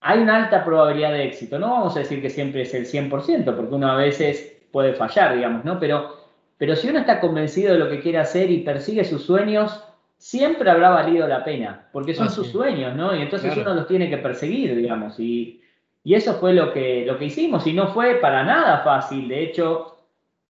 hay 0.01 0.19
una 0.19 0.37
alta 0.37 0.65
probabilidad 0.65 1.11
de 1.11 1.25
éxito. 1.25 1.59
No 1.59 1.69
vamos 1.69 1.95
a 1.95 1.99
decir 1.99 2.23
que 2.23 2.31
siempre 2.31 2.63
es 2.63 2.73
el 2.73 2.87
100%, 2.87 3.55
porque 3.55 3.75
uno 3.75 3.91
a 3.91 3.95
veces 3.95 4.59
puede 4.71 4.93
fallar, 4.93 5.35
digamos, 5.35 5.63
¿no? 5.63 5.79
Pero, 5.79 6.18
pero 6.59 6.75
si 6.75 6.89
uno 6.89 6.99
está 6.99 7.21
convencido 7.21 7.71
de 7.71 7.79
lo 7.79 7.89
que 7.89 8.01
quiere 8.01 8.17
hacer 8.17 8.51
y 8.51 8.59
persigue 8.59 9.05
sus 9.05 9.23
sueños, 9.23 9.81
siempre 10.17 10.69
habrá 10.69 10.89
valido 10.89 11.25
la 11.25 11.41
pena, 11.45 11.87
porque 11.93 12.13
son 12.13 12.29
sus 12.29 12.47
sueños, 12.47 12.93
¿no? 12.97 13.15
Y 13.15 13.21
entonces 13.21 13.55
uno 13.55 13.73
los 13.73 13.87
tiene 13.87 14.09
que 14.09 14.17
perseguir, 14.17 14.75
digamos, 14.75 15.17
y, 15.21 15.61
y, 16.03 16.13
eso 16.15 16.33
fue 16.33 16.53
lo 16.53 16.73
que, 16.73 17.05
lo 17.05 17.17
que 17.17 17.25
hicimos, 17.25 17.65
y 17.65 17.71
no 17.71 17.87
fue 17.93 18.15
para 18.15 18.43
nada 18.43 18.79
fácil, 18.79 19.29
de 19.29 19.41
hecho, 19.41 19.99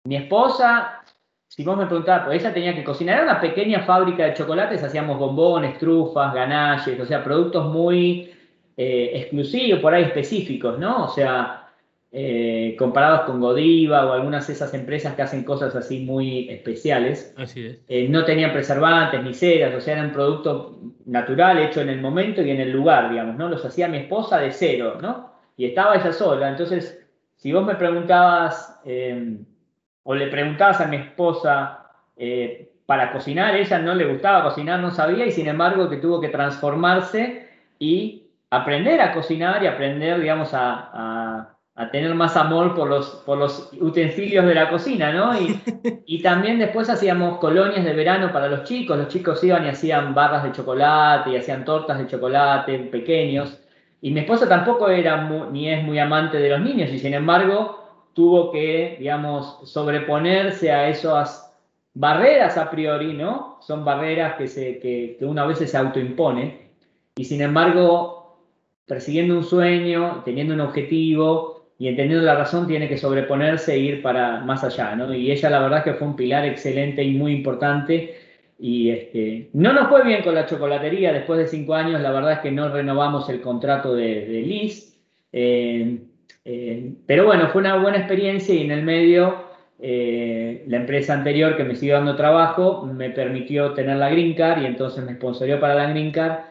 mi 0.05 0.15
esposa, 0.15 1.03
si 1.47 1.63
vos 1.63 1.77
me 1.77 1.85
preguntabas, 1.85 2.25
pues 2.25 2.41
ella 2.41 2.55
tenía 2.55 2.73
que 2.73 2.83
cocinar, 2.83 3.17
era 3.17 3.31
una 3.31 3.39
pequeña 3.39 3.81
fábrica 3.81 4.25
de 4.25 4.33
chocolates, 4.33 4.81
hacíamos 4.81 5.19
bombones, 5.19 5.77
trufas, 5.77 6.33
ganaches, 6.33 6.99
o 6.99 7.05
sea, 7.05 7.23
productos 7.23 7.71
muy 7.71 8.33
eh, 8.75 9.11
exclusivos, 9.13 9.79
por 9.79 9.93
ahí 9.93 10.05
específicos, 10.05 10.79
¿no? 10.79 11.05
O 11.05 11.09
sea, 11.09 11.68
eh, 12.11 12.75
comparados 12.79 13.21
con 13.21 13.39
Godiva 13.39 14.03
o 14.05 14.13
algunas 14.13 14.47
de 14.47 14.53
esas 14.53 14.73
empresas 14.73 15.13
que 15.13 15.21
hacen 15.21 15.43
cosas 15.43 15.75
así 15.75 15.99
muy 15.99 16.49
especiales. 16.49 17.35
Eh, 17.87 18.07
no 18.09 18.25
tenían 18.25 18.51
preservantes 18.51 19.21
ni 19.23 19.35
ceras, 19.35 19.75
o 19.75 19.79
sea, 19.79 19.93
era 19.93 20.03
un 20.03 20.11
producto 20.11 20.79
natural 21.05 21.59
hecho 21.59 21.81
en 21.81 21.89
el 21.89 22.01
momento 22.01 22.41
y 22.41 22.49
en 22.49 22.61
el 22.61 22.71
lugar, 22.71 23.11
digamos, 23.11 23.35
¿no? 23.35 23.47
Los 23.47 23.63
hacía 23.63 23.87
mi 23.87 23.97
esposa 23.97 24.39
de 24.39 24.51
cero, 24.51 24.97
¿no? 24.99 25.33
Y 25.55 25.65
estaba 25.65 25.97
ella 25.97 26.11
sola. 26.11 26.49
Entonces, 26.49 26.99
si 27.35 27.53
vos 27.53 27.63
me 27.63 27.75
preguntabas 27.75 28.79
em, 28.85 29.45
o 30.01 30.15
le 30.15 30.27
preguntabas 30.27 30.81
a 30.81 30.87
mi 30.87 30.97
esposa 30.97 31.91
eh, 32.17 32.71
para 32.87 33.11
cocinar, 33.11 33.55
ella 33.55 33.77
no 33.77 33.93
le 33.93 34.05
gustaba 34.05 34.43
cocinar, 34.45 34.79
no 34.79 34.89
sabía, 34.89 35.27
y 35.27 35.31
sin 35.31 35.47
embargo 35.47 35.87
que 35.87 35.97
tuvo 35.97 36.19
que 36.19 36.29
transformarse 36.29 37.47
y 37.77 38.23
aprender 38.49 38.99
a 38.99 39.13
cocinar 39.13 39.61
y 39.61 39.67
aprender, 39.67 40.19
digamos, 40.19 40.55
a 40.55 40.89
a 40.91 41.58
tener 41.87 42.13
más 42.13 42.35
amor 42.35 42.75
por 42.75 42.89
los, 42.89 43.07
por 43.25 43.37
los 43.37 43.71
utensilios 43.79 44.45
de 44.45 44.53
la 44.53 44.69
cocina, 44.69 45.13
¿no? 45.13 45.39
Y, 45.39 45.61
y, 46.05 46.21
también 46.21 46.59
después 46.59 46.89
hacíamos 46.89 47.39
colonias 47.39 47.85
de 47.85 47.93
verano 47.93 48.33
para 48.33 48.49
los 48.49 48.65
chicos, 48.65 48.97
los 48.97 49.07
chicos 49.07 49.41
iban 49.45 49.65
y 49.65 49.69
hacían 49.69 50.13
barras 50.13 50.43
de 50.43 50.51
chocolate 50.51 51.29
y 51.29 51.37
hacían 51.37 51.63
tortas 51.63 51.97
de 51.97 52.07
chocolate 52.07 52.77
pequeños, 52.79 53.57
y 54.01 54.11
mi 54.11 54.19
esposa 54.19 54.47
tampoco 54.47 54.89
era 54.89 55.29
ni 55.51 55.69
es 55.69 55.81
muy 55.81 55.99
amante 55.99 56.37
de 56.37 56.49
los 56.49 56.59
niños, 56.59 56.89
y 56.91 56.99
sin 56.99 57.13
embargo 57.13 57.79
tuvo 58.13 58.51
que, 58.51 58.97
digamos, 58.99 59.59
sobreponerse 59.63 60.73
a 60.73 60.89
esas 60.89 61.55
barreras 61.93 62.57
a 62.57 62.69
priori, 62.69 63.13
¿no? 63.13 63.57
Son 63.61 63.85
barreras 63.85 64.35
que, 64.35 64.49
se, 64.49 64.79
que, 64.79 65.15
que 65.17 65.25
uno 65.25 65.43
a 65.43 65.47
veces 65.47 65.71
se 65.71 65.77
autoimpone, 65.77 66.71
y 67.15 67.23
sin 67.23 67.41
embargo, 67.41 68.37
persiguiendo 68.85 69.37
un 69.37 69.45
sueño, 69.45 70.23
teniendo 70.25 70.53
un 70.53 70.61
objetivo, 70.61 71.58
y 71.79 71.87
entendiendo 71.87 72.25
la 72.25 72.35
razón 72.35 72.67
tiene 72.67 72.89
que 72.89 72.97
sobreponerse 72.97 73.73
e 73.73 73.79
ir 73.79 74.01
para 74.01 74.41
más 74.41 74.65
allá, 74.65 74.95
¿no? 74.97 75.13
Y 75.13 75.31
ella 75.31 75.49
la 75.49 75.61
verdad 75.61 75.83
que 75.83 75.93
fue 75.93 76.07
un 76.09 76.15
pilar 76.17 76.45
excelente 76.45 77.01
y 77.01 77.11
muy 77.15 77.31
importante. 77.31 78.15
Y 78.59 78.89
este, 78.89 79.49
no 79.53 79.71
nos 79.71 79.87
fue 79.87 80.03
bien 80.03 80.21
con 80.21 80.35
la 80.35 80.45
chocolatería, 80.45 81.13
después 81.13 81.39
de 81.39 81.47
cinco 81.47 81.73
años 81.75 82.01
la 82.01 82.11
verdad 82.11 82.33
es 82.33 82.39
que 82.39 82.51
no 82.51 82.67
renovamos 82.69 83.29
el 83.29 83.39
contrato 83.39 83.95
de, 83.95 84.25
de 84.25 84.41
Liz, 84.41 84.99
eh, 85.31 85.99
eh, 86.43 86.93
pero 87.05 87.25
bueno, 87.25 87.47
fue 87.49 87.61
una 87.61 87.77
buena 87.77 87.99
experiencia 87.99 88.53
y 88.53 88.61
en 88.63 88.71
el 88.71 88.83
medio 88.83 89.45
eh, 89.79 90.65
la 90.67 90.77
empresa 90.77 91.13
anterior 91.13 91.55
que 91.55 91.63
me 91.63 91.75
siguió 91.75 91.95
dando 91.95 92.17
trabajo 92.17 92.85
me 92.85 93.11
permitió 93.11 93.73
tener 93.73 93.95
la 93.95 94.09
Green 94.09 94.33
Card 94.33 94.63
y 94.63 94.65
entonces 94.65 95.05
me 95.05 95.13
sponsorió 95.13 95.61
para 95.61 95.75
la 95.75 95.89
Green 95.91 96.11
Card 96.11 96.48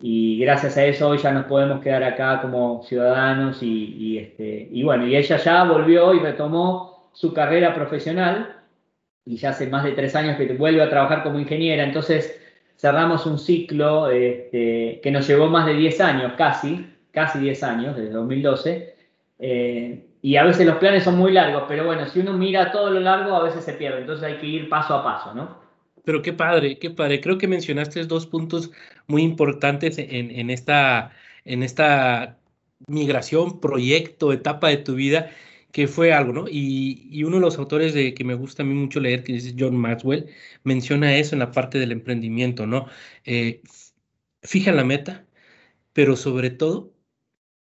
y 0.00 0.38
gracias 0.38 0.76
a 0.76 0.84
eso 0.84 1.08
hoy 1.08 1.18
ya 1.18 1.32
nos 1.32 1.46
podemos 1.46 1.80
quedar 1.82 2.04
acá 2.04 2.42
como 2.42 2.82
ciudadanos 2.82 3.62
y, 3.62 4.18
este, 4.18 4.68
y 4.70 4.82
bueno, 4.82 5.06
y 5.06 5.16
ella 5.16 5.38
ya 5.38 5.64
volvió 5.64 6.12
y 6.12 6.20
retomó 6.20 7.10
su 7.14 7.32
carrera 7.32 7.74
profesional 7.74 8.56
y 9.24 9.36
ya 9.36 9.50
hace 9.50 9.66
más 9.68 9.84
de 9.84 9.92
tres 9.92 10.14
años 10.14 10.36
que 10.36 10.52
vuelve 10.54 10.82
a 10.82 10.90
trabajar 10.90 11.22
como 11.22 11.40
ingeniera, 11.40 11.82
entonces 11.82 12.38
cerramos 12.76 13.26
un 13.26 13.38
ciclo 13.38 14.10
este, 14.10 15.00
que 15.02 15.10
nos 15.10 15.26
llevó 15.26 15.48
más 15.48 15.66
de 15.66 15.74
10 15.74 16.00
años, 16.02 16.32
casi, 16.36 16.86
casi 17.10 17.38
10 17.38 17.62
años, 17.62 17.96
desde 17.96 18.10
2012, 18.10 18.94
eh, 19.38 20.06
y 20.20 20.36
a 20.36 20.44
veces 20.44 20.66
los 20.66 20.76
planes 20.76 21.04
son 21.04 21.16
muy 21.16 21.32
largos, 21.32 21.64
pero 21.68 21.86
bueno, 21.86 22.04
si 22.06 22.20
uno 22.20 22.34
mira 22.34 22.70
todo 22.70 22.90
lo 22.90 23.00
largo 23.00 23.34
a 23.34 23.42
veces 23.42 23.64
se 23.64 23.72
pierde, 23.72 24.00
entonces 24.00 24.24
hay 24.24 24.36
que 24.36 24.46
ir 24.46 24.68
paso 24.68 24.94
a 24.94 25.02
paso, 25.02 25.34
¿no? 25.34 25.65
Pero 26.06 26.22
qué 26.22 26.32
padre, 26.32 26.78
qué 26.78 26.90
padre. 26.90 27.20
Creo 27.20 27.36
que 27.38 27.48
mencionaste 27.48 28.04
dos 28.06 28.26
puntos 28.28 28.70
muy 29.08 29.22
importantes 29.22 29.98
en, 29.98 30.30
en, 30.30 30.50
esta, 30.50 31.12
en 31.44 31.64
esta 31.64 32.38
migración, 32.86 33.60
proyecto, 33.60 34.32
etapa 34.32 34.68
de 34.68 34.76
tu 34.78 34.94
vida, 34.94 35.30
que 35.72 35.88
fue 35.88 36.12
algo, 36.12 36.32
¿no? 36.32 36.48
Y, 36.48 37.08
y, 37.10 37.24
uno 37.24 37.36
de 37.36 37.42
los 37.42 37.58
autores 37.58 37.92
de 37.94 38.14
que 38.14 38.22
me 38.24 38.34
gusta 38.34 38.62
a 38.62 38.66
mí 38.66 38.74
mucho 38.74 39.00
leer, 39.00 39.24
que 39.24 39.34
es 39.36 39.54
John 39.58 39.76
Maxwell, 39.76 40.26
menciona 40.64 41.16
eso 41.16 41.34
en 41.34 41.40
la 41.40 41.50
parte 41.50 41.78
del 41.78 41.90
emprendimiento, 41.92 42.66
¿no? 42.68 42.86
Eh, 43.24 43.62
fija 44.42 44.72
la 44.72 44.84
meta, 44.84 45.26
pero 45.92 46.16
sobre 46.16 46.50
todo, 46.50 46.94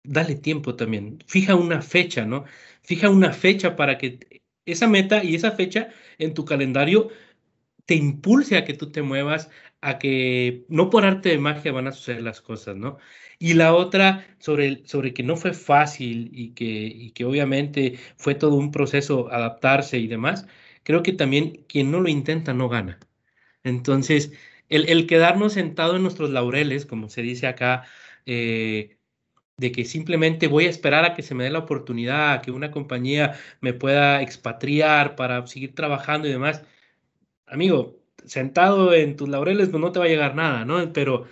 dale 0.04 0.36
tiempo 0.36 0.76
también. 0.76 1.18
Fija 1.26 1.54
una 1.56 1.82
fecha, 1.82 2.26
¿no? 2.26 2.44
Fija 2.82 3.10
una 3.10 3.32
fecha 3.32 3.76
para 3.76 3.98
que 3.98 4.20
esa 4.66 4.88
meta 4.88 5.24
y 5.24 5.34
esa 5.36 5.52
fecha 5.52 5.90
en 6.18 6.34
tu 6.34 6.44
calendario 6.44 7.10
te 7.86 7.94
impulse 7.94 8.56
a 8.56 8.64
que 8.64 8.74
tú 8.74 8.90
te 8.92 9.02
muevas, 9.02 9.50
a 9.80 9.98
que 9.98 10.64
no 10.68 10.90
por 10.90 11.04
arte 11.06 11.30
de 11.30 11.38
magia 11.38 11.72
van 11.72 11.86
a 11.88 11.92
suceder 11.92 12.22
las 12.22 12.40
cosas, 12.42 12.76
¿no? 12.76 12.98
Y 13.38 13.54
la 13.54 13.74
otra 13.74 14.26
sobre, 14.38 14.86
sobre 14.86 15.14
que 15.14 15.22
no 15.22 15.36
fue 15.36 15.52
fácil 15.54 16.30
y 16.32 16.52
que, 16.54 16.64
y 16.66 17.12
que 17.12 17.24
obviamente 17.24 17.98
fue 18.16 18.34
todo 18.34 18.56
un 18.56 18.70
proceso 18.72 19.30
adaptarse 19.32 19.98
y 19.98 20.06
demás, 20.08 20.46
creo 20.82 21.02
que 21.02 21.12
también 21.12 21.64
quien 21.68 21.90
no 21.90 22.00
lo 22.00 22.08
intenta 22.08 22.54
no 22.54 22.68
gana. 22.68 22.98
Entonces, 23.64 24.32
el, 24.68 24.88
el 24.88 25.06
quedarnos 25.06 25.54
sentado 25.54 25.96
en 25.96 26.02
nuestros 26.02 26.30
laureles, 26.30 26.86
como 26.86 27.08
se 27.08 27.22
dice 27.22 27.46
acá, 27.46 27.84
eh, 28.26 28.98
de 29.56 29.72
que 29.72 29.84
simplemente 29.84 30.48
voy 30.48 30.66
a 30.66 30.70
esperar 30.70 31.04
a 31.04 31.14
que 31.14 31.22
se 31.22 31.34
me 31.34 31.44
dé 31.44 31.50
la 31.50 31.60
oportunidad, 31.60 32.32
a 32.34 32.42
que 32.42 32.50
una 32.50 32.70
compañía 32.70 33.38
me 33.60 33.72
pueda 33.74 34.22
expatriar 34.22 35.16
para 35.16 35.46
seguir 35.46 35.74
trabajando 35.74 36.28
y 36.28 36.32
demás. 36.32 36.62
Amigo, 37.46 37.98
sentado 38.24 38.92
en 38.94 39.16
tus 39.16 39.28
laureles 39.28 39.68
pues 39.68 39.80
no 39.80 39.92
te 39.92 39.98
va 39.98 40.06
a 40.06 40.08
llegar 40.08 40.34
nada, 40.34 40.64
¿no? 40.64 40.92
Pero, 40.92 41.26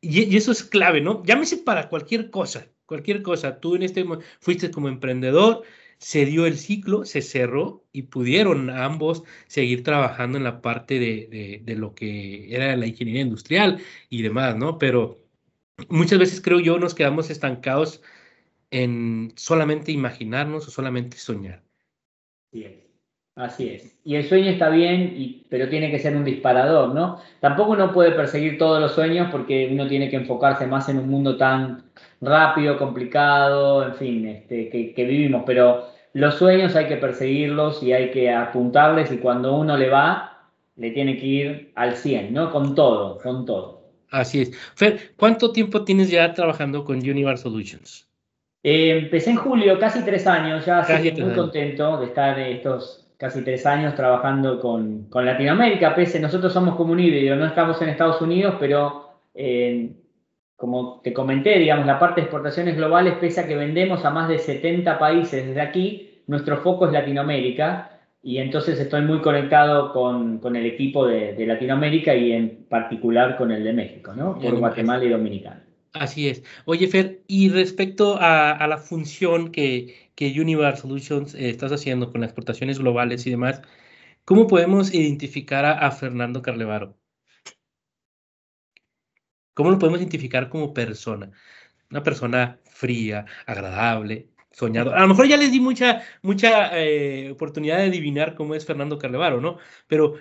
y, 0.00 0.36
eso 0.36 0.52
es 0.52 0.64
clave, 0.64 1.00
¿no? 1.00 1.22
Llámese 1.24 1.58
para 1.58 1.88
cualquier 1.88 2.30
cosa, 2.30 2.68
cualquier 2.86 3.22
cosa. 3.22 3.60
Tú 3.60 3.76
en 3.76 3.82
este 3.82 4.04
fuiste 4.40 4.70
como 4.70 4.88
emprendedor, 4.88 5.62
se 5.98 6.26
dio 6.26 6.46
el 6.46 6.58
ciclo, 6.58 7.04
se 7.04 7.22
cerró 7.22 7.84
y 7.92 8.02
pudieron 8.04 8.70
ambos 8.70 9.24
seguir 9.48 9.82
trabajando 9.82 10.38
en 10.38 10.44
la 10.44 10.60
parte 10.62 10.98
de, 10.98 11.60
de 11.64 11.76
lo 11.76 11.94
que 11.94 12.54
era 12.54 12.76
la 12.76 12.86
ingeniería 12.86 13.22
industrial 13.22 13.80
y 14.08 14.22
demás, 14.22 14.56
¿no? 14.56 14.78
Pero 14.78 15.18
muchas 15.88 16.18
veces 16.18 16.40
creo 16.40 16.60
yo 16.60 16.78
nos 16.78 16.94
quedamos 16.94 17.30
estancados 17.30 18.02
en 18.70 19.32
solamente 19.36 19.92
imaginarnos 19.92 20.68
o 20.68 20.70
solamente 20.70 21.16
soñar. 21.18 21.62
Es. 22.52 22.87
Así 23.38 23.68
es. 23.68 23.96
Y 24.04 24.16
el 24.16 24.24
sueño 24.24 24.50
está 24.50 24.68
bien, 24.68 25.14
y, 25.16 25.44
pero 25.48 25.68
tiene 25.68 25.92
que 25.92 26.00
ser 26.00 26.16
un 26.16 26.24
disparador, 26.24 26.92
¿no? 26.92 27.20
Tampoco 27.38 27.70
uno 27.70 27.92
puede 27.92 28.10
perseguir 28.10 28.58
todos 28.58 28.80
los 28.80 28.90
sueños 28.90 29.28
porque 29.30 29.68
uno 29.70 29.86
tiene 29.86 30.10
que 30.10 30.16
enfocarse 30.16 30.66
más 30.66 30.88
en 30.88 30.98
un 30.98 31.08
mundo 31.08 31.36
tan 31.36 31.84
rápido, 32.20 32.76
complicado, 32.76 33.86
en 33.86 33.94
fin, 33.94 34.26
este, 34.26 34.68
que, 34.68 34.92
que 34.92 35.04
vivimos. 35.04 35.44
Pero 35.46 35.86
los 36.14 36.34
sueños 36.34 36.74
hay 36.74 36.88
que 36.88 36.96
perseguirlos 36.96 37.80
y 37.80 37.92
hay 37.92 38.10
que 38.10 38.28
apuntarles 38.28 39.12
y 39.12 39.18
cuando 39.18 39.54
uno 39.54 39.76
le 39.76 39.88
va, 39.88 40.48
le 40.74 40.90
tiene 40.90 41.16
que 41.16 41.26
ir 41.26 41.72
al 41.76 41.94
100, 41.94 42.34
¿no? 42.34 42.50
Con 42.50 42.74
todo, 42.74 43.18
con 43.18 43.46
todo. 43.46 43.84
Así 44.10 44.40
es. 44.40 44.52
Fer, 44.74 45.12
¿cuánto 45.16 45.52
tiempo 45.52 45.84
tienes 45.84 46.10
ya 46.10 46.34
trabajando 46.34 46.84
con 46.84 46.96
Universal 46.96 47.52
Solutions? 47.52 48.08
Eh, 48.64 48.98
empecé 48.98 49.30
en 49.30 49.36
julio, 49.36 49.78
casi 49.78 50.02
tres 50.02 50.26
años, 50.26 50.66
ya 50.66 50.80
estoy 50.80 51.22
muy 51.22 51.34
contento 51.34 52.00
de 52.00 52.06
estar 52.06 52.36
estos 52.40 53.07
casi 53.18 53.42
tres 53.42 53.66
años 53.66 53.94
trabajando 53.96 54.60
con, 54.60 55.08
con 55.10 55.26
Latinoamérica, 55.26 55.94
pese 55.94 56.20
nosotros 56.20 56.52
somos 56.52 56.76
como 56.76 56.92
un 56.92 57.00
híbrido, 57.00 57.36
no 57.36 57.46
estamos 57.46 57.82
en 57.82 57.88
Estados 57.88 58.22
Unidos, 58.22 58.54
pero 58.60 59.10
eh, 59.34 59.92
como 60.56 61.00
te 61.02 61.12
comenté, 61.12 61.58
digamos, 61.58 61.86
la 61.86 61.98
parte 61.98 62.20
de 62.20 62.26
exportaciones 62.26 62.76
globales, 62.76 63.14
pese 63.20 63.40
a 63.40 63.46
que 63.46 63.56
vendemos 63.56 64.04
a 64.04 64.10
más 64.10 64.28
de 64.28 64.38
70 64.38 64.98
países 64.98 65.46
desde 65.46 65.60
aquí, 65.60 66.22
nuestro 66.28 66.58
foco 66.58 66.86
es 66.86 66.92
Latinoamérica 66.92 67.90
y 68.22 68.38
entonces 68.38 68.78
estoy 68.78 69.02
muy 69.02 69.20
conectado 69.20 69.92
con, 69.92 70.38
con 70.38 70.54
el 70.54 70.66
equipo 70.66 71.06
de, 71.06 71.34
de, 71.34 71.46
Latinoamérica 71.46 72.14
y 72.14 72.32
en 72.32 72.66
particular 72.68 73.36
con 73.36 73.50
el 73.50 73.64
de 73.64 73.72
México, 73.72 74.12
¿no? 74.14 74.38
Por 74.38 74.56
Guatemala 74.56 75.04
y 75.04 75.08
Dominicana. 75.08 75.67
Así 75.92 76.28
es. 76.28 76.42
Oye, 76.66 76.86
Fer, 76.88 77.22
y 77.26 77.48
respecto 77.48 78.16
a, 78.20 78.52
a 78.52 78.66
la 78.66 78.78
función 78.78 79.50
que, 79.50 80.10
que 80.14 80.40
Univar 80.40 80.76
Solutions 80.76 81.34
eh, 81.34 81.48
estás 81.50 81.72
haciendo 81.72 82.10
con 82.10 82.20
las 82.20 82.30
exportaciones 82.30 82.78
globales 82.78 83.26
y 83.26 83.30
demás, 83.30 83.62
¿cómo 84.24 84.46
podemos 84.48 84.92
identificar 84.94 85.64
a, 85.64 85.90
Fernando 85.92 86.42
Carlevaro? 86.42 86.98
¿Cómo 89.54 89.70
lo 89.70 89.78
podemos 89.78 90.00
identificar 90.00 90.48
como 90.48 90.72
persona? 90.74 91.30
Una 91.90 92.02
persona 92.02 92.60
fría, 92.64 93.26
agradable, 93.46 94.30
soñado. 94.50 94.94
A 94.94 95.00
lo 95.00 95.08
mejor 95.08 95.26
ya 95.28 95.36
les 95.36 95.52
di 95.52 95.60
mucha, 95.60 96.02
mucha 96.22 96.78
eh, 96.78 97.30
oportunidad 97.32 97.78
de 97.78 97.84
adivinar 97.84 98.34
cómo 98.34 98.54
es 98.54 98.66
Fernando 98.66 98.98
Carlevaro, 98.98 99.40
¿no? 99.40 99.58
Pero 99.86 100.14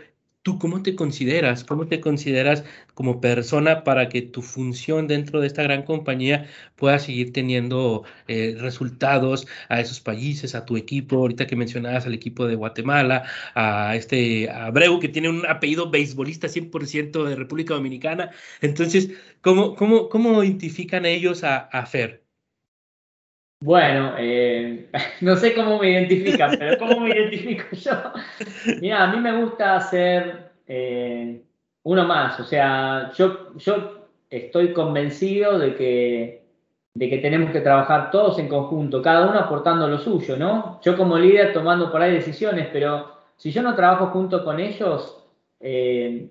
tú 0.47 0.59
cómo 0.59 0.81
te 0.81 0.95
consideras, 0.95 1.65
cómo 1.65 1.87
te 1.87 1.99
consideras 1.99 2.63
como 2.93 3.19
persona 3.19 3.83
para 3.83 4.07
que 4.07 4.21
tu 4.21 4.41
función 4.41 5.05
dentro 5.05 5.41
de 5.41 5.47
esta 5.47 5.61
gran 5.63 5.83
compañía 5.83 6.47
pueda 6.77 6.99
seguir 6.99 7.33
teniendo 7.33 8.05
eh, 8.29 8.55
resultados 8.57 9.45
a 9.67 9.81
esos 9.81 9.99
países, 9.99 10.55
a 10.55 10.65
tu 10.65 10.77
equipo, 10.77 11.17
ahorita 11.17 11.47
que 11.47 11.57
mencionabas 11.57 12.05
al 12.05 12.13
equipo 12.13 12.47
de 12.47 12.55
Guatemala, 12.55 13.25
a 13.55 13.97
este 13.97 14.49
Abreu 14.49 14.99
que 15.01 15.09
tiene 15.09 15.27
un 15.29 15.45
apellido 15.45 15.91
beisbolista 15.91 16.47
100% 16.47 17.25
de 17.25 17.35
República 17.35 17.73
Dominicana. 17.73 18.31
Entonces, 18.61 19.09
¿cómo, 19.41 19.75
cómo, 19.75 20.07
cómo 20.07 20.41
identifican 20.43 21.05
ellos 21.05 21.43
a, 21.43 21.57
a 21.57 21.85
Fer? 21.85 22.26
Bueno, 23.59 24.13
eh, 24.17 24.89
no 25.21 25.35
sé 25.35 25.55
cómo 25.55 25.79
me 25.79 25.91
identifican, 25.91 26.51
pero 26.59 26.77
¿cómo 26.77 26.99
me 27.01 27.09
identifico 27.09 27.63
yo? 27.71 27.91
Mira, 28.81 29.03
a 29.03 29.07
mí 29.07 29.19
me 29.19 29.41
gusta 29.41 29.79
ser 29.81 30.51
eh, 30.67 31.43
uno 31.83 32.05
más, 32.05 32.39
o 32.39 32.43
sea, 32.43 33.11
yo, 33.13 33.55
yo 33.57 34.07
estoy 34.29 34.73
convencido 34.73 35.57
de 35.57 35.75
que, 35.75 36.47
de 36.93 37.09
que 37.09 37.17
tenemos 37.17 37.51
que 37.51 37.61
trabajar 37.61 38.11
todos 38.11 38.37
en 38.39 38.47
conjunto, 38.47 39.01
cada 39.01 39.27
uno 39.29 39.39
aportando 39.39 39.87
lo 39.87 39.97
suyo, 39.97 40.37
¿no? 40.37 40.79
Yo 40.83 40.95
como 40.95 41.17
líder 41.17 41.53
tomando 41.53 41.91
por 41.91 42.01
ahí 42.01 42.13
decisiones, 42.13 42.67
pero 42.71 43.11
si 43.37 43.51
yo 43.51 43.63
no 43.63 43.75
trabajo 43.75 44.07
junto 44.07 44.43
con 44.43 44.59
ellos, 44.59 45.23
eh, 45.59 46.29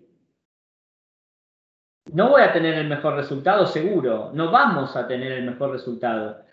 no 2.13 2.29
voy 2.31 2.43
a 2.43 2.53
tener 2.53 2.75
el 2.75 2.89
mejor 2.89 3.15
resultado, 3.15 3.67
seguro, 3.67 4.31
no 4.33 4.51
vamos 4.53 4.95
a 4.97 5.09
tener 5.09 5.33
el 5.33 5.45
mejor 5.45 5.73
resultado. 5.73 6.46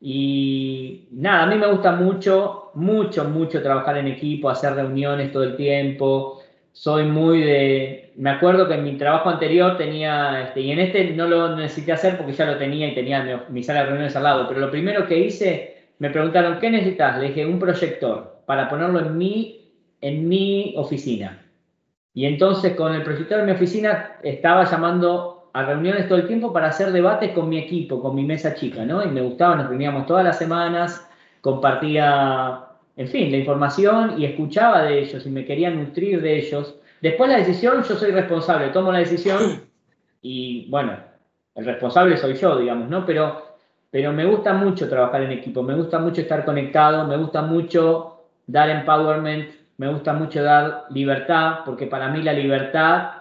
Y 0.00 1.08
nada, 1.10 1.44
a 1.44 1.46
mí 1.46 1.56
me 1.56 1.66
gusta 1.66 1.92
mucho, 1.92 2.70
mucho, 2.74 3.24
mucho 3.24 3.62
trabajar 3.62 3.98
en 3.98 4.08
equipo, 4.08 4.48
hacer 4.48 4.74
reuniones 4.74 5.32
todo 5.32 5.42
el 5.42 5.56
tiempo. 5.56 6.40
Soy 6.72 7.04
muy 7.04 7.40
de... 7.40 8.12
Me 8.16 8.30
acuerdo 8.30 8.68
que 8.68 8.74
en 8.74 8.84
mi 8.84 8.96
trabajo 8.96 9.28
anterior 9.28 9.76
tenía, 9.76 10.42
este, 10.42 10.60
y 10.60 10.70
en 10.70 10.78
este 10.80 11.10
no 11.10 11.26
lo 11.26 11.56
necesité 11.56 11.92
hacer 11.92 12.16
porque 12.16 12.32
ya 12.32 12.46
lo 12.46 12.56
tenía 12.56 12.88
y 12.88 12.94
tenía 12.94 13.46
mi, 13.48 13.62
sala 13.62 13.80
de 13.80 13.86
reuniones 13.86 14.16
al 14.16 14.24
lado, 14.24 14.46
pero 14.48 14.60
lo 14.60 14.70
primero 14.70 15.06
que 15.06 15.18
hice, 15.18 15.86
me 15.98 16.10
preguntaron, 16.10 16.58
¿qué 16.60 16.70
necesitas? 16.70 17.18
Le 17.18 17.28
dije, 17.28 17.46
un 17.46 17.58
proyector 17.58 18.42
para 18.46 18.68
ponerlo 18.68 19.00
en 19.00 19.18
mi, 19.18 19.72
en 20.00 20.28
mi 20.28 20.74
oficina. 20.76 21.44
Y 22.14 22.26
entonces 22.26 22.74
con 22.74 22.94
el 22.94 23.02
proyector 23.02 23.40
en 23.40 23.46
mi 23.46 23.52
oficina 23.52 24.16
estaba 24.22 24.64
llamando 24.64 25.37
a 25.52 25.64
reuniones 25.64 26.08
todo 26.08 26.18
el 26.18 26.26
tiempo 26.26 26.52
para 26.52 26.68
hacer 26.68 26.92
debates 26.92 27.32
con 27.32 27.48
mi 27.48 27.58
equipo, 27.58 28.00
con 28.00 28.14
mi 28.14 28.24
mesa 28.24 28.54
chica, 28.54 28.84
¿no? 28.84 29.02
Y 29.04 29.08
me 29.08 29.20
gustaba, 29.20 29.56
nos 29.56 29.68
reuníamos 29.68 30.06
todas 30.06 30.24
las 30.24 30.38
semanas, 30.38 31.08
compartía, 31.40 32.64
en 32.96 33.08
fin, 33.08 33.30
la 33.30 33.38
información 33.38 34.20
y 34.20 34.24
escuchaba 34.24 34.82
de 34.82 35.00
ellos 35.00 35.24
y 35.26 35.30
me 35.30 35.44
quería 35.44 35.70
nutrir 35.70 36.20
de 36.20 36.38
ellos. 36.38 36.76
Después 37.00 37.30
la 37.30 37.38
decisión, 37.38 37.82
yo 37.82 37.94
soy 37.96 38.10
responsable, 38.10 38.68
tomo 38.68 38.92
la 38.92 38.98
decisión 38.98 39.62
y 40.22 40.68
bueno, 40.70 40.96
el 41.54 41.64
responsable 41.64 42.16
soy 42.16 42.34
yo, 42.34 42.58
digamos, 42.58 42.88
¿no? 42.88 43.04
Pero, 43.06 43.56
pero 43.90 44.12
me 44.12 44.24
gusta 44.26 44.52
mucho 44.52 44.88
trabajar 44.88 45.22
en 45.22 45.32
equipo, 45.32 45.62
me 45.62 45.74
gusta 45.74 45.98
mucho 45.98 46.20
estar 46.20 46.44
conectado, 46.44 47.06
me 47.06 47.16
gusta 47.16 47.42
mucho 47.42 48.22
dar 48.46 48.70
empowerment, 48.70 49.50
me 49.76 49.88
gusta 49.88 50.12
mucho 50.12 50.42
dar 50.42 50.86
libertad, 50.90 51.60
porque 51.64 51.86
para 51.86 52.08
mí 52.08 52.22
la 52.22 52.32
libertad 52.32 53.17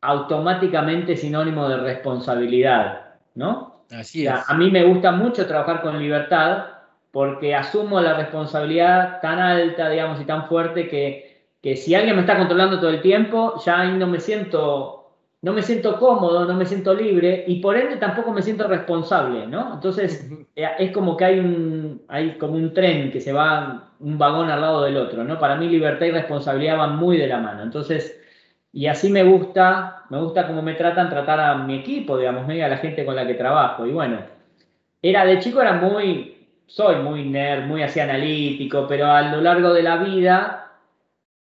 automáticamente 0.00 1.16
sinónimo 1.16 1.68
de 1.68 1.78
responsabilidad, 1.78 3.14
¿no? 3.34 3.84
Así 3.90 4.26
es. 4.26 4.32
a 4.46 4.54
mí 4.54 4.70
me 4.70 4.84
gusta 4.84 5.12
mucho 5.12 5.46
trabajar 5.46 5.80
con 5.80 5.98
libertad 5.98 6.66
porque 7.10 7.54
asumo 7.54 8.00
la 8.00 8.14
responsabilidad 8.14 9.20
tan 9.20 9.38
alta, 9.38 9.88
digamos, 9.88 10.20
y 10.20 10.24
tan 10.24 10.46
fuerte 10.46 10.88
que, 10.88 11.42
que 11.62 11.76
si 11.76 11.94
alguien 11.94 12.14
me 12.14 12.22
está 12.22 12.36
controlando 12.36 12.78
todo 12.78 12.90
el 12.90 13.00
tiempo, 13.00 13.60
ya 13.64 13.80
ahí 13.80 13.96
no 13.96 14.06
me 14.06 14.20
siento, 14.20 15.14
no 15.40 15.52
me 15.52 15.62
siento 15.62 15.98
cómodo, 15.98 16.44
no 16.44 16.54
me 16.54 16.66
siento 16.66 16.94
libre 16.94 17.44
y 17.46 17.60
por 17.60 17.76
ende 17.76 17.96
tampoco 17.96 18.30
me 18.30 18.42
siento 18.42 18.68
responsable, 18.68 19.46
¿no? 19.46 19.74
Entonces 19.74 20.30
eh, 20.54 20.68
es 20.78 20.92
como 20.92 21.16
que 21.16 21.24
hay 21.24 21.38
un, 21.40 22.02
hay 22.08 22.36
como 22.36 22.54
un 22.54 22.74
tren 22.74 23.10
que 23.10 23.20
se 23.20 23.32
va 23.32 23.90
un 24.00 24.18
vagón 24.18 24.50
al 24.50 24.60
lado 24.60 24.82
del 24.82 24.98
otro, 24.98 25.24
¿no? 25.24 25.38
Para 25.38 25.56
mí 25.56 25.68
libertad 25.68 26.06
y 26.06 26.10
responsabilidad 26.10 26.76
van 26.76 26.96
muy 26.96 27.16
de 27.16 27.26
la 27.26 27.38
mano. 27.38 27.62
Entonces 27.62 28.20
y 28.72 28.86
así 28.86 29.10
me 29.10 29.22
gusta, 29.24 30.04
me 30.10 30.20
gusta 30.20 30.46
cómo 30.46 30.62
me 30.62 30.74
tratan 30.74 31.10
tratar 31.10 31.40
a 31.40 31.54
mi 31.56 31.76
equipo, 31.76 32.18
digamos, 32.18 32.48
a 32.48 32.68
la 32.68 32.76
gente 32.78 33.04
con 33.04 33.16
la 33.16 33.26
que 33.26 33.34
trabajo. 33.34 33.86
Y 33.86 33.92
bueno, 33.92 34.20
era 35.02 35.24
de 35.24 35.38
chico 35.38 35.60
era 35.60 35.72
muy, 35.74 36.46
soy 36.66 36.96
muy 36.96 37.24
nerd, 37.24 37.66
muy 37.66 37.82
así 37.82 38.00
analítico, 38.00 38.86
pero 38.86 39.06
a 39.06 39.22
lo 39.22 39.40
largo 39.40 39.72
de 39.72 39.82
la 39.82 39.96
vida 39.96 40.64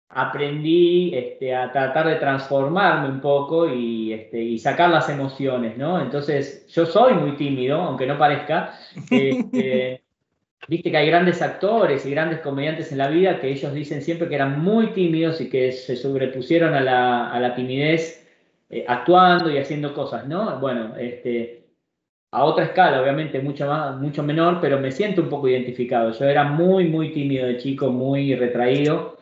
aprendí 0.09 1.14
este, 1.14 1.55
a 1.55 1.70
tratar 1.72 2.07
de 2.07 2.16
transformarme 2.16 3.09
un 3.09 3.20
poco 3.20 3.68
y, 3.68 4.12
este, 4.12 4.41
y, 4.41 4.59
sacar 4.59 4.89
las 4.91 5.09
emociones, 5.09 5.77
¿no? 5.77 6.01
Entonces, 6.01 6.66
yo 6.68 6.87
soy 6.87 7.14
muy 7.14 7.33
tímido, 7.33 7.81
aunque 7.83 8.07
no 8.07 8.18
parezca. 8.18 8.72
Este, 9.11 10.05
viste 10.68 10.90
que 10.90 10.96
hay 10.96 11.06
grandes 11.06 11.42
actores 11.42 12.04
y 12.06 12.10
grandes 12.10 12.40
comediantes 12.40 12.92
en 12.92 12.98
la 12.98 13.08
vida 13.08 13.40
que 13.40 13.48
ellos 13.48 13.72
dicen 13.72 14.02
siempre 14.02 14.28
que 14.28 14.34
eran 14.34 14.60
muy 14.60 14.88
tímidos 14.88 15.40
y 15.40 15.48
que 15.48 15.72
se 15.72 15.96
sobrepusieron 15.96 16.74
a 16.74 16.80
la, 16.80 17.30
a 17.30 17.40
la 17.40 17.54
timidez 17.54 18.26
eh, 18.68 18.84
actuando 18.88 19.50
y 19.50 19.58
haciendo 19.58 19.94
cosas, 19.94 20.26
¿no? 20.26 20.58
Bueno, 20.58 20.96
este, 20.96 21.66
a 22.32 22.44
otra 22.44 22.64
escala, 22.64 23.00
obviamente, 23.00 23.40
mucho, 23.40 23.66
más, 23.66 23.96
mucho 23.98 24.22
menor, 24.22 24.58
pero 24.60 24.78
me 24.80 24.90
siento 24.92 25.22
un 25.22 25.28
poco 25.28 25.48
identificado. 25.48 26.10
Yo 26.12 26.26
era 26.26 26.44
muy, 26.44 26.84
muy 26.88 27.12
tímido 27.12 27.46
de 27.46 27.58
chico, 27.58 27.90
muy 27.90 28.34
retraído. 28.34 29.16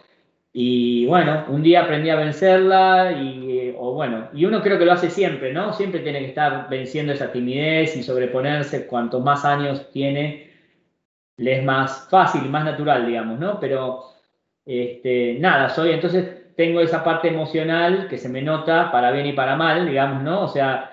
Y 0.53 1.07
bueno, 1.07 1.45
un 1.49 1.63
día 1.63 1.83
aprendí 1.83 2.11
a 2.11 2.17
vencerla 2.17 3.13
y, 3.13 3.75
o 3.77 3.93
bueno, 3.93 4.29
y 4.33 4.45
uno 4.47 4.63
creo 4.63 4.79
que 4.79 4.85
lo 4.85 4.93
hace 4.93 5.11
siempre, 5.11 5.53
¿no? 5.53 5.73
Siempre 5.75 6.01
tiene 6.01 6.21
que 6.21 6.27
estar 6.29 6.69
venciendo 6.71 7.13
esa 7.13 7.33
timidez 7.33 7.97
y 7.97 8.03
sobreponerse. 8.03 8.87
Cuanto 8.87 9.21
más 9.21 9.45
años 9.45 9.91
tiene, 9.93 10.54
le 11.37 11.59
es 11.59 11.65
más 11.65 12.09
fácil, 12.11 12.49
más 12.49 12.65
natural, 12.65 13.07
digamos, 13.07 13.39
¿no? 13.39 13.59
Pero, 13.61 14.05
este, 14.65 15.37
nada, 15.41 15.69
soy, 15.69 15.93
entonces 15.93 16.55
tengo 16.57 16.81
esa 16.81 17.03
parte 17.03 17.29
emocional 17.29 18.07
que 18.09 18.19
se 18.19 18.29
me 18.29 18.43
nota 18.43 18.91
para 18.93 19.11
bien 19.11 19.27
y 19.27 19.33
para 19.33 19.57
mal, 19.57 19.87
digamos, 19.87 20.23
¿no? 20.23 20.43
O 20.43 20.49
sea, 20.49 20.91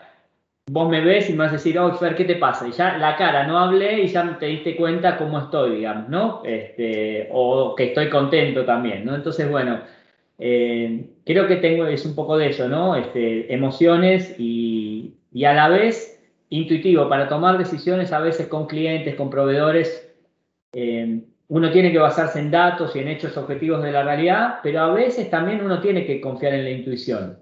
vos 0.71 0.89
me 0.89 1.01
ves 1.01 1.29
y 1.29 1.33
me 1.33 1.39
vas 1.39 1.49
a 1.49 1.53
decir, 1.53 1.77
oh, 1.77 1.93
Fer, 1.93 2.15
¿qué 2.15 2.25
te 2.25 2.35
pasa? 2.35 2.67
Y 2.67 2.71
ya 2.71 2.97
la 2.97 3.15
cara, 3.15 3.45
no 3.45 3.59
hablé 3.59 4.01
y 4.01 4.07
ya 4.07 4.37
te 4.39 4.47
diste 4.47 4.75
cuenta 4.75 5.17
cómo 5.17 5.39
estoy, 5.39 5.77
digamos, 5.77 6.09
¿no? 6.09 6.41
Este, 6.45 7.29
o 7.31 7.75
que 7.75 7.85
estoy 7.85 8.09
contento 8.09 8.65
también, 8.65 9.05
¿no? 9.05 9.15
Entonces, 9.15 9.49
bueno, 9.49 9.81
eh, 10.39 11.05
creo 11.25 11.47
que 11.47 11.57
tengo, 11.57 11.85
es 11.85 12.05
un 12.05 12.15
poco 12.15 12.37
de 12.37 12.49
eso, 12.49 12.67
¿no? 12.67 12.95
Este, 12.95 13.53
emociones 13.53 14.35
y, 14.39 15.13
y 15.31 15.45
a 15.45 15.53
la 15.53 15.69
vez 15.69 16.19
intuitivo 16.49 17.07
para 17.07 17.29
tomar 17.29 17.57
decisiones 17.57 18.11
a 18.11 18.19
veces 18.19 18.47
con 18.47 18.67
clientes, 18.67 19.15
con 19.15 19.29
proveedores 19.29 20.10
eh, 20.73 21.21
uno 21.47 21.71
tiene 21.71 21.91
que 21.91 21.97
basarse 21.97 22.39
en 22.39 22.49
datos 22.49 22.95
y 22.95 22.99
en 22.99 23.09
hechos 23.09 23.35
objetivos 23.35 23.83
de 23.83 23.91
la 23.91 24.03
realidad, 24.03 24.59
pero 24.63 24.79
a 24.81 24.93
veces 24.93 25.29
también 25.29 25.63
uno 25.63 25.81
tiene 25.81 26.05
que 26.05 26.21
confiar 26.21 26.53
en 26.53 26.63
la 26.63 26.69
intuición. 26.69 27.37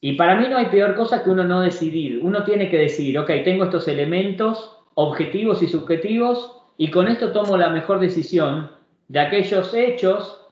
Y 0.00 0.14
para 0.14 0.36
mí 0.36 0.46
no 0.48 0.56
hay 0.56 0.66
peor 0.66 0.94
cosa 0.94 1.22
que 1.22 1.28
uno 1.28 1.44
no 1.44 1.60
decidir. 1.60 2.20
Uno 2.22 2.44
tiene 2.44 2.70
que 2.70 2.78
decidir, 2.78 3.18
ok, 3.18 3.30
tengo 3.44 3.64
estos 3.64 3.86
elementos 3.88 4.78
objetivos 4.94 5.62
y 5.62 5.68
subjetivos 5.68 6.62
y 6.78 6.90
con 6.90 7.08
esto 7.08 7.32
tomo 7.32 7.58
la 7.58 7.68
mejor 7.68 8.00
decisión 8.00 8.70
de 9.08 9.20
aquellos 9.20 9.74
hechos 9.74 10.48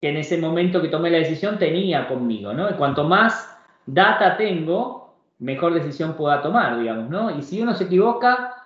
que 0.00 0.08
en 0.08 0.16
ese 0.16 0.38
momento 0.38 0.82
que 0.82 0.88
tomé 0.88 1.10
la 1.10 1.18
decisión 1.18 1.58
tenía 1.58 2.08
conmigo, 2.08 2.52
¿no? 2.52 2.68
Y 2.68 2.74
cuanto 2.74 3.04
más 3.04 3.56
data 3.86 4.36
tengo, 4.36 5.14
mejor 5.38 5.74
decisión 5.74 6.14
pueda 6.14 6.42
tomar, 6.42 6.80
digamos, 6.80 7.08
¿no? 7.08 7.36
Y 7.36 7.42
si 7.42 7.60
uno 7.60 7.74
se 7.74 7.84
equivoca, 7.84 8.57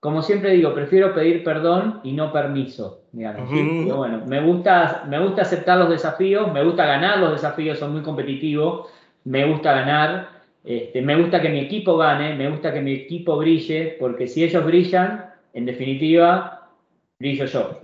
como 0.00 0.22
siempre 0.22 0.52
digo, 0.52 0.74
prefiero 0.74 1.14
pedir 1.14 1.42
perdón 1.42 2.00
y 2.04 2.12
no 2.12 2.32
permiso. 2.32 3.04
bueno, 3.12 4.24
me 4.26 4.40
gusta, 4.40 5.04
me 5.08 5.18
gusta 5.18 5.42
aceptar 5.42 5.78
los 5.78 5.90
desafíos, 5.90 6.52
me 6.52 6.62
gusta 6.62 6.86
ganar 6.86 7.18
los 7.18 7.32
desafíos, 7.32 7.78
son 7.78 7.92
muy 7.92 8.02
competitivos, 8.02 8.88
me 9.24 9.46
gusta 9.46 9.72
ganar, 9.72 10.28
este, 10.64 11.00
me 11.00 11.20
gusta 11.20 11.40
que 11.40 11.48
mi 11.48 11.60
equipo 11.60 11.96
gane, 11.96 12.34
me 12.34 12.50
gusta 12.50 12.72
que 12.72 12.80
mi 12.80 12.92
equipo 12.92 13.36
brille, 13.36 13.96
porque 13.98 14.26
si 14.26 14.44
ellos 14.44 14.64
brillan, 14.64 15.30
en 15.54 15.64
definitiva, 15.64 16.70
brillo 17.18 17.46
yo. 17.46 17.80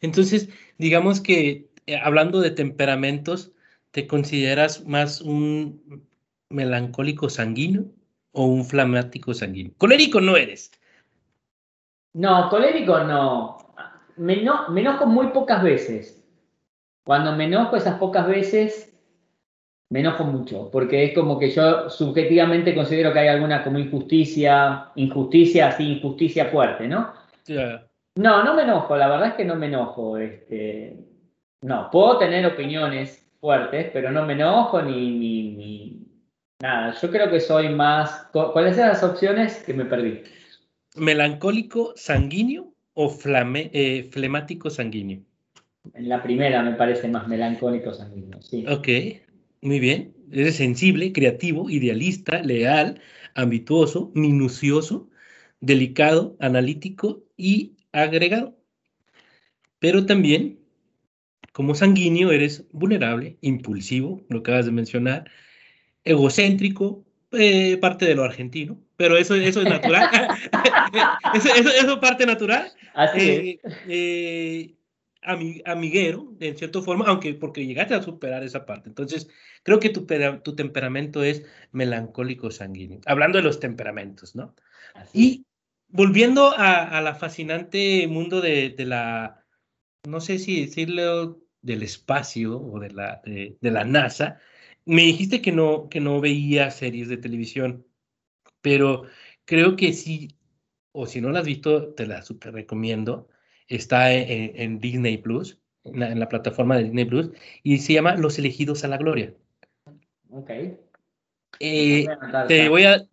Entonces, 0.00 0.48
digamos 0.78 1.20
que 1.20 1.68
eh, 1.86 1.96
hablando 2.02 2.40
de 2.40 2.50
temperamentos, 2.50 3.52
¿te 3.90 4.06
consideras 4.06 4.86
más 4.86 5.20
un 5.20 6.06
melancólico 6.48 7.28
sanguíneo? 7.28 7.86
O 8.32 8.44
un 8.44 8.64
flamático 8.64 9.34
sanguíneo? 9.34 9.72
Colérico 9.78 10.20
no 10.20 10.36
eres. 10.36 10.70
No, 12.14 12.48
colérico 12.48 12.98
no. 13.00 13.58
Me, 14.16 14.34
enojo 14.34 15.06
muy 15.06 15.28
pocas 15.28 15.62
veces. 15.62 16.24
Cuando 17.04 17.32
me 17.32 17.44
enojo 17.44 17.76
esas 17.76 17.98
pocas 17.98 18.26
veces, 18.26 18.92
me 19.90 20.00
enojo 20.00 20.24
mucho, 20.24 20.70
porque 20.70 21.04
es 21.04 21.14
como 21.14 21.38
que 21.38 21.50
yo 21.50 21.88
subjetivamente 21.88 22.74
considero 22.74 23.12
que 23.12 23.20
hay 23.20 23.28
alguna 23.28 23.64
como 23.64 23.78
injusticia, 23.78 24.90
injusticia 24.96 25.68
así, 25.68 25.92
injusticia 25.92 26.46
fuerte, 26.46 26.86
¿no? 26.88 27.12
No, 28.16 28.42
no 28.42 28.54
me 28.54 28.62
enojo, 28.62 28.96
la 28.96 29.08
verdad 29.08 29.28
es 29.28 29.34
que 29.34 29.44
no 29.44 29.54
me 29.54 29.66
enojo. 29.66 30.18
Este, 30.18 30.96
no, 31.62 31.88
puedo 31.90 32.18
tener 32.18 32.44
opiniones 32.46 33.30
fuertes, 33.40 33.90
pero 33.92 34.10
no 34.10 34.26
me 34.26 34.34
enojo 34.34 34.82
ni, 34.82 36.06
Nada, 36.60 36.92
yo 37.00 37.10
creo 37.12 37.30
que 37.30 37.38
soy 37.38 37.68
más. 37.68 38.26
¿Cuáles 38.32 38.76
eran 38.76 38.88
las 38.88 39.04
opciones 39.04 39.62
que 39.64 39.72
me 39.72 39.84
perdí? 39.84 40.22
¿Melancólico 40.96 41.92
sanguíneo 41.94 42.74
o 42.94 43.08
flame, 43.10 43.70
eh, 43.72 44.08
flemático 44.10 44.68
sanguíneo? 44.68 45.22
En 45.94 46.08
la 46.08 46.20
primera 46.20 46.60
me 46.64 46.72
parece 46.72 47.06
más 47.06 47.28
melancólico 47.28 47.94
sanguíneo, 47.94 48.42
sí. 48.42 48.66
Ok, 48.66 48.88
muy 49.62 49.78
bien. 49.78 50.16
Eres 50.32 50.56
sensible, 50.56 51.12
creativo, 51.12 51.70
idealista, 51.70 52.42
leal, 52.42 53.00
ambituoso, 53.36 54.10
minucioso, 54.16 55.08
delicado, 55.60 56.36
analítico 56.40 57.22
y 57.36 57.76
agregado. 57.92 58.58
Pero 59.78 60.06
también, 60.06 60.58
como 61.52 61.76
sanguíneo, 61.76 62.32
eres 62.32 62.66
vulnerable, 62.72 63.38
impulsivo, 63.42 64.22
lo 64.28 64.40
acabas 64.40 64.66
de 64.66 64.72
mencionar, 64.72 65.30
egocéntrico, 66.04 67.04
eh, 67.32 67.76
parte 67.78 68.06
de 68.06 68.14
lo 68.14 68.24
argentino, 68.24 68.80
pero 68.96 69.16
eso, 69.16 69.34
eso 69.34 69.60
es 69.60 69.68
natural. 69.68 70.08
eso, 71.34 71.48
es 71.54 71.96
parte 71.98 72.26
natural. 72.26 72.72
Así 72.94 73.20
eh, 73.20 73.60
eh, 73.86 74.74
amiguero, 75.66 76.34
en 76.40 76.56
cierta 76.56 76.80
forma, 76.80 77.04
aunque 77.06 77.34
porque 77.34 77.66
llegaste 77.66 77.94
a 77.94 78.02
superar 78.02 78.42
esa 78.44 78.64
parte. 78.64 78.88
Entonces, 78.88 79.28
creo 79.62 79.78
que 79.78 79.90
tu, 79.90 80.06
tu 80.42 80.56
temperamento 80.56 81.22
es 81.22 81.44
melancólico 81.72 82.50
sanguíneo. 82.50 83.00
Hablando 83.06 83.38
de 83.38 83.44
los 83.44 83.60
temperamentos, 83.60 84.34
¿no? 84.34 84.54
Y 85.12 85.44
volviendo 85.88 86.52
a, 86.56 87.00
la 87.00 87.14
fascinante 87.14 88.06
mundo 88.08 88.40
de, 88.40 88.74
la, 88.78 89.44
no 90.06 90.20
sé 90.20 90.38
si 90.38 90.62
decirlo, 90.62 91.42
del 91.60 91.82
espacio 91.82 92.58
o 92.58 92.80
de 92.80 92.90
la, 92.90 93.20
de 93.24 93.70
la 93.70 93.84
NASA, 93.84 94.40
me 94.88 95.02
dijiste 95.02 95.42
que 95.42 95.52
no, 95.52 95.90
que 95.90 96.00
no 96.00 96.18
veía 96.18 96.70
series 96.70 97.08
de 97.08 97.18
televisión, 97.18 97.86
pero 98.62 99.02
creo 99.44 99.76
que 99.76 99.92
sí, 99.92 100.34
o 100.92 101.06
si 101.06 101.20
no 101.20 101.28
la 101.28 101.40
has 101.40 101.46
visto, 101.46 101.92
te 101.92 102.06
la 102.06 102.22
super 102.22 102.54
recomiendo. 102.54 103.28
Está 103.68 104.10
en, 104.14 104.80
Disney 104.80 105.18
Plus, 105.18 105.60
en 105.84 106.18
la, 106.18 106.28
plataforma 106.30 106.78
de 106.78 106.84
Disney 106.84 107.04
Plus, 107.04 107.30
y 107.62 107.78
se 107.78 107.92
llama 107.92 108.16
Los 108.16 108.38
elegidos 108.38 108.82
a 108.82 108.88
la 108.88 108.96
gloria. 108.96 109.34
Ok. 110.30 110.50
Eh, 111.60 112.06
te 112.48 112.68
voy 112.70 112.84
a. 112.84 113.06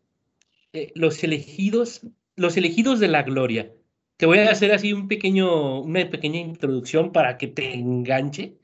Eh, 0.71 0.93
los 0.95 1.26
elegidos, 1.26 2.07
los 2.38 2.55
elegidos 2.55 3.01
de 3.01 3.09
la 3.09 3.23
gloria. 3.23 3.73
Te 4.15 4.26
voy 4.26 4.38
a 4.38 4.49
hacer 4.49 4.71
así 4.71 4.93
un 4.93 5.09
pequeño, 5.09 5.82
una 5.82 6.09
pequeña 6.09 6.39
introducción 6.39 7.11
para 7.11 7.38
que 7.38 7.47
te 7.47 7.73
enganche 7.73 8.55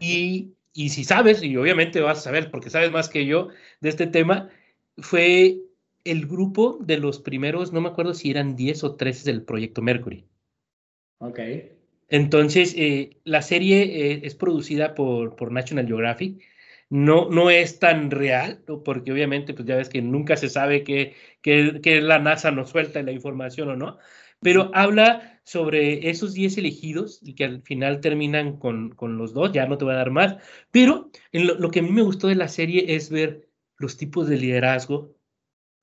y 0.00 0.55
y 0.76 0.90
si 0.90 1.04
sabes, 1.04 1.42
y 1.42 1.56
obviamente 1.56 2.02
vas 2.02 2.18
a 2.18 2.20
saber 2.20 2.50
porque 2.50 2.68
sabes 2.68 2.92
más 2.92 3.08
que 3.08 3.24
yo 3.24 3.48
de 3.80 3.88
este 3.88 4.06
tema, 4.06 4.50
fue 4.98 5.56
el 6.04 6.26
grupo 6.26 6.78
de 6.82 6.98
los 6.98 7.18
primeros, 7.18 7.72
no 7.72 7.80
me 7.80 7.88
acuerdo 7.88 8.12
si 8.12 8.30
eran 8.30 8.56
10 8.56 8.84
o 8.84 8.94
13 8.94 9.32
del 9.32 9.42
proyecto 9.42 9.80
Mercury. 9.80 10.26
Ok. 11.18 11.40
Entonces, 12.08 12.74
eh, 12.76 13.16
la 13.24 13.40
serie 13.40 13.84
eh, 13.84 14.20
es 14.22 14.34
producida 14.34 14.94
por, 14.94 15.34
por 15.34 15.50
National 15.50 15.86
Geographic. 15.86 16.44
No, 16.90 17.30
no 17.30 17.48
es 17.48 17.78
tan 17.78 18.10
real, 18.10 18.62
porque 18.84 19.10
obviamente, 19.10 19.54
pues 19.54 19.66
ya 19.66 19.76
ves 19.76 19.88
que 19.88 20.02
nunca 20.02 20.36
se 20.36 20.50
sabe 20.50 20.84
que, 20.84 21.14
que, 21.40 21.80
que 21.82 22.02
la 22.02 22.18
NASA 22.18 22.50
nos 22.50 22.68
suelta 22.68 23.02
la 23.02 23.12
información 23.12 23.70
o 23.70 23.76
no, 23.76 23.98
pero 24.40 24.70
habla 24.74 25.35
sobre 25.46 26.10
esos 26.10 26.34
10 26.34 26.58
elegidos 26.58 27.20
y 27.22 27.34
que 27.34 27.44
al 27.44 27.62
final 27.62 28.00
terminan 28.00 28.56
con, 28.56 28.90
con, 28.90 29.16
los 29.16 29.32
dos, 29.32 29.52
ya 29.52 29.64
no 29.66 29.78
te 29.78 29.84
voy 29.84 29.94
a 29.94 29.98
dar 29.98 30.10
más, 30.10 30.38
pero 30.72 31.08
en 31.30 31.46
lo, 31.46 31.70
que 31.70 31.78
a 31.78 31.82
mí 31.82 31.90
me 31.92 32.02
gustó 32.02 32.26
de 32.26 32.34
la 32.34 32.48
serie 32.48 32.96
es 32.96 33.10
ver 33.10 33.48
los 33.78 33.96
tipos 33.96 34.26
de 34.26 34.38
liderazgo 34.38 35.14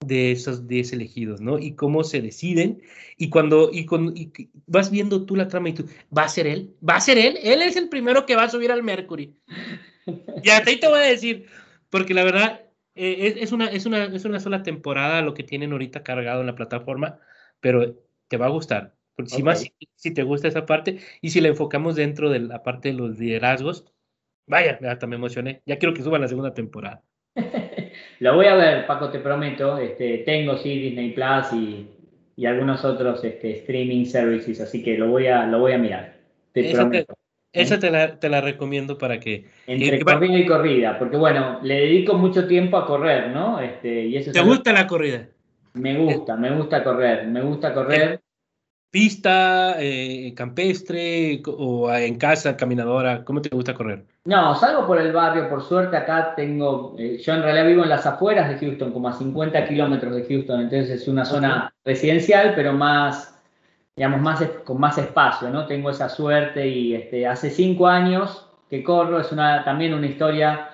de 0.05 0.34
esos 0.34 0.68
10 0.68 0.91
elegidos, 0.91 1.39
¿no? 1.39 1.59
Y 1.59 1.76
cómo 1.76 2.03
se 2.03 2.22
deciden 2.22 2.82
y 3.16 3.30
cuando 3.30 3.70
y, 3.72 3.86
con, 3.86 4.14
vas 4.68 4.91
viendo 4.91 5.26
tú 5.26 5.38
la 5.38 5.47
trama 5.47 5.70
y 5.70 5.74
tú, 5.76 5.86
¿va 6.16 6.24
a 6.24 6.30
ser 6.30 6.45
él? 6.45 6.76
¿Va 6.88 6.97
a 6.97 7.01
ser 7.01 7.18
él? 7.18 7.38
Él 7.41 7.61
es 7.61 7.78
el 7.78 7.88
primero 7.88 8.26
que 8.26 8.36
va 8.36 8.43
a 8.43 8.49
subir 8.49 8.70
al 8.70 8.84
Mercury. 8.84 9.34
Y 10.43 10.49
hasta 10.49 10.72
ahí 10.72 10.78
te 10.78 10.89
voy 10.89 10.99
a 10.99 11.03
decir, 11.03 11.45
porque 11.89 12.14
la 12.14 12.26
verdad 12.26 12.66
eh, 12.95 13.28
es, 13.28 13.43
es, 13.43 13.51
una, 13.53 13.68
es, 13.68 13.86
una, 13.86 14.03
es 14.03 14.26
una 14.26 14.41
sola 14.41 14.61
temporada 14.61 15.22
lo 15.22 15.34
que 15.34 15.43
tienen 15.43 15.72
ahorita 15.72 16.03
cargado 16.03 16.41
en 16.41 16.47
la 16.47 16.55
plataforma, 16.55 17.22
pero 17.61 17.95
te 18.28 18.36
va 18.36 18.47
a 18.47 18.49
gustar. 18.49 18.97
Si 19.26 19.43
más 19.43 19.66
si, 19.95 20.14
te 20.14 20.24
gusta 20.24 20.47
esa 20.47 20.66
parte 20.66 20.99
y 21.22 21.30
si 21.30 21.41
la 21.41 21.49
enfocamos 21.49 21.95
dentro 21.95 22.30
de 22.30 22.39
la 22.39 22.64
parte 22.64 22.89
de 22.89 22.95
los 22.95 23.20
liderazgos, 23.20 23.86
vaya, 24.47 24.80
hasta 24.89 25.07
me 25.07 25.16
emocioné. 25.16 25.61
Ya 25.66 25.78
quiero 25.78 25.93
que 25.93 26.01
suba 26.01 26.20
la 26.20 26.28
segunda 26.28 26.53
temporada. 26.53 27.03
Lo 28.20 28.36
voy 28.36 28.47
a 28.47 28.55
ver, 28.55 28.88
Paco, 28.88 29.09
te 29.09 29.20
prometo. 29.20 29.78
Este, 29.78 30.20
tengo 30.20 30.57
sí 30.57 30.80
Disney 30.80 31.11
Plus 31.11 31.53
y, 31.53 31.88
y 32.36 32.45
algunos 32.45 32.84
otros 32.86 33.24
este, 33.24 33.51
streaming 33.51 34.05
services, 34.05 34.61
así 34.61 34.84
que 34.84 34.97
lo 34.97 35.09
voy 35.09 35.28
a, 35.28 35.45
lo 35.45 35.59
voy 35.59 35.74
a 35.74 35.78
mirar. 35.78 36.16
Te 36.51 36.70
esa 36.70 36.82
prometo. 36.82 37.14
Te, 37.51 37.61
esa 37.61 37.80
te 37.80 37.91
la, 37.91 38.20
te 38.20 38.30
la, 38.30 38.41
recomiendo 38.41 38.97
para 38.97 39.20
que... 39.20 39.45
Entre 39.68 40.01
corrida 40.01 40.38
y 40.38 40.45
corrida, 40.45 40.97
porque 40.97 41.18
bueno, 41.18 41.59
le 41.61 41.76
dedico 41.82 42.16
mucho 42.16 42.47
tiempo 42.47 42.78
a 42.78 42.88
correr, 42.88 43.30
¿no? 43.30 43.59
Este, 43.59 44.05
y 44.05 44.18
eso 44.18 44.32
¿Te 44.32 44.41
gusta 44.41 44.74
la 44.74 44.88
corrida? 44.88 45.28
Me 45.74 45.95
gusta, 45.97 46.36
me 46.36 46.55
gusta 46.55 46.84
correr, 46.84 47.28
me 47.28 47.41
gusta 47.41 47.74
correr 47.74 48.20
pista, 48.93 49.75
eh, 49.79 50.35
campestre 50.35 51.41
o 51.47 51.91
en 51.91 52.15
casa, 52.19 52.55
caminadora? 52.55 53.25
¿Cómo 53.25 53.41
te 53.41 53.49
gusta 53.49 53.73
correr? 53.73 54.05
No, 54.25 54.53
salgo 54.53 54.85
por 54.85 55.01
el 55.01 55.11
barrio, 55.11 55.49
por 55.49 55.63
suerte 55.63 55.97
acá 55.97 56.35
tengo, 56.35 56.95
eh, 56.99 57.17
yo 57.17 57.33
en 57.33 57.41
realidad 57.41 57.65
vivo 57.65 57.81
en 57.81 57.89
las 57.89 58.05
afueras 58.05 58.49
de 58.49 58.59
Houston, 58.59 58.91
como 58.91 59.07
a 59.07 59.13
50 59.13 59.67
kilómetros 59.67 60.15
de 60.15 60.25
Houston, 60.25 60.61
entonces 60.61 61.01
es 61.01 61.07
una 61.07 61.25
zona 61.25 61.73
residencial, 61.83 62.53
pero 62.55 62.73
más, 62.73 63.35
digamos, 63.95 64.21
más, 64.21 64.43
con 64.63 64.79
más 64.79 64.95
espacio, 64.99 65.49
¿no? 65.49 65.65
Tengo 65.65 65.89
esa 65.89 66.07
suerte 66.07 66.67
y 66.67 66.93
este, 66.93 67.25
hace 67.25 67.49
cinco 67.49 67.87
años 67.87 68.47
que 68.69 68.83
corro, 68.83 69.19
es 69.19 69.31
una, 69.31 69.63
también 69.63 69.95
una 69.95 70.05
historia 70.05 70.69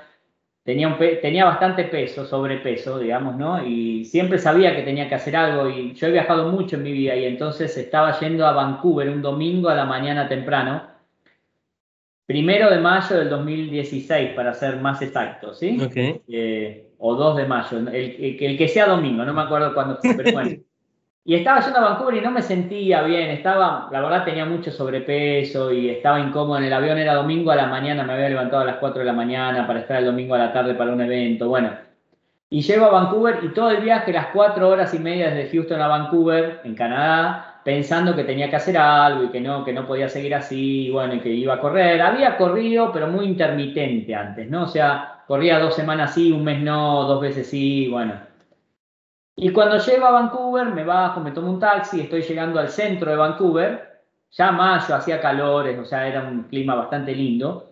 tenía, 0.69 0.95
tenía 1.19 1.45
bastante 1.45 1.85
peso, 1.85 2.27
sobrepeso, 2.27 2.99
digamos, 2.99 3.35
¿no? 3.35 3.65
Y 3.65 4.05
siempre 4.05 4.37
sabía 4.37 4.75
que 4.75 4.83
tenía 4.83 5.09
que 5.09 5.15
hacer 5.15 5.35
algo 5.35 5.67
y 5.67 5.95
yo 5.95 6.05
he 6.05 6.11
viajado 6.11 6.51
mucho 6.51 6.75
en 6.75 6.83
mi 6.83 6.91
vida 6.91 7.15
y 7.15 7.25
entonces 7.25 7.75
estaba 7.75 8.19
yendo 8.19 8.45
a 8.45 8.51
Vancouver 8.51 9.09
un 9.09 9.23
domingo 9.23 9.69
a 9.69 9.73
la 9.73 9.85
mañana 9.85 10.29
temprano, 10.29 10.83
primero 12.27 12.69
de 12.69 12.77
mayo 12.77 13.17
del 13.17 13.31
2016, 13.31 14.33
para 14.35 14.53
ser 14.53 14.77
más 14.77 15.01
exacto, 15.01 15.55
¿sí? 15.55 15.81
Okay. 15.81 16.21
Eh, 16.27 16.91
o 16.99 17.15
2 17.15 17.37
de 17.37 17.47
mayo, 17.47 17.79
el, 17.79 18.37
el, 18.39 18.55
que 18.55 18.67
sea 18.67 18.85
domingo, 18.85 19.25
no 19.25 19.33
me 19.33 19.41
acuerdo 19.41 19.73
cuándo 19.73 19.97
fue, 19.99 20.13
pero 20.13 20.33
bueno. 20.33 20.51
Y 21.25 21.35
estaba 21.35 21.59
yendo 21.61 21.79
a 21.79 21.81
Vancouver 21.81 22.15
y 22.15 22.21
no 22.21 22.31
me 22.31 22.41
sentía 22.41 23.03
bien, 23.03 23.29
estaba, 23.29 23.89
la 23.91 24.01
verdad 24.01 24.25
tenía 24.25 24.45
mucho 24.45 24.71
sobrepeso 24.71 25.71
y 25.71 25.89
estaba 25.89 26.19
incómodo 26.19 26.57
en 26.57 26.63
el 26.63 26.73
avión, 26.73 26.97
era 26.97 27.13
domingo 27.13 27.51
a 27.51 27.55
la 27.55 27.67
mañana, 27.67 28.03
me 28.03 28.13
había 28.13 28.29
levantado 28.29 28.63
a 28.63 28.65
las 28.65 28.77
4 28.77 28.99
de 28.99 29.05
la 29.05 29.13
mañana 29.13 29.67
para 29.67 29.81
estar 29.81 29.97
el 29.97 30.05
domingo 30.05 30.35
a 30.35 30.39
la 30.39 30.53
tarde 30.53 30.75
para 30.75 30.93
un 30.93 31.01
evento, 31.01 31.49
bueno. 31.49 31.71
Y 32.49 32.61
llego 32.61 32.85
a 32.85 32.89
Vancouver 32.89 33.39
y 33.43 33.49
todo 33.49 33.69
el 33.71 33.83
viaje, 33.83 34.11
las 34.11 34.27
4 34.27 34.67
horas 34.67 34.93
y 34.93 34.99
media 34.99 35.29
desde 35.29 35.51
Houston 35.51 35.81
a 35.81 35.87
Vancouver, 35.87 36.61
en 36.63 36.73
Canadá, 36.73 37.61
pensando 37.63 38.15
que 38.15 38.23
tenía 38.23 38.49
que 38.49 38.55
hacer 38.55 38.77
algo 38.77 39.25
y 39.25 39.29
que 39.29 39.41
no, 39.41 39.63
que 39.63 39.73
no 39.73 39.85
podía 39.85 40.09
seguir 40.09 40.33
así, 40.33 40.89
bueno, 40.89 41.15
y 41.15 41.19
que 41.19 41.29
iba 41.29 41.55
a 41.55 41.59
correr. 41.59 42.01
Había 42.01 42.37
corrido, 42.37 42.91
pero 42.91 43.07
muy 43.07 43.25
intermitente 43.25 44.15
antes, 44.15 44.49
¿no? 44.49 44.63
O 44.63 44.67
sea, 44.67 45.23
corría 45.27 45.59
dos 45.59 45.75
semanas 45.75 46.13
sí, 46.15 46.31
un 46.31 46.43
mes 46.43 46.59
no, 46.61 47.03
dos 47.03 47.21
veces 47.21 47.47
sí, 47.47 47.87
bueno 47.89 48.28
y 49.41 49.53
cuando 49.53 49.77
llego 49.77 50.05
a 50.05 50.11
Vancouver, 50.11 50.67
me 50.67 50.83
bajo, 50.83 51.21
me 51.21 51.31
tomo 51.31 51.49
un 51.49 51.59
taxi, 51.59 52.01
estoy 52.01 52.21
llegando 52.23 52.59
al 52.59 52.67
centro 52.69 53.09
de 53.09 53.15
Vancouver, 53.15 54.01
ya 54.31 54.51
mayo, 54.51 54.95
hacía 54.95 55.21
calores, 55.21 55.79
o 55.79 55.85
sea, 55.85 56.07
era 56.07 56.23
un 56.23 56.43
clima 56.43 56.75
bastante 56.75 57.15
lindo. 57.15 57.71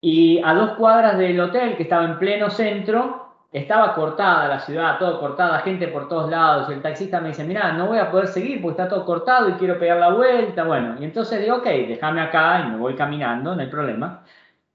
Y 0.00 0.40
a 0.44 0.54
dos 0.54 0.72
cuadras 0.72 1.18
del 1.18 1.40
hotel, 1.40 1.76
que 1.76 1.82
estaba 1.82 2.04
en 2.04 2.18
pleno 2.20 2.50
centro, 2.50 3.26
estaba 3.52 3.94
cortada 3.94 4.46
la 4.46 4.60
ciudad, 4.60 4.98
todo 4.98 5.18
cortada, 5.18 5.58
gente 5.60 5.88
por 5.88 6.08
todos 6.08 6.30
lados. 6.30 6.68
Y 6.68 6.74
el 6.74 6.82
taxista 6.82 7.20
me 7.20 7.28
dice, 7.28 7.42
mira, 7.42 7.72
no 7.72 7.86
voy 7.86 7.98
a 7.98 8.10
poder 8.10 8.28
seguir 8.28 8.62
porque 8.62 8.82
está 8.82 8.88
todo 8.88 9.04
cortado 9.04 9.48
y 9.48 9.54
quiero 9.54 9.78
pegar 9.80 9.98
la 9.98 10.12
vuelta. 10.12 10.62
Bueno, 10.64 10.96
y 11.00 11.04
entonces 11.04 11.40
digo, 11.40 11.56
ok, 11.56 11.64
déjame 11.64 12.20
acá 12.20 12.60
y 12.64 12.70
me 12.70 12.76
voy 12.76 12.94
caminando, 12.94 13.56
no 13.56 13.60
hay 13.60 13.68
problema. 13.68 14.22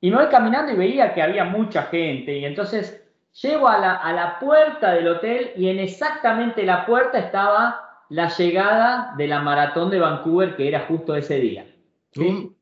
Y 0.01 0.11
me 0.11 0.17
voy 0.17 0.27
caminando 0.27 0.73
y 0.73 0.75
veía 0.75 1.13
que 1.13 1.21
había 1.21 1.45
mucha 1.45 1.83
gente. 1.83 2.37
Y 2.37 2.45
entonces 2.45 3.00
Llego 3.41 3.67
a 3.67 3.77
la, 3.77 3.93
a 3.95 4.13
la 4.13 4.39
puerta 4.39 4.93
del 4.93 5.07
hotel 5.07 5.51
y 5.55 5.69
en 5.69 5.79
exactamente 5.79 6.63
la 6.63 6.85
puerta 6.85 7.17
estaba 7.17 8.05
la 8.09 8.27
llegada 8.27 9.13
de 9.17 9.27
la 9.27 9.39
maratón 9.39 9.89
de 9.89 9.99
Vancouver, 9.99 10.55
que 10.55 10.67
era 10.67 10.81
justo 10.81 11.15
ese 11.15 11.39
día. 11.39 11.65
¿sí? 12.11 12.53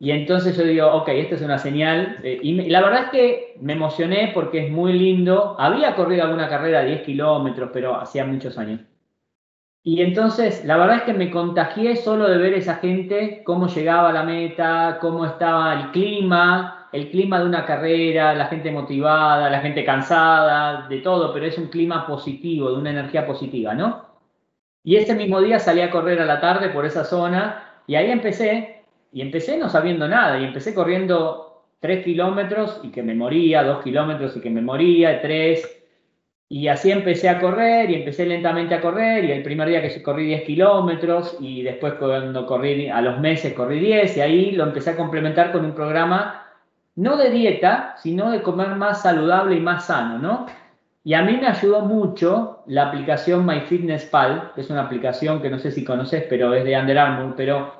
Y 0.00 0.12
entonces 0.12 0.56
yo 0.56 0.64
digo, 0.64 0.86
ok, 0.92 1.08
esta 1.08 1.34
es 1.34 1.42
una 1.42 1.58
señal. 1.58 2.20
Eh, 2.22 2.38
y, 2.42 2.54
la 2.70 2.80
verdad 2.80 3.04
es 3.04 3.10
que 3.10 3.56
me 3.60 3.72
emocioné 3.72 4.30
porque 4.32 4.66
es 4.66 4.72
muy 4.72 4.92
lindo. 4.92 5.56
Había 5.58 5.94
corrido 5.96 6.24
alguna 6.24 6.48
carrera 6.48 6.80
de 6.80 6.88
10 6.88 7.02
kilómetros, 7.02 7.70
pero 7.72 7.96
hacía 7.96 8.24
muchos 8.24 8.56
años. 8.58 8.80
Y 9.82 10.02
entonces, 10.02 10.64
la 10.64 10.76
verdad 10.76 10.96
es 10.96 11.02
que 11.04 11.14
me 11.14 11.30
contagié 11.30 11.96
solo 11.96 12.28
de 12.28 12.38
ver 12.38 12.54
esa 12.54 12.76
gente, 12.76 13.42
cómo 13.44 13.68
llegaba 13.68 14.10
a 14.10 14.12
la 14.12 14.22
meta, 14.22 14.98
cómo 15.00 15.24
estaba 15.24 15.72
el 15.80 15.90
clima, 15.92 16.88
el 16.92 17.10
clima 17.10 17.38
de 17.38 17.46
una 17.46 17.64
carrera, 17.64 18.34
la 18.34 18.46
gente 18.46 18.70
motivada, 18.70 19.50
la 19.50 19.60
gente 19.60 19.84
cansada, 19.84 20.88
de 20.88 20.98
todo, 20.98 21.32
pero 21.32 21.46
es 21.46 21.58
un 21.58 21.68
clima 21.68 22.06
positivo, 22.06 22.70
de 22.70 22.78
una 22.78 22.90
energía 22.90 23.26
positiva, 23.26 23.74
¿no? 23.74 24.06
Y 24.84 24.96
ese 24.96 25.14
mismo 25.14 25.40
día 25.40 25.58
salí 25.58 25.80
a 25.80 25.90
correr 25.90 26.20
a 26.20 26.26
la 26.26 26.40
tarde 26.40 26.70
por 26.70 26.84
esa 26.86 27.04
zona 27.04 27.62
y 27.86 27.94
ahí 27.94 28.10
empecé, 28.10 28.84
y 29.12 29.20
empecé 29.20 29.58
no 29.58 29.68
sabiendo 29.68 30.08
nada, 30.08 30.40
y 30.40 30.44
empecé 30.44 30.74
corriendo 30.74 31.62
tres 31.80 32.04
kilómetros 32.04 32.80
y 32.82 32.90
que 32.90 33.02
me 33.02 33.14
moría, 33.14 33.62
dos 33.62 33.82
kilómetros 33.82 34.36
y 34.36 34.40
que 34.40 34.50
me 34.50 34.62
moría, 34.62 35.20
tres, 35.20 35.77
y 36.48 36.68
así 36.68 36.90
empecé 36.90 37.28
a 37.28 37.40
correr 37.40 37.90
y 37.90 37.96
empecé 37.96 38.24
lentamente 38.26 38.74
a 38.74 38.80
correr 38.80 39.24
y 39.24 39.32
el 39.32 39.42
primer 39.42 39.68
día 39.68 39.82
que 39.82 40.02
corrí 40.02 40.26
10 40.26 40.44
kilómetros 40.44 41.36
y 41.40 41.62
después 41.62 41.94
cuando 41.94 42.46
corrí 42.46 42.88
a 42.88 43.02
los 43.02 43.20
meses 43.20 43.52
corrí 43.52 43.80
10 43.80 44.16
y 44.16 44.20
ahí 44.20 44.50
lo 44.52 44.64
empecé 44.64 44.90
a 44.90 44.96
complementar 44.96 45.52
con 45.52 45.64
un 45.64 45.74
programa 45.74 46.46
no 46.98 47.16
de 47.16 47.30
dieta, 47.30 47.94
sino 47.98 48.30
de 48.30 48.42
comer 48.42 48.74
más 48.74 49.02
saludable 49.02 49.54
y 49.56 49.60
más 49.60 49.86
sano, 49.86 50.18
¿no? 50.18 50.46
Y 51.08 51.14
a 51.14 51.22
mí 51.22 51.38
me 51.38 51.46
ayudó 51.46 51.80
mucho 51.80 52.64
la 52.66 52.88
aplicación 52.88 53.46
MyFitnessPal, 53.46 54.52
que 54.54 54.60
es 54.60 54.68
una 54.68 54.82
aplicación 54.82 55.40
que 55.40 55.48
no 55.48 55.58
sé 55.58 55.70
si 55.72 55.82
conoces, 55.82 56.26
pero 56.28 56.52
es 56.52 56.64
de 56.64 56.78
Under 56.78 56.98
Armour, 56.98 57.32
pero... 57.34 57.76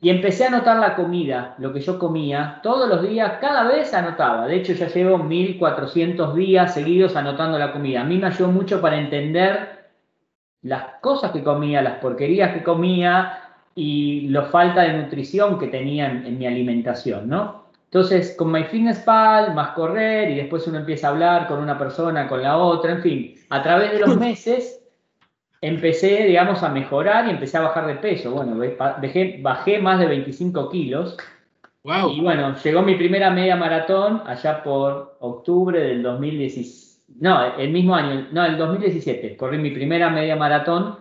Y 0.00 0.10
empecé 0.10 0.42
a 0.42 0.48
anotar 0.48 0.78
la 0.78 0.96
comida, 0.96 1.54
lo 1.58 1.72
que 1.72 1.78
yo 1.78 2.00
comía, 2.00 2.58
todos 2.64 2.88
los 2.88 3.08
días, 3.08 3.34
cada 3.40 3.68
vez 3.68 3.94
anotaba. 3.94 4.48
De 4.48 4.56
hecho, 4.56 4.72
ya 4.72 4.88
llevo 4.88 5.18
1400 5.18 6.34
días 6.34 6.74
seguidos 6.74 7.14
anotando 7.14 7.60
la 7.60 7.70
comida. 7.70 8.00
A 8.00 8.04
mí 8.04 8.18
me 8.18 8.26
ayudó 8.26 8.50
mucho 8.50 8.80
para 8.80 8.98
entender 8.98 9.92
las 10.62 10.84
cosas 11.00 11.30
que 11.30 11.44
comía, 11.44 11.80
las 11.80 12.00
porquerías 12.00 12.54
que 12.54 12.64
comía 12.64 13.38
y 13.76 14.26
la 14.30 14.46
falta 14.46 14.82
de 14.82 14.94
nutrición 14.94 15.60
que 15.60 15.68
tenía 15.68 16.10
en 16.10 16.36
mi 16.36 16.48
alimentación, 16.48 17.28
¿no? 17.28 17.63
Entonces, 17.94 18.34
con 18.36 18.50
MyFitnessPal, 18.50 19.54
más 19.54 19.68
correr 19.70 20.28
y 20.28 20.34
después 20.34 20.66
uno 20.66 20.78
empieza 20.78 21.06
a 21.06 21.10
hablar 21.10 21.46
con 21.46 21.60
una 21.60 21.78
persona, 21.78 22.26
con 22.26 22.42
la 22.42 22.58
otra, 22.58 22.90
en 22.90 23.02
fin, 23.02 23.34
a 23.50 23.62
través 23.62 23.92
de 23.92 24.00
los 24.00 24.16
meses 24.18 24.84
empecé, 25.60 26.24
digamos, 26.24 26.64
a 26.64 26.70
mejorar 26.70 27.28
y 27.28 27.30
empecé 27.30 27.56
a 27.56 27.60
bajar 27.60 27.86
de 27.86 27.94
peso. 27.94 28.32
Bueno, 28.32 28.56
bajé 29.42 29.78
más 29.78 30.00
de 30.00 30.06
25 30.06 30.70
kilos. 30.70 31.16
Wow. 31.84 32.10
Y 32.10 32.20
bueno, 32.20 32.56
llegó 32.64 32.82
mi 32.82 32.96
primera 32.96 33.30
media 33.30 33.54
maratón 33.54 34.22
allá 34.26 34.64
por 34.64 35.16
octubre 35.20 35.78
del 35.78 36.02
2017. 36.02 37.20
No, 37.20 37.56
el 37.56 37.70
mismo 37.70 37.94
año, 37.94 38.26
no, 38.32 38.44
el 38.44 38.58
2017. 38.58 39.36
Corrí 39.36 39.58
mi 39.58 39.70
primera 39.70 40.10
media 40.10 40.34
maratón. 40.34 40.96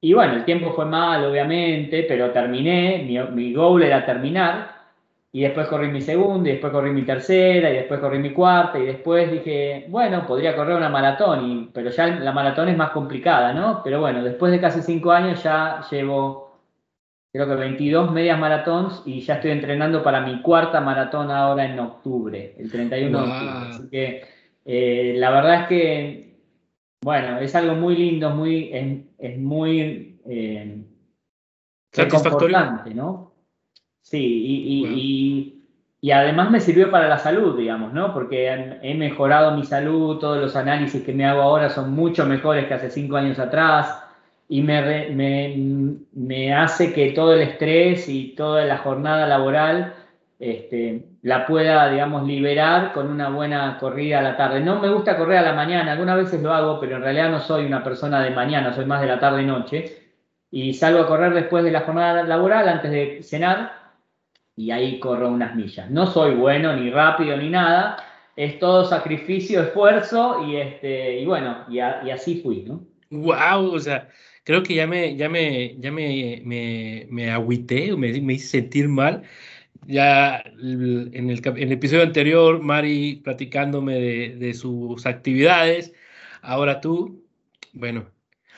Y 0.00 0.14
bueno, 0.14 0.34
el 0.34 0.44
tiempo 0.44 0.72
fue 0.72 0.84
mal, 0.84 1.24
obviamente, 1.24 2.04
pero 2.04 2.30
terminé. 2.30 3.02
Mi, 3.08 3.18
mi 3.34 3.52
goal 3.52 3.82
era 3.82 4.06
terminar 4.06 4.81
y 5.34 5.40
después 5.40 5.66
corrí 5.66 5.88
mi 5.88 6.02
segunda, 6.02 6.50
y 6.50 6.52
después 6.52 6.72
corrí 6.72 6.90
mi 6.90 7.06
tercera, 7.06 7.70
y 7.70 7.76
después 7.76 8.00
corrí 8.00 8.18
mi 8.18 8.34
cuarta, 8.34 8.78
y 8.78 8.84
después 8.84 9.32
dije, 9.32 9.86
bueno, 9.88 10.26
podría 10.26 10.54
correr 10.54 10.76
una 10.76 10.90
maratón, 10.90 11.50
y, 11.50 11.70
pero 11.72 11.88
ya 11.88 12.06
la 12.06 12.32
maratón 12.32 12.68
es 12.68 12.76
más 12.76 12.90
complicada, 12.90 13.54
¿no? 13.54 13.80
Pero 13.82 14.00
bueno, 14.00 14.22
después 14.22 14.52
de 14.52 14.60
casi 14.60 14.82
cinco 14.82 15.10
años 15.10 15.42
ya 15.42 15.86
llevo, 15.90 16.60
creo 17.32 17.48
que 17.48 17.54
22 17.54 18.12
medias 18.12 18.38
maratons, 18.38 19.02
y 19.06 19.20
ya 19.22 19.36
estoy 19.36 19.52
entrenando 19.52 20.02
para 20.02 20.20
mi 20.20 20.42
cuarta 20.42 20.82
maratón 20.82 21.30
ahora 21.30 21.64
en 21.64 21.80
octubre, 21.80 22.54
el 22.58 22.70
31 22.70 23.18
de 23.18 23.24
octubre. 23.24 23.68
Así 23.70 23.88
que 23.88 24.24
eh, 24.66 25.14
la 25.16 25.30
verdad 25.30 25.62
es 25.62 25.68
que, 25.68 26.36
bueno, 27.02 27.38
es 27.38 27.54
algo 27.54 27.74
muy 27.74 27.96
lindo, 27.96 28.30
muy, 28.30 29.06
es, 29.18 29.38
muy... 29.38 30.20
Eh, 30.26 30.84
¿no? 32.94 33.31
Sí, 34.02 34.18
y, 34.18 35.62
y, 36.00 36.10
además 36.10 36.50
me 36.50 36.60
sirvió 36.60 36.90
para 36.90 37.08
la 37.08 37.18
salud, 37.18 37.56
digamos, 37.56 37.92
¿no? 37.92 38.12
Porque 38.12 38.48
he 38.82 38.94
mejorado 38.94 39.56
mi 39.56 39.64
salud, 39.64 40.18
todos 40.18 40.38
los 40.38 40.56
análisis 40.56 41.02
que 41.02 41.12
me 41.14 41.24
hago 41.24 41.42
ahora 41.42 41.70
son 41.70 41.92
mucho 41.92 42.26
mejores 42.26 42.66
que 42.66 42.74
hace 42.74 42.90
cinco 42.90 43.16
años 43.16 43.38
atrás 43.38 44.02
y 44.48 44.60
me, 44.62 45.10
me, 45.10 45.96
me 46.12 46.54
hace 46.54 46.92
que 46.92 47.12
todo 47.12 47.34
el 47.34 47.42
estrés 47.42 48.08
y 48.08 48.34
toda 48.34 48.64
la 48.64 48.78
jornada 48.78 49.26
laboral 49.26 49.94
este, 50.42 51.06
la 51.22 51.46
pueda, 51.46 51.88
digamos, 51.88 52.26
liberar 52.26 52.92
con 52.92 53.08
una 53.08 53.28
buena 53.30 53.78
corrida 53.78 54.18
a 54.18 54.22
la 54.22 54.36
tarde. 54.36 54.60
No 54.60 54.80
me 54.80 54.88
gusta 54.90 55.16
correr 55.16 55.38
a 55.38 55.42
la 55.42 55.52
mañana, 55.52 55.92
algunas 55.92 56.16
veces 56.16 56.42
lo 56.42 56.52
hago, 56.52 56.80
pero 56.80 56.96
en 56.96 57.02
realidad 57.02 57.30
no 57.30 57.40
soy 57.40 57.64
una 57.64 57.84
persona 57.84 58.20
de 58.22 58.30
mañana, 58.30 58.74
soy 58.74 58.84
más 58.84 59.00
de 59.00 59.06
la 59.06 59.20
tarde-noche. 59.20 59.98
y 60.50 60.74
salgo 60.74 61.00
a 61.00 61.06
correr 61.06 61.32
después 61.34 61.64
de 61.64 61.70
la 61.70 61.82
jornada 61.82 62.24
laboral, 62.24 62.68
antes 62.68 62.90
de 62.90 63.22
cenar, 63.22 63.81
y 64.56 64.70
ahí 64.70 65.00
corro 65.00 65.28
unas 65.28 65.54
millas. 65.56 65.90
No 65.90 66.06
soy 66.06 66.34
bueno, 66.34 66.76
ni 66.76 66.90
rápido, 66.90 67.36
ni 67.36 67.50
nada, 67.50 67.96
es 68.36 68.58
todo 68.58 68.84
sacrificio, 68.84 69.62
esfuerzo, 69.62 70.46
y, 70.46 70.56
este, 70.56 71.20
y 71.20 71.26
bueno, 71.26 71.64
y, 71.68 71.80
así 71.80 72.40
fui, 72.42 72.62
¿no? 72.62 72.84
Wow, 73.10 73.74
o 73.74 73.78
sea, 73.78 74.08
creo 74.44 74.62
que 74.62 74.74
ya 74.74 74.86
me, 74.86 75.16
ya 75.16 75.28
me, 75.28 75.76
ya 75.78 75.92
me, 75.92 76.42
me, 76.44 77.06
me 77.10 77.30
agüité, 77.30 77.94
me, 77.96 78.20
me 78.20 78.34
hice 78.34 78.48
sentir 78.48 78.88
mal 78.88 79.22
ya 79.86 80.42
en 80.60 80.82
el, 80.82 81.10
en 81.14 81.30
el, 81.30 81.72
episodio 81.72 82.02
anterior, 82.02 82.60
Mari 82.62 83.20
platicándome 83.24 83.94
de, 84.00 84.36
de, 84.36 84.54
sus 84.54 85.06
actividades. 85.06 85.92
Ahora 86.42 86.80
tú, 86.80 87.24
bueno, 87.72 88.10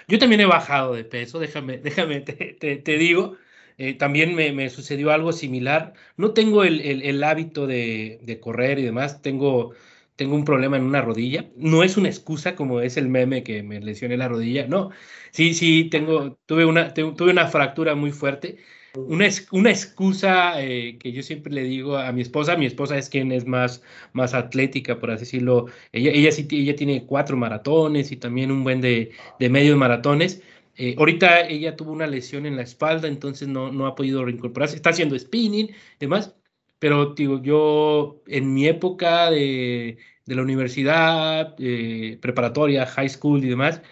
yo 0.09 0.19
también 0.19 0.41
he 0.41 0.47
bajado 0.47 0.95
de 0.95 1.05
peso, 1.05 1.39
déjame, 1.39 1.79
déjame, 1.79 2.21
te, 2.21 2.77
te, 2.77 2.99
digo. 2.99 3.37
Eh, 3.79 3.95
también 3.95 4.35
me, 4.35 4.53
me, 4.53 4.71
sucedió 4.71 5.11
algo 5.11 5.33
similar. 5.33 5.95
No 6.17 6.33
tengo 6.33 6.65
el, 6.65 6.81
el, 6.81 7.03
el 7.03 7.25
hábito 7.25 7.67
de, 7.67 8.21
de, 8.23 8.41
correr 8.41 8.79
y 8.79 8.83
demás, 8.83 9.23
tengo, 9.23 9.75
tengo 10.17 10.35
un 10.37 10.45
problema 10.45 10.77
en 10.77 10.85
una 10.85 11.03
rodilla. 11.03 11.51
No 11.57 11.83
es 11.83 11.97
una 11.97 12.09
excusa 12.09 12.55
como 12.55 12.81
es 12.81 12.97
el 12.97 13.09
meme 13.09 13.43
que 13.43 13.63
me 13.63 13.81
lesioné 13.81 14.17
la 14.17 14.29
rodilla, 14.29 14.67
no. 14.69 14.91
Sí, 15.33 15.55
sí, 15.55 15.89
tengo, 15.91 16.39
tuve, 16.47 16.65
una, 16.65 16.95
tuve 16.95 17.31
una 17.31 17.49
fractura 17.49 17.95
muy 17.95 18.13
fuerte 18.13 18.59
una, 18.97 19.29
una 19.51 19.71
excusa 19.71 20.63
eh, 20.63 20.99
que 20.99 21.13
yo 21.13 21.23
siempre 21.23 21.53
le 21.53 21.65
digo 21.65 21.97
a 21.97 22.13
mi 22.13 22.23
esposa, 22.23 22.57
mi 22.57 22.67
esposa 22.67 22.97
es 22.97 23.09
quien 23.11 23.33
es 23.33 23.47
más, 23.47 23.83
más 24.13 24.35
atlética, 24.35 24.99
por 25.01 25.11
así 25.11 25.21
decirlo, 25.21 25.67
ella, 25.93 26.13
ella 26.13 26.31
sí 26.33 26.47
ella 26.51 26.77
tiene 26.77 27.05
cuatro 27.05 27.37
maratones 27.37 28.13
y 28.13 28.17
también 28.17 28.53
un 28.53 28.63
buen 28.63 28.81
de, 28.81 29.11
de 29.39 29.49
medios 29.49 29.77
maratones. 29.77 30.43
Eh, 30.77 30.95
ahorita 30.99 31.43
ella 31.49 31.77
tuvo 31.77 31.93
una 31.93 32.07
lesión 32.07 32.47
en 32.47 32.57
la 32.57 32.63
espalda, 32.63 33.09
entonces 33.09 33.49
no, 33.49 33.73
no 33.73 33.87
ha 33.87 33.95
podido 33.95 34.25
reincorporarse, 34.25 34.77
está 34.77 34.91
haciendo 34.91 35.19
spinning 35.19 35.69
y 35.71 35.75
demás, 36.01 36.35
pero 36.79 37.15
digo, 37.15 37.41
yo 37.43 38.23
en 38.27 38.53
mi 38.55 38.67
época 38.67 39.31
de, 39.31 39.99
de 40.27 40.35
la 40.35 40.43
universidad, 40.43 41.55
eh, 41.59 42.19
preparatoria, 42.21 42.87
high 42.87 43.09
school 43.09 43.45
y 43.45 43.49
demás, 43.49 43.83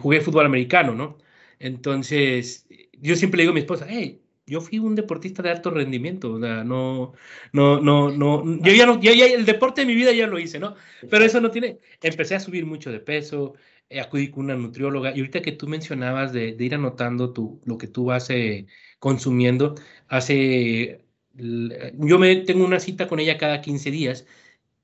jugué 0.00 0.20
fútbol 0.20 0.46
americano, 0.46 0.94
¿no? 0.94 1.18
Entonces, 1.58 2.66
yo 2.92 3.16
siempre 3.16 3.38
le 3.38 3.42
digo 3.44 3.50
a 3.50 3.54
mi 3.54 3.60
esposa, 3.60 3.86
hey, 3.88 4.22
yo 4.46 4.60
fui 4.60 4.78
un 4.78 4.94
deportista 4.94 5.42
de 5.42 5.50
alto 5.50 5.70
rendimiento, 5.70 6.32
o 6.34 6.40
sea, 6.40 6.64
no, 6.64 7.14
no, 7.52 7.80
no, 7.80 8.10
no, 8.10 8.44
yo 8.62 8.72
ya 8.72 8.86
no, 8.86 9.00
ya, 9.00 9.12
el 9.12 9.44
deporte 9.44 9.82
de 9.82 9.86
mi 9.86 9.94
vida 9.94 10.12
ya 10.12 10.26
lo 10.26 10.38
hice, 10.38 10.58
¿no? 10.58 10.76
Pero 11.08 11.24
eso 11.24 11.40
no 11.40 11.50
tiene, 11.50 11.78
empecé 12.02 12.34
a 12.34 12.40
subir 12.40 12.66
mucho 12.66 12.90
de 12.90 13.00
peso, 13.00 13.54
eh, 13.54 13.81
acudí 14.00 14.30
con 14.30 14.44
una 14.44 14.56
nutrióloga, 14.56 15.10
y 15.14 15.20
ahorita 15.20 15.42
que 15.42 15.52
tú 15.52 15.66
mencionabas 15.68 16.32
de, 16.32 16.56
ir 16.58 16.74
anotando 16.74 17.32
tu, 17.32 17.60
lo 17.64 17.78
que 17.78 17.86
tú 17.88 18.06
vas 18.06 18.30
eh, 18.30 18.66
consumiendo, 18.98 19.74
hace, 20.08 21.04
yo 21.34 22.18
me 22.18 22.36
tengo 22.36 22.64
una 22.64 22.80
cita 22.80 23.08
con 23.08 23.20
ella 23.20 23.38
cada 23.38 23.60
15 23.60 23.90
días, 23.90 24.26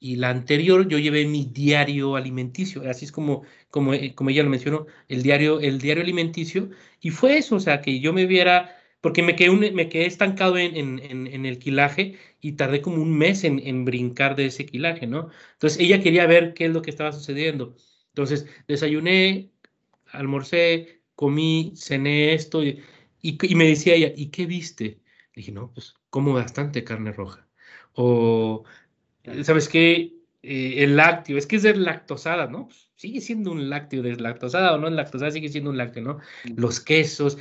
y 0.00 0.16
la 0.16 0.30
anterior 0.30 0.88
yo 0.88 0.98
llevé 0.98 1.26
mi 1.26 1.44
diario 1.46 2.16
alimenticio, 2.16 2.88
así 2.88 3.04
es 3.04 3.12
como, 3.12 3.42
como, 3.70 3.94
eh, 3.94 4.14
como 4.14 4.30
ella 4.30 4.44
lo 4.44 4.50
mencionó, 4.50 4.86
el 5.08 5.22
diario, 5.22 5.60
el 5.60 5.80
diario 5.80 6.02
alimenticio, 6.02 6.70
y 7.00 7.10
fue 7.10 7.38
eso, 7.38 7.56
o 7.56 7.60
sea, 7.60 7.80
que 7.80 8.00
yo 8.00 8.12
me 8.12 8.26
viera 8.26 8.78
porque 9.00 9.22
me 9.22 9.36
quedé, 9.36 9.50
me 9.72 9.88
quedé 9.88 10.06
estancado 10.06 10.58
en, 10.58 10.76
en, 10.76 11.26
en, 11.26 11.46
el 11.46 11.58
quilaje 11.58 12.16
y 12.40 12.52
tardé 12.52 12.82
como 12.82 13.00
un 13.02 13.16
mes 13.16 13.44
en, 13.44 13.84
brincar 13.84 14.34
de 14.36 14.46
ese 14.46 14.66
quilaje, 14.66 15.06
¿no? 15.06 15.30
Entonces 15.54 15.78
ella 15.80 16.00
quería 16.02 16.26
ver 16.26 16.54
qué 16.54 16.66
es 16.66 16.72
lo 16.72 16.82
que 16.82 16.90
estaba 16.90 17.12
sucediendo. 17.12 17.76
Entonces 18.08 18.46
desayuné, 18.66 19.50
almorcé, 20.06 21.02
comí, 21.14 21.72
cené 21.76 22.34
esto 22.34 22.62
y, 22.64 22.82
y, 23.20 23.54
me 23.54 23.66
decía 23.66 23.94
ella, 23.94 24.12
¿y 24.16 24.26
qué 24.26 24.46
viste? 24.46 25.00
dije, 25.34 25.52
no, 25.52 25.70
pues 25.72 25.94
como 26.10 26.34
bastante 26.34 26.82
carne 26.82 27.12
roja. 27.12 27.46
O, 27.94 28.64
¿sabes 29.42 29.68
qué? 29.68 30.14
Eh, 30.42 30.84
el 30.84 30.96
lácteo, 30.96 31.38
es 31.38 31.46
que 31.46 31.56
es 31.56 31.62
de 31.62 31.76
lactosada, 31.76 32.48
¿no? 32.48 32.66
Pues, 32.66 32.90
sigue 32.96 33.20
siendo 33.20 33.52
un 33.52 33.70
lácteo, 33.70 34.02
deslactosada 34.02 34.74
o 34.74 34.78
no 34.78 34.90
lactosada, 34.90 35.30
sigue 35.30 35.48
siendo 35.48 35.70
un 35.70 35.76
lácteo, 35.76 36.02
¿no? 36.02 36.18
Los 36.56 36.80
quesos, 36.80 37.38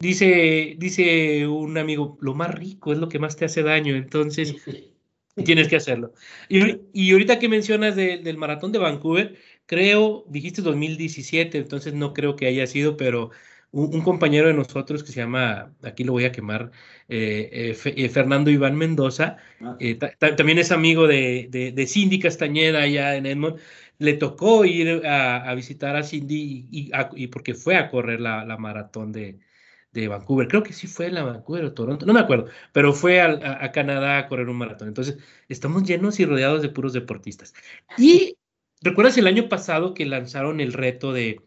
Dice, 0.00 0.76
dice 0.78 1.48
un 1.48 1.76
amigo, 1.76 2.18
lo 2.20 2.32
más 2.32 2.54
rico 2.54 2.92
es 2.92 2.98
lo 2.98 3.08
que 3.08 3.18
más 3.18 3.36
te 3.36 3.46
hace 3.46 3.64
daño, 3.64 3.96
entonces 3.96 4.54
tienes 5.44 5.66
que 5.66 5.74
hacerlo. 5.74 6.12
Y, 6.48 6.82
y 6.92 7.10
ahorita 7.10 7.40
que 7.40 7.48
mencionas 7.48 7.96
del 7.96 8.36
maratón 8.36 8.70
de 8.70 8.78
Vancouver, 8.78 9.36
creo, 9.68 10.24
dijiste 10.28 10.62
2017, 10.62 11.58
entonces 11.58 11.94
no 11.94 12.14
creo 12.14 12.36
que 12.36 12.46
haya 12.46 12.66
sido, 12.66 12.96
pero 12.96 13.30
un, 13.70 14.00
compañero 14.02 14.48
de 14.48 14.54
nosotros 14.54 15.04
que 15.04 15.12
se 15.12 15.20
llama, 15.20 15.74
aquí 15.82 16.04
lo 16.04 16.12
voy 16.12 16.24
a 16.24 16.32
quemar, 16.32 16.70
eh, 17.08 17.74
eh, 17.76 17.94
eh, 17.96 18.08
Fernando 18.08 18.50
Iván 18.50 18.76
Mendoza, 18.76 19.36
ah. 19.60 19.76
también 20.36 20.58
es 20.58 20.72
amigo 20.72 21.06
de, 21.06 21.48
de, 21.50 21.86
Cindy 21.86 22.18
Castañeda 22.18 22.82
allá 22.82 23.16
en 23.16 23.26
Edmond, 23.26 23.58
le 23.98 24.14
tocó 24.14 24.64
ir 24.64 25.06
a, 25.06 25.54
visitar 25.54 25.96
a 25.96 26.02
Cindy 26.02 26.66
y, 26.70 26.90
y, 27.16 27.26
porque 27.28 27.54
fue 27.54 27.76
a 27.76 27.90
correr 27.90 28.20
la, 28.20 28.44
la 28.46 28.56
maratón 28.56 29.12
de, 29.12 29.38
de 29.92 30.08
Vancouver. 30.08 30.48
Creo 30.48 30.62
que 30.62 30.72
sí 30.72 30.86
fue 30.86 31.10
la 31.10 31.22
Vancouver 31.24 31.64
o 31.64 31.74
Toronto, 31.74 32.06
no 32.06 32.14
me 32.14 32.20
acuerdo, 32.20 32.46
pero 32.72 32.92
fue 32.92 33.20
a, 33.20 33.72
Canadá 33.72 34.18
a 34.18 34.28
correr 34.28 34.48
un 34.48 34.56
maratón. 34.56 34.88
Entonces, 34.88 35.18
estamos 35.48 35.82
llenos 35.84 36.20
y 36.20 36.24
rodeados 36.24 36.62
de 36.62 36.68
puros 36.70 36.92
deportistas. 36.92 37.54
Y 37.96 38.36
recuerdas 38.82 39.18
el 39.18 39.26
año 39.26 39.48
pasado 39.48 39.94
que 39.94 40.06
lanzaron 40.06 40.60
el 40.60 40.72
reto 40.72 41.12
de, 41.12 41.40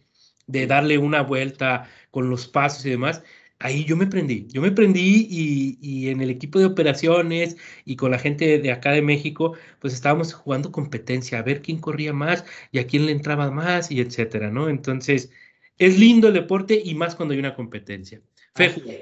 de 0.48 0.68
darle 0.68 0.98
una 0.98 1.22
vuelta 1.22 1.90
con 2.12 2.30
los 2.30 2.48
pasos 2.48 2.86
y 2.86 2.90
demás. 2.90 3.24
Ahí 3.60 3.86
yo 3.86 3.96
me 3.96 4.08
prendí, 4.08 4.48
yo 4.50 4.60
me 4.62 4.72
prendí 4.72 5.28
y, 5.30 5.78
y, 5.82 6.10
en 6.10 6.22
el 6.22 6.32
equipo 6.32 6.58
de 6.58 6.66
operaciones 6.66 7.58
y 7.86 7.96
con 7.96 8.10
la 8.10 8.18
gente 8.18 8.58
de 8.58 8.72
acá 8.72 8.92
de 8.92 9.04
México, 9.04 9.56
pues 9.80 9.94
estábamos 9.94 10.34
jugando 10.34 10.72
competencia, 10.72 11.38
a 11.38 11.44
ver 11.44 11.62
quién 11.62 11.80
corría 11.80 12.12
más 12.12 12.44
y 12.72 12.80
a 12.80 12.88
quién 12.88 13.06
le 13.06 13.12
entraba 13.12 13.52
más 13.52 13.92
y 13.92 14.02
etcétera, 14.02 14.50
¿no? 14.50 14.68
Entonces, 14.68 15.32
es 15.78 16.00
lindo 16.00 16.30
el 16.30 16.34
deporte 16.34 16.82
y 16.84 16.96
más 16.96 17.16
cuando 17.16 17.34
hay 17.34 17.40
una 17.40 17.54
competencia. 17.54 18.22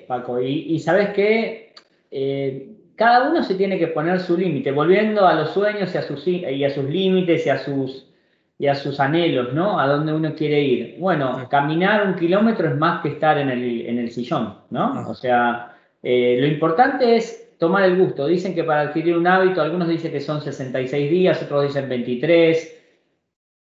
Paco. 0.07 0.41
Y, 0.41 0.79
sabes 0.79 1.09
qué, 1.09 1.73
eh, 2.11 2.69
cada 2.95 3.29
uno 3.29 3.43
se 3.43 3.55
tiene 3.55 3.79
que 3.79 3.87
poner 3.87 4.19
su 4.19 4.37
límite, 4.37 4.71
volviendo 4.71 5.25
a 5.25 5.33
los 5.35 5.53
sueños 5.53 5.93
y 5.93 5.97
a 5.97 6.01
sus, 6.01 6.27
y 6.27 6.63
a 6.63 6.69
sus 6.69 6.85
límites 6.85 7.45
y 7.45 7.49
a 7.49 7.63
sus, 7.63 8.08
y 8.59 8.67
a 8.67 8.75
sus 8.75 8.99
anhelos, 8.99 9.53
¿no? 9.53 9.79
A 9.79 9.87
dónde 9.87 10.13
uno 10.13 10.35
quiere 10.35 10.61
ir. 10.61 10.95
Bueno, 10.99 11.47
caminar 11.49 12.05
un 12.05 12.15
kilómetro 12.15 12.67
es 12.67 12.75
más 12.75 13.01
que 13.01 13.07
estar 13.09 13.37
en 13.37 13.49
el, 13.49 13.85
en 13.87 13.97
el 13.99 14.11
sillón, 14.11 14.55
¿no? 14.69 14.93
Ah. 14.95 15.05
O 15.07 15.15
sea, 15.15 15.77
eh, 16.03 16.37
lo 16.41 16.45
importante 16.45 17.15
es 17.15 17.55
tomar 17.57 17.83
el 17.83 17.97
gusto. 17.97 18.27
Dicen 18.27 18.53
que 18.53 18.65
para 18.65 18.81
adquirir 18.81 19.17
un 19.17 19.25
hábito, 19.25 19.61
algunos 19.61 19.87
dicen 19.87 20.11
que 20.11 20.19
son 20.19 20.41
66 20.41 21.09
días, 21.09 21.41
otros 21.41 21.63
dicen 21.63 21.87
23. 21.87 22.75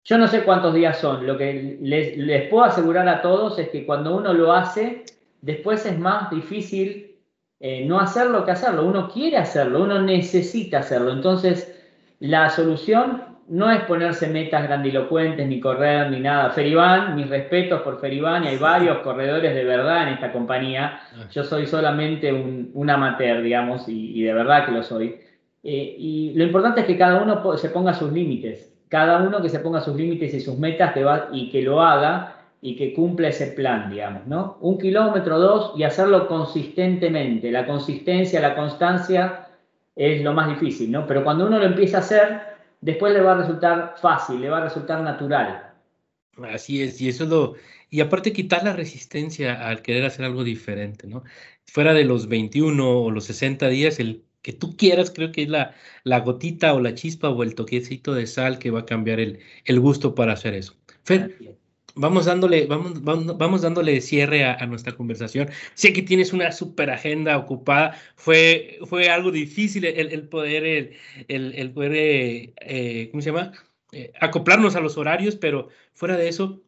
Yo 0.03 0.17
no 0.17 0.27
sé 0.27 0.43
cuántos 0.43 0.73
días 0.73 0.97
son. 0.97 1.25
Lo 1.25 1.37
que 1.37 1.77
les, 1.81 2.17
les 2.17 2.49
puedo 2.49 2.65
asegurar 2.65 3.07
a 3.07 3.21
todos 3.21 3.57
es 3.59 3.69
que 3.69 3.85
cuando 3.85 4.13
uno 4.13 4.33
lo 4.33 4.51
hace, 4.51 5.05
después 5.41 5.85
es 5.85 5.97
más 5.97 6.29
difícil 6.29 7.15
eh, 7.61 7.85
no 7.85 8.01
hacerlo 8.01 8.43
que 8.43 8.51
hacerlo. 8.51 8.85
Uno 8.85 9.07
quiere 9.07 9.37
hacerlo, 9.37 9.83
uno 9.83 10.01
necesita 10.01 10.79
hacerlo. 10.79 11.13
Entonces, 11.13 11.73
la 12.19 12.49
solución 12.49 13.32
no 13.47 13.69
es 13.69 13.81
ponerse 13.83 14.27
metas 14.27 14.63
grandilocuentes, 14.63 15.47
ni 15.47 15.59
correr, 15.59 16.09
ni 16.09 16.19
nada. 16.19 16.49
Feribán, 16.51 17.15
mis 17.15 17.29
respetos 17.29 17.81
por 17.81 17.99
Feribán, 17.99 18.43
y 18.43 18.47
hay 18.47 18.57
varios 18.57 18.99
corredores 18.99 19.53
de 19.53 19.63
verdad 19.63 20.07
en 20.07 20.13
esta 20.15 20.31
compañía. 20.31 20.99
Ah. 21.15 21.27
Yo 21.31 21.43
soy 21.43 21.65
solamente 21.65 22.31
un, 22.31 22.89
amateur, 22.89 23.41
digamos, 23.41 23.87
y, 23.87 24.21
de 24.21 24.33
verdad 24.33 24.65
que 24.65 24.71
lo 24.71 24.83
soy. 24.83 25.19
Eh, 25.63 25.95
y 25.97 26.33
lo 26.35 26.43
importante 26.43 26.81
es 26.81 26.87
que 26.87 26.97
cada 26.97 27.21
uno 27.21 27.57
se 27.57 27.69
ponga 27.69 27.93
sus 27.93 28.11
límites. 28.11 28.73
Cada 28.89 29.19
uno 29.23 29.41
que 29.41 29.49
se 29.49 29.59
ponga 29.59 29.81
sus 29.81 29.95
límites 29.95 30.33
y 30.33 30.39
sus 30.39 30.57
metas 30.57 30.93
y 31.31 31.49
que 31.49 31.61
lo 31.61 31.81
haga 31.81 32.35
y 32.61 32.77
que 32.77 32.93
cumpla 32.93 33.27
ese 33.27 33.47
plan, 33.47 33.89
digamos, 33.89 34.25
¿no? 34.25 34.57
Un 34.61 34.77
kilómetro, 34.77 35.37
dos, 35.37 35.73
y 35.75 35.83
hacerlo 35.83 36.27
consistentemente. 36.27 37.51
La 37.51 37.65
consistencia, 37.65 38.39
la 38.39 38.55
constancia 38.55 39.47
es 39.95 40.23
lo 40.23 40.31
más 40.33 40.47
difícil, 40.47 40.89
¿no? 40.89 41.05
Pero 41.05 41.25
cuando 41.25 41.45
uno 41.45 41.59
lo 41.59 41.65
empieza 41.65 41.97
a 41.97 41.99
hacer, 41.99 42.52
después 42.83 43.13
le 43.13 43.21
va 43.21 43.33
a 43.33 43.37
resultar 43.37 43.95
fácil, 44.01 44.41
le 44.41 44.49
va 44.49 44.59
a 44.59 44.65
resultar 44.65 45.01
natural. 45.01 45.73
Así 46.43 46.81
es, 46.81 46.99
y 47.01 47.09
eso 47.09 47.23
es 47.23 47.29
lo... 47.29 47.55
Y 47.89 48.01
aparte 48.01 48.33
quitar 48.33 48.63
la 48.63 48.73
resistencia 48.73 49.67
al 49.67 49.81
querer 49.81 50.05
hacer 50.05 50.25
algo 50.25 50.43
diferente, 50.43 51.07
¿no? 51.07 51.23
Fuera 51.65 51.93
de 51.93 52.03
los 52.03 52.27
21 52.27 53.03
o 53.03 53.11
los 53.11 53.25
60 53.25 53.69
días, 53.69 53.99
el 53.99 54.23
que 54.41 54.51
tú 54.51 54.75
quieras, 54.75 55.11
creo 55.11 55.31
que 55.31 55.43
es 55.43 55.49
la, 55.49 55.73
la 56.03 56.19
gotita 56.19 56.73
o 56.73 56.79
la 56.79 56.95
chispa 56.95 57.29
o 57.29 57.43
el 57.43 57.55
toquecito 57.55 58.13
de 58.13 58.27
sal 58.27 58.59
que 58.59 58.71
va 58.71 58.81
a 58.81 58.85
cambiar 58.85 59.19
el, 59.19 59.39
el 59.65 59.79
gusto 59.79 60.15
para 60.15 60.33
hacer 60.33 60.55
eso. 60.55 60.75
Fer, 61.03 61.57
vamos 61.95 62.25
dándole, 62.25 62.65
vamos, 62.65 63.03
vamos, 63.03 63.61
dándole 63.61 64.01
cierre 64.01 64.45
a, 64.45 64.65
nuestra 64.65 64.93
conversación. 64.93 65.49
Sé 65.73 65.93
que 65.93 66.01
tienes 66.01 66.33
una 66.33 66.51
super 66.51 66.89
agenda 66.89 67.37
ocupada. 67.37 67.97
Fue, 68.15 68.79
fue 68.85 69.09
algo 69.09 69.31
difícil 69.31 69.85
el, 69.85 70.27
poder, 70.27 70.97
el, 71.27 71.71
poder, 71.71 71.93
eh, 72.61 73.09
¿cómo 73.11 73.21
se 73.21 73.31
llama? 73.31 73.51
Eh, 73.91 74.11
acoplarnos 74.19 74.75
a 74.75 74.79
los 74.79 74.97
horarios, 74.97 75.35
pero 75.35 75.69
fuera 75.93 76.17
de 76.17 76.27
eso, 76.27 76.61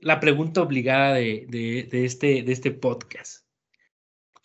la 0.00 0.20
pregunta 0.20 0.62
obligada 0.62 1.14
de, 1.14 1.46
de, 1.48 2.04
este, 2.04 2.42
de 2.42 2.52
este 2.52 2.70
podcast. 2.70 3.46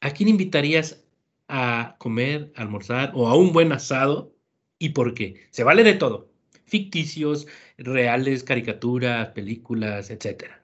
¿A 0.01 0.11
quién 0.11 0.29
invitarías 0.29 1.03
a 1.47 1.95
comer, 1.99 2.51
almorzar 2.55 3.11
o 3.15 3.27
a 3.27 3.35
un 3.35 3.53
buen 3.53 3.71
asado 3.71 4.35
y 4.77 4.89
por 4.89 5.13
qué? 5.13 5.47
Se 5.51 5.63
vale 5.63 5.83
de 5.83 5.93
todo. 5.93 6.29
Ficticios, 6.65 7.47
reales, 7.77 8.43
caricaturas, 8.43 9.29
películas, 9.29 10.09
etcétera. 10.09 10.63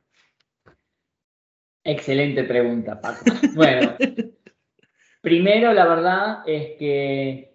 Excelente 1.84 2.44
pregunta, 2.44 3.02
Paco. 3.02 3.26
Bueno, 3.56 3.96
primero 5.22 5.74
la 5.74 5.88
verdad 5.88 6.44
es 6.46 6.78
que 6.78 7.52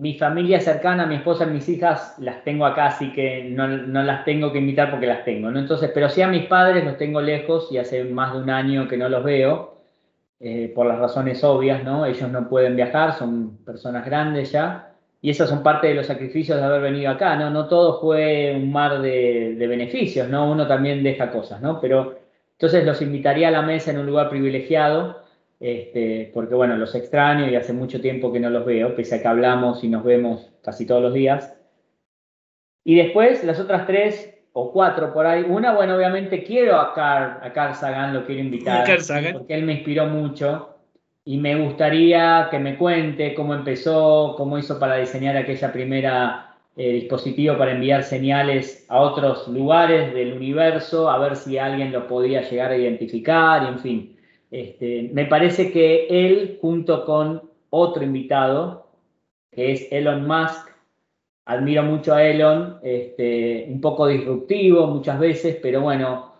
mi 0.00 0.18
familia 0.18 0.60
cercana, 0.60 1.06
mi 1.06 1.16
esposa 1.16 1.44
y 1.44 1.50
mis 1.50 1.68
hijas 1.68 2.16
las 2.18 2.42
tengo 2.42 2.66
acá, 2.66 2.86
así 2.86 3.12
que 3.12 3.44
no, 3.44 3.68
las 3.68 4.24
tengo 4.24 4.52
que 4.52 4.58
invitar 4.58 4.90
porque 4.90 5.06
las 5.06 5.24
tengo, 5.24 5.50
¿no? 5.50 5.58
Entonces, 5.58 5.90
pero 5.94 6.08
sí 6.08 6.22
a 6.22 6.28
mis 6.28 6.46
padres 6.46 6.84
los 6.84 6.96
tengo 6.96 7.20
lejos 7.20 7.68
y 7.70 7.78
hace 7.78 8.02
más 8.04 8.32
de 8.32 8.40
un 8.40 8.50
año 8.50 8.88
que 8.88 8.96
no 8.96 9.08
los 9.08 9.22
veo, 9.22 9.82
eh, 10.40 10.72
por 10.74 10.86
las 10.86 10.98
razones 10.98 11.44
obvias, 11.44 11.84
¿no? 11.84 12.06
Ellos 12.06 12.28
no 12.30 12.48
pueden 12.48 12.76
viajar, 12.76 13.12
son 13.12 13.58
personas 13.64 14.04
grandes 14.04 14.50
ya, 14.50 14.93
y 15.24 15.30
esas 15.30 15.48
son 15.48 15.62
parte 15.62 15.86
de 15.86 15.94
los 15.94 16.04
sacrificios 16.04 16.58
de 16.58 16.64
haber 16.64 16.82
venido 16.82 17.10
acá, 17.10 17.34
¿no? 17.34 17.48
No 17.48 17.66
todo 17.66 17.98
fue 17.98 18.52
un 18.54 18.70
mar 18.70 19.00
de, 19.00 19.54
de 19.54 19.66
beneficios, 19.66 20.28
¿no? 20.28 20.52
Uno 20.52 20.66
también 20.66 21.02
deja 21.02 21.30
cosas, 21.30 21.62
¿no? 21.62 21.80
Pero 21.80 22.18
entonces 22.52 22.84
los 22.84 23.00
invitaría 23.00 23.48
a 23.48 23.50
la 23.50 23.62
mesa 23.62 23.90
en 23.90 24.00
un 24.00 24.04
lugar 24.04 24.28
privilegiado, 24.28 25.22
este, 25.58 26.30
porque 26.34 26.54
bueno, 26.54 26.76
los 26.76 26.94
extraño 26.94 27.48
y 27.48 27.56
hace 27.56 27.72
mucho 27.72 28.02
tiempo 28.02 28.34
que 28.34 28.38
no 28.38 28.50
los 28.50 28.66
veo, 28.66 28.94
pese 28.94 29.14
a 29.14 29.22
que 29.22 29.28
hablamos 29.28 29.82
y 29.82 29.88
nos 29.88 30.04
vemos 30.04 30.52
casi 30.62 30.84
todos 30.84 31.00
los 31.00 31.14
días. 31.14 31.56
Y 32.84 32.94
después 32.96 33.44
las 33.44 33.58
otras 33.58 33.86
tres 33.86 34.30
o 34.52 34.72
cuatro 34.72 35.14
por 35.14 35.24
ahí. 35.24 35.46
Una, 35.48 35.72
bueno, 35.72 35.96
obviamente 35.96 36.44
quiero 36.44 36.78
a 36.78 36.92
Carl, 36.92 37.38
a 37.40 37.50
Carl 37.50 37.74
Sagan, 37.74 38.12
lo 38.12 38.26
quiero 38.26 38.42
invitar, 38.42 38.86
porque 39.32 39.54
él 39.54 39.62
me 39.62 39.72
inspiró 39.72 40.04
mucho 40.04 40.73
y 41.24 41.38
me 41.38 41.56
gustaría 41.56 42.48
que 42.50 42.58
me 42.58 42.76
cuente 42.76 43.34
cómo 43.34 43.54
empezó, 43.54 44.34
cómo 44.36 44.58
hizo 44.58 44.78
para 44.78 44.96
diseñar 44.96 45.36
aquella 45.36 45.72
primera 45.72 46.56
eh, 46.76 46.92
dispositivo 46.92 47.56
para 47.56 47.72
enviar 47.72 48.02
señales 48.02 48.84
a 48.88 49.00
otros 49.00 49.48
lugares 49.48 50.12
del 50.12 50.34
universo, 50.34 51.08
a 51.08 51.18
ver 51.18 51.36
si 51.36 51.56
alguien 51.56 51.92
lo 51.92 52.06
podía 52.06 52.42
llegar 52.42 52.72
a 52.72 52.76
identificar, 52.76 53.62
y 53.62 53.66
en 53.68 53.78
fin. 53.78 54.16
Este, 54.50 55.10
me 55.12 55.24
parece 55.26 55.72
que 55.72 56.06
él, 56.08 56.58
junto 56.60 57.04
con 57.04 57.42
otro 57.70 58.04
invitado, 58.04 58.88
que 59.50 59.72
es 59.72 59.88
Elon 59.90 60.26
Musk, 60.26 60.68
admiro 61.46 61.82
mucho 61.84 62.14
a 62.14 62.24
Elon, 62.24 62.78
este, 62.82 63.66
un 63.68 63.80
poco 63.80 64.06
disruptivo 64.06 64.86
muchas 64.86 65.18
veces, 65.18 65.58
pero 65.62 65.80
bueno, 65.80 66.33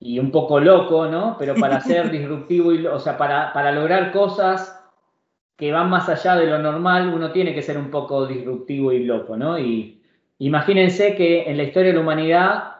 y 0.00 0.18
un 0.18 0.30
poco 0.30 0.58
loco, 0.58 1.06
¿no? 1.06 1.36
Pero 1.38 1.54
para 1.54 1.80
ser 1.82 2.10
disruptivo, 2.10 2.72
y, 2.72 2.86
o 2.86 2.98
sea, 2.98 3.16
para, 3.18 3.52
para 3.52 3.70
lograr 3.70 4.10
cosas 4.10 4.76
que 5.56 5.70
van 5.70 5.90
más 5.90 6.08
allá 6.08 6.36
de 6.36 6.46
lo 6.46 6.58
normal, 6.58 7.12
uno 7.14 7.30
tiene 7.32 7.54
que 7.54 7.62
ser 7.62 7.76
un 7.76 7.90
poco 7.90 8.26
disruptivo 8.26 8.92
y 8.92 9.04
loco, 9.04 9.36
¿no? 9.36 9.58
Y 9.58 10.00
imagínense 10.38 11.14
que 11.14 11.42
en 11.50 11.58
la 11.58 11.64
historia 11.64 11.90
de 11.90 11.96
la 11.96 12.00
humanidad, 12.00 12.72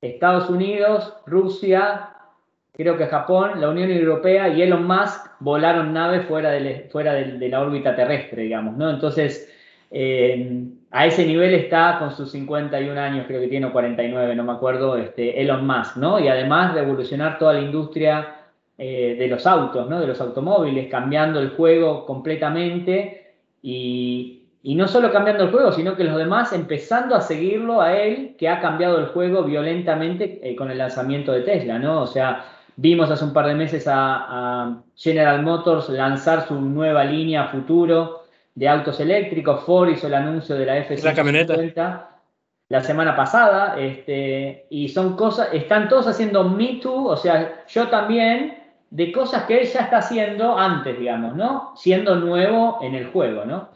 Estados 0.00 0.48
Unidos, 0.48 1.14
Rusia, 1.26 2.10
creo 2.72 2.96
que 2.96 3.06
Japón, 3.06 3.60
la 3.60 3.70
Unión 3.70 3.90
Europea 3.90 4.48
y 4.48 4.62
Elon 4.62 4.86
Musk 4.86 5.32
volaron 5.40 5.92
naves 5.92 6.26
fuera 6.26 6.50
de, 6.50 6.88
fuera 6.92 7.14
de, 7.14 7.48
la 7.48 7.60
órbita 7.60 7.96
terrestre, 7.96 8.42
digamos, 8.42 8.76
¿no? 8.76 8.88
Entonces, 8.88 9.52
eh, 9.90 10.68
a 10.96 11.04
ese 11.04 11.26
nivel 11.26 11.52
está 11.52 11.98
con 11.98 12.10
sus 12.10 12.30
51 12.30 12.98
años, 12.98 13.26
creo 13.26 13.38
que 13.38 13.48
tiene 13.48 13.70
49, 13.70 14.34
no 14.34 14.44
me 14.44 14.52
acuerdo, 14.52 14.96
este, 14.96 15.42
Elon 15.42 15.66
Musk, 15.66 15.96
¿no? 15.96 16.18
Y 16.18 16.28
además 16.28 16.72
revolucionar 16.72 17.38
toda 17.38 17.52
la 17.52 17.60
industria 17.60 18.34
eh, 18.78 19.14
de 19.18 19.28
los 19.28 19.46
autos, 19.46 19.90
¿no? 19.90 20.00
de 20.00 20.06
los 20.06 20.18
automóviles, 20.22 20.88
cambiando 20.90 21.38
el 21.38 21.50
juego 21.50 22.06
completamente 22.06 23.34
y, 23.60 24.42
no 24.64 24.88
solo 24.88 25.12
cambiando 25.12 25.44
el 25.44 25.50
juego, 25.50 25.70
sino 25.70 25.96
que 25.96 26.04
los 26.04 26.16
demás 26.16 26.54
empezando 26.54 27.14
a 27.14 27.20
seguirlo 27.20 27.82
a 27.82 27.94
él, 27.94 28.34
que 28.38 28.48
ha 28.48 28.60
cambiado 28.62 28.98
el 28.98 29.08
juego 29.08 29.44
violentamente 29.44 30.40
eh, 30.42 30.56
con 30.56 30.70
el 30.70 30.78
lanzamiento 30.78 31.30
de 31.32 31.42
Tesla, 31.42 31.78
¿no? 31.78 32.00
O 32.02 32.06
sea, 32.06 32.42
vimos 32.76 33.10
hace 33.10 33.22
un 33.22 33.34
par 33.34 33.48
de 33.48 33.54
meses 33.54 33.86
a, 33.86 34.78
General 34.96 35.42
Motors 35.42 35.90
lanzar 35.90 36.48
su 36.48 36.58
nueva 36.58 37.04
línea 37.04 37.48
futuro 37.48 38.25
de 38.56 38.68
autos 38.68 38.98
eléctricos, 38.98 39.62
Ford 39.64 39.90
hizo 39.90 40.08
el 40.08 40.14
anuncio 40.14 40.56
de 40.56 40.66
la 40.66 40.78
f 40.78 40.96
La 41.02 41.14
camioneta 41.14 42.16
la 42.68 42.82
semana 42.82 43.14
pasada, 43.14 43.78
este, 43.78 44.66
y 44.70 44.88
son 44.88 45.16
cosas, 45.16 45.50
están 45.52 45.88
todos 45.88 46.08
haciendo 46.08 46.48
Me 46.48 46.80
Too, 46.82 47.06
o 47.06 47.16
sea, 47.16 47.64
yo 47.68 47.88
también, 47.88 48.58
de 48.90 49.12
cosas 49.12 49.44
que 49.44 49.60
él 49.60 49.68
ya 49.68 49.82
está 49.82 49.98
haciendo 49.98 50.58
antes, 50.58 50.98
digamos, 50.98 51.36
¿no? 51.36 51.74
Siendo 51.76 52.16
nuevo 52.16 52.80
en 52.82 52.96
el 52.96 53.06
juego, 53.06 53.44
¿no? 53.44 53.68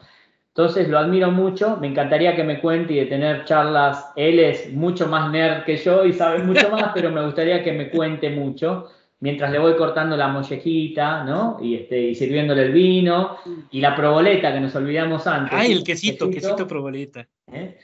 Entonces 0.49 0.89
lo 0.89 0.99
admiro 0.99 1.31
mucho, 1.31 1.77
me 1.77 1.87
encantaría 1.87 2.35
que 2.35 2.43
me 2.43 2.59
cuente 2.59 2.91
y 2.91 2.97
de 2.97 3.05
tener 3.05 3.45
charlas, 3.45 4.11
él 4.17 4.39
es 4.39 4.73
mucho 4.73 5.07
más 5.07 5.31
nerd 5.31 5.63
que 5.63 5.77
yo 5.77 6.03
y 6.03 6.11
sabe 6.11 6.39
mucho 6.43 6.69
más, 6.71 6.91
pero 6.93 7.11
me 7.11 7.23
gustaría 7.23 7.63
que 7.63 7.71
me 7.71 7.89
cuente 7.89 8.29
mucho, 8.29 8.89
mientras 9.21 9.51
le 9.51 9.59
voy 9.59 9.75
cortando 9.77 10.17
la 10.17 10.27
mollejita, 10.27 11.23
¿no? 11.23 11.57
Y, 11.61 11.75
este, 11.75 11.99
y 11.99 12.15
sirviéndole 12.15 12.63
el 12.63 12.71
vino 12.73 13.37
y 13.69 13.79
la 13.79 13.95
proboleta 13.95 14.51
que 14.51 14.59
nos 14.59 14.75
olvidamos 14.75 15.25
antes. 15.25 15.57
Ay, 15.57 15.71
el 15.71 15.83
quesito, 15.83 16.27
quesito, 16.27 16.49
quesito 16.49 16.67
proboleta. 16.67 17.27
¿Eh? 17.51 17.77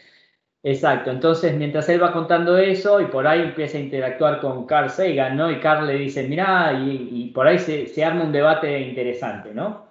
Exacto, 0.64 1.12
entonces 1.12 1.56
mientras 1.56 1.88
él 1.88 2.02
va 2.02 2.12
contando 2.12 2.58
eso 2.58 3.00
y 3.00 3.06
por 3.06 3.26
ahí 3.26 3.42
empieza 3.42 3.78
a 3.78 3.82
interactuar 3.82 4.42
con 4.42 4.66
Carl 4.66 4.90
Sagan, 4.90 5.38
¿no? 5.38 5.50
Y 5.50 5.60
Carl 5.60 5.88
le 5.88 5.94
dice, 5.94 6.28
mirá, 6.28 6.74
y, 6.74 7.32
por 7.34 7.48
ahí 7.48 7.60
se, 7.60 8.04
arma 8.04 8.24
un 8.26 8.32
debate 8.32 8.80
interesante, 8.82 9.54
¿no? 9.54 9.86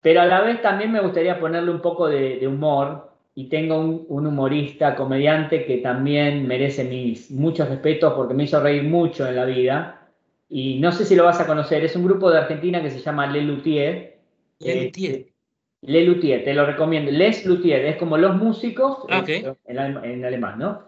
Pero 0.00 0.20
a 0.22 0.26
la 0.26 0.40
vez 0.42 0.62
también 0.62 0.92
me 0.92 1.00
gustaría 1.00 1.38
ponerle 1.38 1.72
un 1.72 1.80
poco 1.80 2.08
de, 2.08 2.46
humor 2.46 3.10
y 3.34 3.48
tengo 3.48 3.78
un, 3.80 4.26
humorista, 4.26 4.94
comediante 4.94 5.66
que 5.66 5.78
también 5.78 6.46
merece 6.46 6.84
mis 6.84 7.30
muchos 7.30 7.68
respetos 7.68 8.14
porque 8.14 8.34
me 8.34 8.44
hizo 8.44 8.60
reír 8.60 8.84
mucho 8.84 9.26
en 9.26 9.36
la 9.36 9.44
vida 9.44 10.03
y 10.56 10.78
no 10.78 10.92
sé 10.92 11.04
si 11.04 11.16
lo 11.16 11.24
vas 11.24 11.40
a 11.40 11.48
conocer, 11.48 11.84
es 11.84 11.96
un 11.96 12.04
grupo 12.04 12.30
de 12.30 12.38
Argentina 12.38 12.80
que 12.80 12.88
se 12.88 13.00
llama 13.00 13.26
Le 13.26 13.42
Luthier. 13.42 14.18
Le 14.60 14.84
Luthier. 14.84 15.26
Le 15.80 16.04
Luthier, 16.04 16.44
te 16.44 16.54
lo 16.54 16.64
recomiendo. 16.64 17.10
Les 17.10 17.44
Luthier, 17.44 17.84
es 17.86 17.96
como 17.96 18.16
los 18.16 18.36
músicos 18.36 18.98
ah, 19.10 19.24
en, 19.26 20.24
alemán, 20.24 20.60
¿no? 20.60 20.84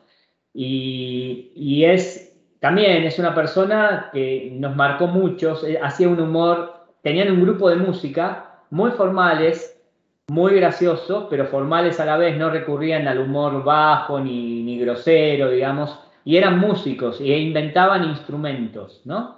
Y, 0.54 1.82
es 1.84 2.32
también 2.60 3.02
es 3.02 3.18
una 3.18 3.34
persona 3.34 4.10
que 4.12 4.50
nos 4.52 4.76
marcó 4.76 5.08
mucho, 5.08 5.58
hacía 5.82 6.08
un 6.08 6.20
humor, 6.20 6.86
tenían 7.02 7.32
un 7.32 7.42
grupo 7.42 7.68
de 7.68 7.74
música 7.74 8.60
muy 8.70 8.92
formales, 8.92 9.82
muy 10.28 10.54
graciosos, 10.54 11.26
pero 11.28 11.46
formales 11.46 11.98
a 11.98 12.04
la 12.04 12.16
vez, 12.16 12.38
no 12.38 12.50
recurrían 12.50 13.08
al 13.08 13.18
humor 13.18 13.64
bajo 13.64 14.20
ni, 14.20 14.62
ni 14.62 14.78
grosero, 14.78 15.50
digamos, 15.50 15.98
y 16.24 16.36
eran 16.36 16.60
músicos 16.60 17.20
e 17.20 17.36
inventaban 17.36 18.04
instrumentos, 18.04 19.02
¿no? 19.04 19.35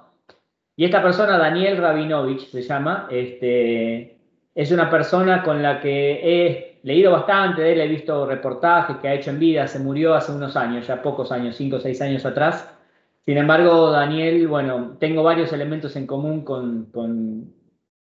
Y 0.78 0.84
esta 0.84 1.02
persona, 1.02 1.36
Daniel 1.36 1.76
Rabinovich 1.76 2.52
se 2.52 2.62
llama, 2.62 3.08
este, 3.10 4.16
es 4.54 4.70
una 4.70 4.88
persona 4.88 5.42
con 5.42 5.60
la 5.60 5.80
que 5.80 6.20
he 6.22 6.78
leído 6.84 7.10
bastante 7.10 7.62
de 7.62 7.72
él, 7.72 7.80
he 7.80 7.88
visto 7.88 8.24
reportajes 8.24 8.98
que 8.98 9.08
ha 9.08 9.14
hecho 9.14 9.30
en 9.30 9.40
vida, 9.40 9.66
se 9.66 9.80
murió 9.80 10.14
hace 10.14 10.30
unos 10.30 10.56
años, 10.56 10.86
ya 10.86 11.02
pocos 11.02 11.32
años, 11.32 11.56
cinco 11.56 11.78
o 11.78 11.80
seis 11.80 12.00
años 12.00 12.24
atrás. 12.24 12.72
Sin 13.26 13.38
embargo, 13.38 13.90
Daniel, 13.90 14.46
bueno, 14.46 14.96
tengo 15.00 15.24
varios 15.24 15.52
elementos 15.52 15.96
en 15.96 16.06
común 16.06 16.44
con, 16.44 16.84
con, 16.92 17.52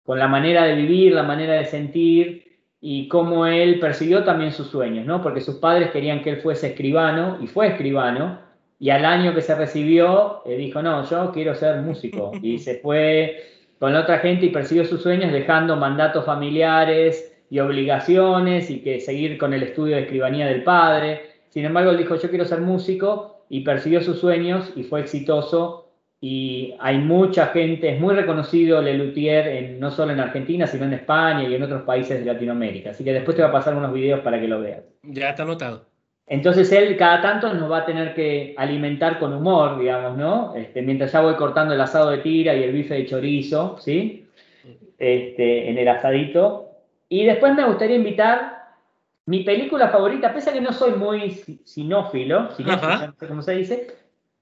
con 0.06 0.18
la 0.18 0.30
manera 0.30 0.64
de 0.64 0.76
vivir, 0.76 1.12
la 1.12 1.24
manera 1.24 1.56
de 1.56 1.66
sentir 1.66 2.46
y 2.80 3.10
cómo 3.10 3.46
él 3.46 3.78
persiguió 3.82 4.24
también 4.24 4.54
sus 4.54 4.68
sueños, 4.68 5.06
¿no? 5.06 5.22
Porque 5.22 5.42
sus 5.42 5.56
padres 5.56 5.92
querían 5.92 6.24
que 6.24 6.30
él 6.30 6.38
fuese 6.38 6.68
escribano 6.68 7.40
y 7.42 7.48
fue 7.48 7.68
escribano, 7.68 8.40
y 8.84 8.90
al 8.90 9.06
año 9.06 9.34
que 9.34 9.42
se 9.42 9.56
recibió, 9.56 10.42
eh, 10.46 10.58
dijo, 10.58 10.82
no, 10.82 11.10
yo 11.10 11.32
quiero 11.32 11.56
ser 11.56 11.82
músico, 11.82 12.34
y 12.42 12.60
se 12.60 12.80
fue 12.80 13.42
con 13.80 13.94
la 13.94 14.02
otra 14.02 14.20
gente 14.20 14.48
y 14.48 14.50
persiguió 14.50 14.84
sus 14.84 15.02
sueños 15.02 15.32
dejando 15.32 15.78
mandatos 15.78 16.26
familiares 16.26 17.34
y 17.50 17.60
obligaciones 17.60 18.70
y 18.70 18.82
que 18.82 19.00
seguir 19.00 19.38
con 19.38 19.54
el 19.54 19.64
estudio 19.64 19.96
de 19.96 20.02
escribanía 20.02 20.48
del 20.48 20.64
padre. 20.64 21.22
Sin 21.48 21.64
embargo, 21.64 21.92
él 21.92 21.98
dijo, 21.98 22.18
yo 22.18 22.30
quiero 22.30 22.44
ser 22.44 22.60
músico 22.60 23.46
y 23.48 23.62
persiguió 23.62 24.02
sus 24.02 24.20
sueños 24.20 24.74
y 24.76 24.84
fue 24.84 25.00
exitoso 25.00 25.88
y 26.20 26.76
hay 26.82 26.98
mucha 26.98 27.48
gente, 27.48 27.88
es 27.88 28.02
muy 28.02 28.16
reconocido 28.16 28.82
Lelutier 28.82 29.48
en, 29.48 29.80
no 29.80 29.92
solo 29.92 30.12
en 30.12 30.20
Argentina, 30.20 30.68
sino 30.68 30.84
en 30.84 30.94
España 30.96 31.48
y 31.48 31.56
en 31.56 31.64
otros 31.64 31.84
países 31.84 32.20
de 32.20 32.34
Latinoamérica. 32.34 32.90
Así 32.90 33.06
que 33.06 33.14
después 33.14 33.38
te 33.38 33.44
voy 33.44 33.50
a 33.50 33.54
pasar 33.54 33.78
unos 33.78 33.94
videos 33.94 34.20
para 34.20 34.42
que 34.42 34.48
lo 34.50 34.60
veas. 34.60 34.84
Ya 35.04 35.30
está 35.30 35.44
anotado. 35.44 35.93
Entonces 36.26 36.72
él 36.72 36.96
cada 36.98 37.22
tanto 37.22 37.54
nos 37.54 37.70
va 37.70 37.80
a 37.80 37.86
tener 37.86 38.16
que 38.16 38.56
alimentar 38.58 39.20
con 39.20 39.34
humor, 39.34 39.80
digamos, 39.80 40.18
¿no? 40.18 40.56
Este, 40.56 40.82
mientras 40.82 41.12
ya 41.12 41.22
voy 41.22 41.36
cortando 41.36 41.74
el 41.74 41.82
asado 41.82 42.12
de 42.12 42.20
tira 42.20 42.56
y 42.56 42.64
el 42.64 42.72
bife 42.72 42.94
de 42.96 43.06
chorizo, 43.06 43.78
¿sí? 43.80 44.28
Este, 44.98 45.70
en 45.70 45.78
el 45.78 45.88
asadito. 45.88 46.70
Y 47.10 47.26
después 47.26 47.54
me 47.54 47.66
gustaría 47.66 47.98
invitar 47.98 48.64
mi 49.26 49.44
película 49.44 49.90
favorita, 49.90 50.34
pese 50.34 50.50
a 50.50 50.54
que 50.54 50.62
no 50.62 50.74
soy 50.74 50.94
muy 50.94 51.32
sinófilo, 51.64 52.52
sinófilo 52.52 53.08
no 53.08 53.14
sé 53.20 53.28
cómo 53.28 53.42
se 53.42 53.54
dice, 53.54 53.88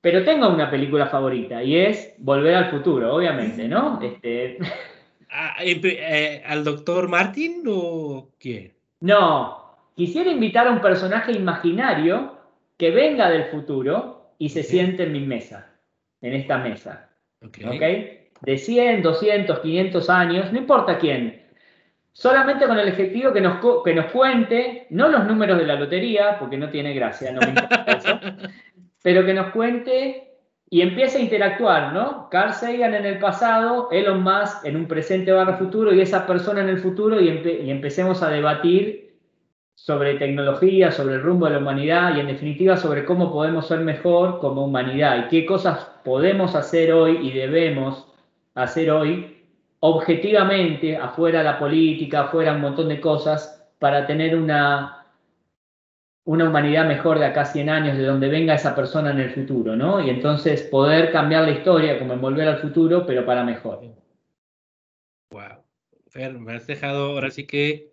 pero 0.01 0.23
tengo 0.23 0.49
una 0.49 0.69
película 0.71 1.07
favorita 1.07 1.63
y 1.63 1.77
es 1.77 2.15
Volver 2.17 2.55
al 2.55 2.71
Futuro, 2.71 3.15
obviamente, 3.15 3.67
¿no? 3.67 3.99
Este... 4.01 4.57
Ah, 5.33 5.55
eh, 5.63 6.43
¿Al 6.45 6.63
doctor 6.65 7.07
Martin 7.07 7.63
o 7.65 8.31
qué? 8.37 8.73
No, 8.99 9.70
quisiera 9.95 10.29
invitar 10.31 10.67
a 10.67 10.71
un 10.71 10.81
personaje 10.81 11.31
imaginario 11.31 12.37
que 12.77 12.91
venga 12.91 13.29
del 13.29 13.45
futuro 13.45 14.33
y 14.37 14.49
se 14.49 14.63
siente 14.63 15.03
en 15.03 15.11
mi 15.11 15.19
mesa, 15.19 15.69
en 16.21 16.33
esta 16.33 16.57
mesa. 16.57 17.09
Okay. 17.45 18.29
De 18.41 18.57
100, 18.57 19.03
200, 19.03 19.59
500 19.59 20.09
años, 20.09 20.51
no 20.51 20.57
importa 20.57 20.97
quién. 20.97 21.41
Solamente 22.13 22.67
con 22.67 22.77
el 22.77 22.89
objetivo 22.89 23.31
que 23.31 23.41
nos, 23.41 23.59
que 23.83 23.93
nos 23.93 24.11
cuente, 24.11 24.87
no 24.89 25.09
los 25.09 25.25
números 25.25 25.57
de 25.59 25.65
la 25.65 25.75
lotería, 25.75 26.37
porque 26.39 26.57
no 26.57 26.69
tiene 26.69 26.93
gracia, 26.93 27.31
no 27.31 27.39
me 27.41 27.49
importa 27.49 27.85
eso, 27.87 28.19
pero 29.01 29.25
que 29.25 29.33
nos 29.33 29.51
cuente 29.51 30.27
y 30.69 30.81
empiece 30.81 31.17
a 31.19 31.21
interactuar, 31.21 31.93
¿no? 31.93 32.29
Carl 32.29 32.53
Sagan 32.53 32.95
en 32.95 33.05
el 33.05 33.19
pasado, 33.19 33.89
Elon 33.91 34.23
Musk 34.23 34.65
en 34.65 34.75
un 34.75 34.87
presente 34.87 35.31
barra 35.31 35.57
futuro 35.57 35.93
y 35.93 36.01
esa 36.01 36.25
persona 36.25 36.61
en 36.61 36.69
el 36.69 36.79
futuro 36.79 37.19
y, 37.19 37.27
y 37.27 37.69
empecemos 37.69 38.23
a 38.23 38.29
debatir 38.29 39.10
sobre 39.83 40.13
tecnología, 40.13 40.91
sobre 40.91 41.15
el 41.15 41.23
rumbo 41.23 41.47
de 41.47 41.53
la 41.53 41.57
humanidad 41.57 42.15
y 42.15 42.19
en 42.19 42.27
definitiva 42.27 42.77
sobre 42.77 43.03
cómo 43.03 43.31
podemos 43.31 43.67
ser 43.67 43.79
mejor 43.79 44.39
como 44.39 44.65
humanidad 44.65 45.25
y 45.25 45.27
qué 45.29 45.43
cosas 45.43 45.87
podemos 46.03 46.53
hacer 46.53 46.93
hoy 46.93 47.17
y 47.27 47.31
debemos 47.31 48.07
hacer 48.53 48.91
hoy 48.91 49.43
objetivamente, 49.79 50.95
afuera 50.97 51.39
de 51.39 51.45
la 51.45 51.57
política, 51.57 52.21
afuera 52.21 52.53
un 52.53 52.61
montón 52.61 52.89
de 52.89 53.01
cosas, 53.01 53.67
para 53.79 54.05
tener 54.05 54.35
una 54.35 54.97
una 56.25 56.47
humanidad 56.47 56.87
mejor 56.87 57.17
de 57.17 57.25
acá 57.25 57.41
a 57.41 57.45
100 57.45 57.69
años, 57.69 57.97
de 57.97 58.03
donde 58.03 58.29
venga 58.29 58.53
esa 58.53 58.75
persona 58.75 59.09
en 59.09 59.19
el 59.19 59.31
futuro, 59.31 59.75
¿no? 59.75 59.99
Y 59.99 60.11
entonces 60.11 60.61
poder 60.61 61.11
cambiar 61.11 61.45
la 61.45 61.51
historia, 61.51 61.97
como 61.97 62.13
en 62.13 62.21
Volver 62.21 62.47
al 62.47 62.59
Futuro, 62.59 63.03
pero 63.07 63.25
para 63.25 63.43
mejor. 63.43 63.81
Wow. 65.31 65.63
Fer, 66.07 66.37
me 66.37 66.53
has 66.53 66.67
dejado 66.67 67.13
ahora 67.13 67.31
sí 67.31 67.47
que 67.47 67.90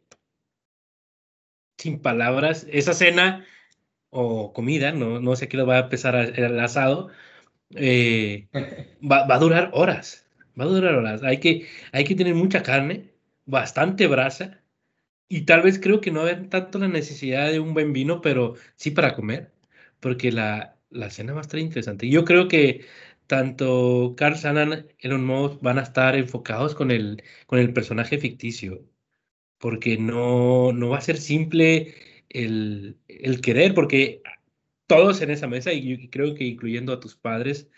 sin 1.78 2.00
palabras. 2.00 2.66
Esa 2.70 2.94
cena 2.94 3.46
o 4.10 4.52
comida, 4.52 4.92
no, 4.92 5.20
no 5.20 5.36
sé 5.36 5.48
qué 5.48 5.58
va 5.62 5.76
a 5.76 5.80
empezar 5.80 6.14
el 6.16 6.60
asado, 6.60 7.10
eh, 7.74 8.48
va, 9.02 9.26
va, 9.26 9.36
a 9.36 9.38
durar 9.38 9.70
horas. 9.74 10.28
Va 10.58 10.64
a 10.64 10.68
durar 10.68 10.94
horas. 10.94 11.22
Hay 11.22 11.40
que, 11.40 11.68
hay 11.92 12.04
que 12.04 12.14
tener 12.14 12.34
mucha 12.34 12.62
carne, 12.62 13.12
bastante 13.46 14.06
brasa 14.06 14.62
y 15.28 15.42
tal 15.42 15.62
vez 15.62 15.78
creo 15.80 16.00
que 16.00 16.10
no 16.10 16.22
hay 16.22 16.48
tanto 16.48 16.78
la 16.78 16.88
necesidad 16.88 17.50
de 17.50 17.60
un 17.60 17.74
buen 17.74 17.92
vino, 17.92 18.20
pero 18.20 18.54
sí 18.76 18.90
para 18.90 19.14
comer, 19.14 19.52
porque 20.00 20.32
la, 20.32 20.78
la 20.90 21.10
cena 21.10 21.32
va 21.34 21.40
a 21.40 21.42
estar 21.42 21.60
interesante. 21.60 22.08
Yo 22.08 22.24
creo 22.24 22.48
que 22.48 22.86
tanto 23.26 24.14
Carl 24.16 24.36
Sagan 24.36 24.86
Elon 25.00 25.24
Musk 25.26 25.60
van 25.62 25.78
a 25.78 25.82
estar 25.82 26.16
enfocados 26.16 26.74
con 26.74 26.90
el, 26.90 27.22
con 27.46 27.58
el 27.58 27.72
personaje 27.72 28.18
ficticio, 28.18 28.84
porque 29.58 29.98
no, 29.98 30.72
no 30.72 30.90
va 30.90 30.98
a 30.98 31.02
ser 31.02 31.18
simple 31.18 31.94
el, 32.28 32.98
el 33.08 33.40
querer, 33.40 33.74
porque 33.74 34.22
todos 34.86 35.20
en 35.22 35.30
esa 35.30 35.46
mesa, 35.46 35.72
y 35.72 36.08
creo 36.10 36.34
que 36.34 36.44
incluyendo 36.44 36.92
a 36.92 37.00
tus 37.00 37.16
padres, 37.16 37.68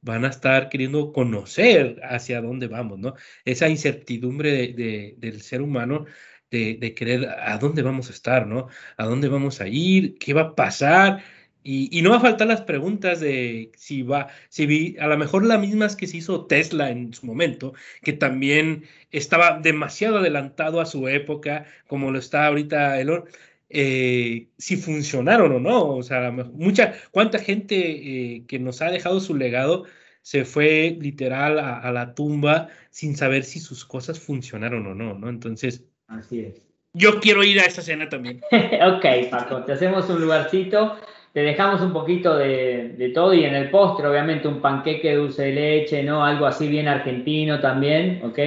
van 0.00 0.24
a 0.24 0.28
estar 0.28 0.68
queriendo 0.68 1.12
conocer 1.12 2.00
hacia 2.04 2.42
dónde 2.42 2.68
vamos, 2.68 2.98
¿no? 2.98 3.14
Esa 3.44 3.68
incertidumbre 3.68 4.72
de, 4.74 5.14
del 5.18 5.40
ser 5.40 5.62
humano 5.62 6.06
de, 6.50 6.94
querer 6.94 7.26
a 7.28 7.58
dónde 7.58 7.82
vamos 7.82 8.08
a 8.10 8.12
estar, 8.12 8.46
¿no? 8.46 8.68
A 8.96 9.04
dónde 9.06 9.28
vamos 9.28 9.60
a 9.60 9.66
ir, 9.68 10.16
qué 10.18 10.34
va 10.34 10.42
a 10.42 10.54
pasar. 10.54 11.24
Y, 11.66 12.02
no 12.02 12.10
va 12.10 12.18
a 12.18 12.20
faltar 12.20 12.46
las 12.46 12.60
preguntas 12.60 13.20
de 13.20 13.72
si 13.74 14.02
va, 14.02 14.28
si 14.50 14.66
vi, 14.66 14.96
a 15.00 15.06
lo 15.06 15.16
mejor 15.16 15.46
las 15.46 15.58
mismas 15.58 15.96
que 15.96 16.06
se 16.06 16.18
hizo 16.18 16.46
Tesla 16.46 16.90
en 16.90 17.14
su 17.14 17.24
momento, 17.26 17.72
que 18.02 18.12
también 18.12 18.84
estaba 19.10 19.58
demasiado 19.60 20.18
adelantado 20.18 20.80
a 20.80 20.86
su 20.86 21.08
época, 21.08 21.64
como 21.86 22.10
lo 22.10 22.18
está 22.18 22.46
ahorita 22.46 23.00
Elon, 23.00 23.24
eh, 23.70 24.48
si 24.58 24.76
funcionaron 24.76 25.52
o 25.52 25.60
no. 25.60 25.88
O 25.96 26.02
sea, 26.02 26.30
mucha, 26.30 26.94
cuánta 27.10 27.38
gente 27.38 27.76
eh, 27.76 28.44
que 28.46 28.58
nos 28.58 28.82
ha 28.82 28.90
dejado 28.90 29.20
su 29.20 29.34
legado 29.34 29.84
se 30.22 30.44
fue 30.44 30.96
literal 31.00 31.58
a, 31.58 31.78
a, 31.80 31.92
la 31.92 32.14
tumba 32.14 32.68
sin 32.90 33.16
saber 33.16 33.44
si 33.44 33.58
sus 33.60 33.84
cosas 33.84 34.20
funcionaron 34.20 34.86
o 34.86 34.94
no, 34.94 35.14
¿no? 35.14 35.28
Entonces, 35.30 35.84
Así 36.08 36.40
es. 36.40 36.62
Yo 36.92 37.20
quiero 37.20 37.42
ir 37.42 37.58
a 37.58 37.64
esa 37.64 37.82
cena 37.82 38.08
también. 38.08 38.40
ok, 38.50 39.28
Paco, 39.30 39.64
te 39.64 39.72
hacemos 39.72 40.08
un 40.08 40.20
lugarcito, 40.20 40.96
te 41.34 41.40
dejamos 41.40 41.82
un 41.82 41.92
poquito 41.92 42.36
de, 42.36 43.10
todo 43.12 43.34
y 43.34 43.44
en 43.44 43.56
el 43.56 43.68
postre, 43.68 44.06
obviamente, 44.06 44.46
un 44.46 44.60
panqueque 44.60 45.16
dulce 45.16 45.46
de 45.46 45.52
leche, 45.52 46.04
¿no? 46.04 46.24
Algo 46.24 46.46
así 46.46 46.68
bien 46.68 46.86
argentino 46.86 47.58
también, 47.60 48.20
¿ok? 48.24 48.38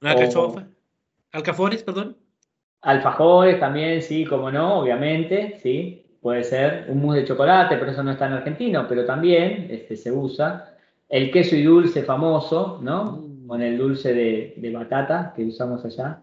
Una 0.00 0.14
cachofa. 0.14 0.68
Alcafores, 1.32 1.82
perdón. 1.82 2.16
Alfajores 2.82 3.58
también, 3.58 4.00
sí, 4.02 4.24
como 4.24 4.52
no, 4.52 4.78
obviamente, 4.78 5.58
sí. 5.60 6.06
Puede 6.20 6.44
ser 6.44 6.84
un 6.88 7.02
mousse 7.02 7.22
de 7.22 7.24
chocolate, 7.24 7.76
pero 7.76 7.90
eso 7.90 8.04
no 8.04 8.12
es 8.12 8.18
tan 8.18 8.32
argentino, 8.34 8.86
pero 8.88 9.04
también 9.04 9.66
este, 9.68 9.96
se 9.96 10.12
usa. 10.12 10.76
El 11.08 11.32
queso 11.32 11.56
y 11.56 11.64
dulce 11.64 12.04
famoso, 12.04 12.78
¿no? 12.82 13.16
Mm. 13.16 13.48
Con 13.48 13.62
el 13.62 13.76
dulce 13.76 14.14
de, 14.14 14.54
de 14.56 14.70
batata 14.70 15.32
que 15.34 15.44
usamos 15.44 15.84
allá. 15.84 16.22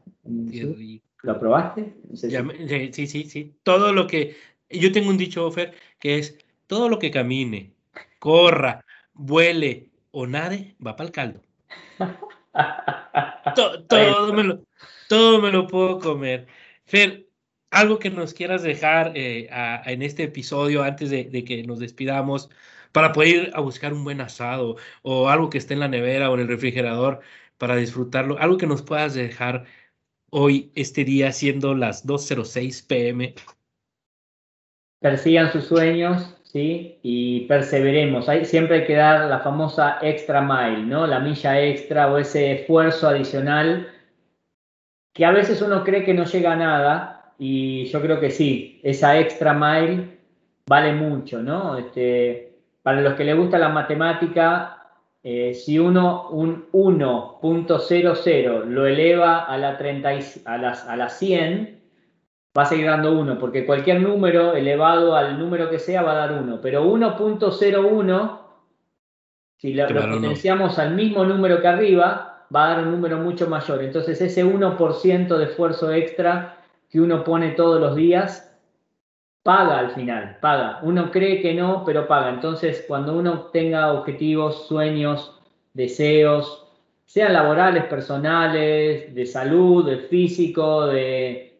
¿Lo 1.24 1.40
probaste? 1.40 1.94
sí, 2.14 3.08
sí, 3.08 3.24
sí. 3.26 3.54
Todo 3.64 3.92
lo 3.92 4.08
que. 4.08 4.36
Yo 4.74 4.92
tengo 4.92 5.10
un 5.10 5.18
dicho, 5.18 5.50
Fer, 5.52 5.76
que 6.00 6.18
es: 6.20 6.38
todo 6.68 6.90
lo 6.90 7.00
que 7.00 7.12
camine, 7.12 7.74
corra, 8.20 8.86
vuele 9.14 9.90
o 10.12 10.28
nade, 10.28 10.76
va 10.86 10.96
para 10.96 11.08
el 11.08 11.14
caldo. 11.14 11.42
todo, 13.88 14.34
me 14.34 14.44
lo, 14.44 14.66
todo 15.08 15.42
me 15.42 15.52
lo 15.52 15.68
puedo 15.68 16.00
comer. 16.00 16.48
Fer, 16.86 17.28
algo 17.72 18.00
que 18.00 18.10
nos 18.10 18.34
quieras 18.34 18.64
dejar 18.64 19.14
eh, 19.16 19.50
en 19.86 20.02
este 20.02 20.24
episodio 20.24 20.84
antes 20.84 21.10
de, 21.10 21.26
de, 21.26 21.44
que 21.44 21.64
nos 21.64 21.80
despidamos 21.80 22.50
para 22.92 23.12
poder 23.14 23.30
ir 23.30 23.52
a 23.56 23.62
buscar 23.62 23.94
un 23.94 24.04
buen 24.04 24.22
asado 24.22 24.78
o 25.02 25.30
algo 25.30 25.50
que 25.50 25.58
esté 25.58 25.74
en 25.74 25.80
la 25.82 25.88
nevera 25.88 26.30
o 26.30 26.36
en 26.36 26.42
el 26.42 26.48
refrigerador 26.48 27.22
para 27.58 27.76
disfrutarlo, 27.76 28.38
algo 28.40 28.58
que 28.58 28.68
nos 28.68 28.82
puedas 28.84 29.14
dejar 29.14 29.66
hoy, 30.30 30.72
este 30.76 31.06
día, 31.06 31.32
siendo 31.32 31.76
las 31.76 32.06
2.06 32.06 32.88
pm. 32.88 33.36
Persigan 35.04 35.52
sus 35.52 35.66
sueños, 35.66 36.34
¿sí? 36.44 36.98
Y 37.04 37.42
perseveremos. 37.42 38.30
Hay, 38.30 38.46
siempre 38.46 38.78
hay 38.78 38.86
que 38.86 38.96
dar 38.96 39.30
la 39.30 39.42
famosa 39.42 39.98
extra 40.02 40.42
mile, 40.42 40.84
¿no? 40.86 41.06
La 41.06 41.20
milla 41.20 41.62
extra 41.62 42.12
o 42.12 42.18
ese 42.18 42.54
esfuerzo 42.54 43.10
adicional 43.10 43.90
que 45.14 45.26
a 45.26 45.32
veces 45.32 45.62
uno 45.62 45.84
cree 45.84 46.06
que 46.06 46.14
no 46.14 46.24
llega 46.24 46.54
a 46.54 46.56
nada 46.56 47.34
y 47.38 47.86
yo 47.86 48.02
creo 48.02 48.22
que 48.22 48.32
sí, 48.32 48.80
esa 48.82 49.20
extra 49.20 49.54
mile 49.54 50.20
vale 50.66 50.94
mucho, 50.94 51.44
¿no? 51.44 51.78
Este, 51.78 52.56
para 52.82 53.02
los 53.02 53.16
que 53.16 53.26
les 53.26 53.36
gusta 53.36 53.58
la 53.60 53.70
matemática, 53.70 54.84
eh, 55.22 55.54
si 55.54 55.80
uno 55.80 56.30
un 56.30 56.70
1.00 56.72 58.66
lo 58.66 58.88
eleva 58.88 59.40
a 59.40 59.58
la, 59.58 59.78
30 59.78 60.10
a, 60.46 60.58
las, 60.58 60.88
a 60.88 61.10
100, 61.10 61.83
va 62.58 62.64
a 62.64 62.66
seguir 62.66 62.86
dando 62.86 63.12
1, 63.14 63.40
porque 63.40 63.66
cualquier 63.66 64.02
número 64.02 64.54
elevado 64.54 65.16
al 65.16 65.40
número 65.40 65.70
que 65.70 65.80
sea 65.80 66.04
va 66.04 66.12
a 66.12 66.28
dar 66.28 66.32
1, 66.34 66.60
pero 66.62 66.86
1.01, 66.86 68.40
si 69.58 69.74
lo, 69.74 69.88
potenciamos 69.88 70.78
al 70.78 70.94
mismo 70.94 71.26
número 71.26 71.62
que 71.62 71.68
arriba, 71.68 72.46
va 72.54 72.66
a 72.66 72.70
dar 72.70 72.84
un 72.86 72.92
número 72.92 73.18
mucho 73.18 73.48
mayor. 73.48 73.82
Entonces 73.82 74.22
ese 74.22 74.46
1% 74.46 75.38
de 75.38 75.44
esfuerzo 75.46 75.92
extra 75.92 76.58
que 76.90 77.02
uno 77.02 77.24
pone 77.24 77.52
todos 77.52 77.80
los 77.80 77.96
días 77.96 78.54
paga 79.44 79.80
al 79.80 79.92
final, 79.92 80.38
paga. 80.42 80.80
Uno 80.84 81.12
cree 81.12 81.42
que 81.42 81.54
no, 81.54 81.84
pero 81.86 82.08
paga. 82.08 82.30
Entonces, 82.30 82.86
cuando 82.88 83.14
uno 83.18 83.50
tenga 83.52 83.92
objetivos, 83.94 84.68
sueños, 84.68 85.40
deseos, 85.74 86.66
sean 87.06 87.34
laborales, 87.34 87.84
personales, 87.86 89.14
de 89.14 89.26
salud, 89.26 89.86
de 89.86 89.98
físico, 89.98 90.88
de 90.88 91.53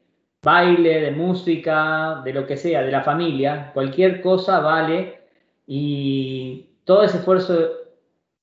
baile, 0.44 1.02
de 1.02 1.12
música, 1.12 2.22
de 2.24 2.34
lo 2.34 2.46
que 2.46 2.58
sea, 2.58 2.82
de 2.82 2.92
la 2.92 3.02
familia, 3.02 3.72
cualquier 3.74 4.22
cosa 4.22 4.60
vale 4.60 5.20
y 5.66 6.68
todo 6.84 7.04
ese 7.04 7.18
esfuerzo 7.18 7.70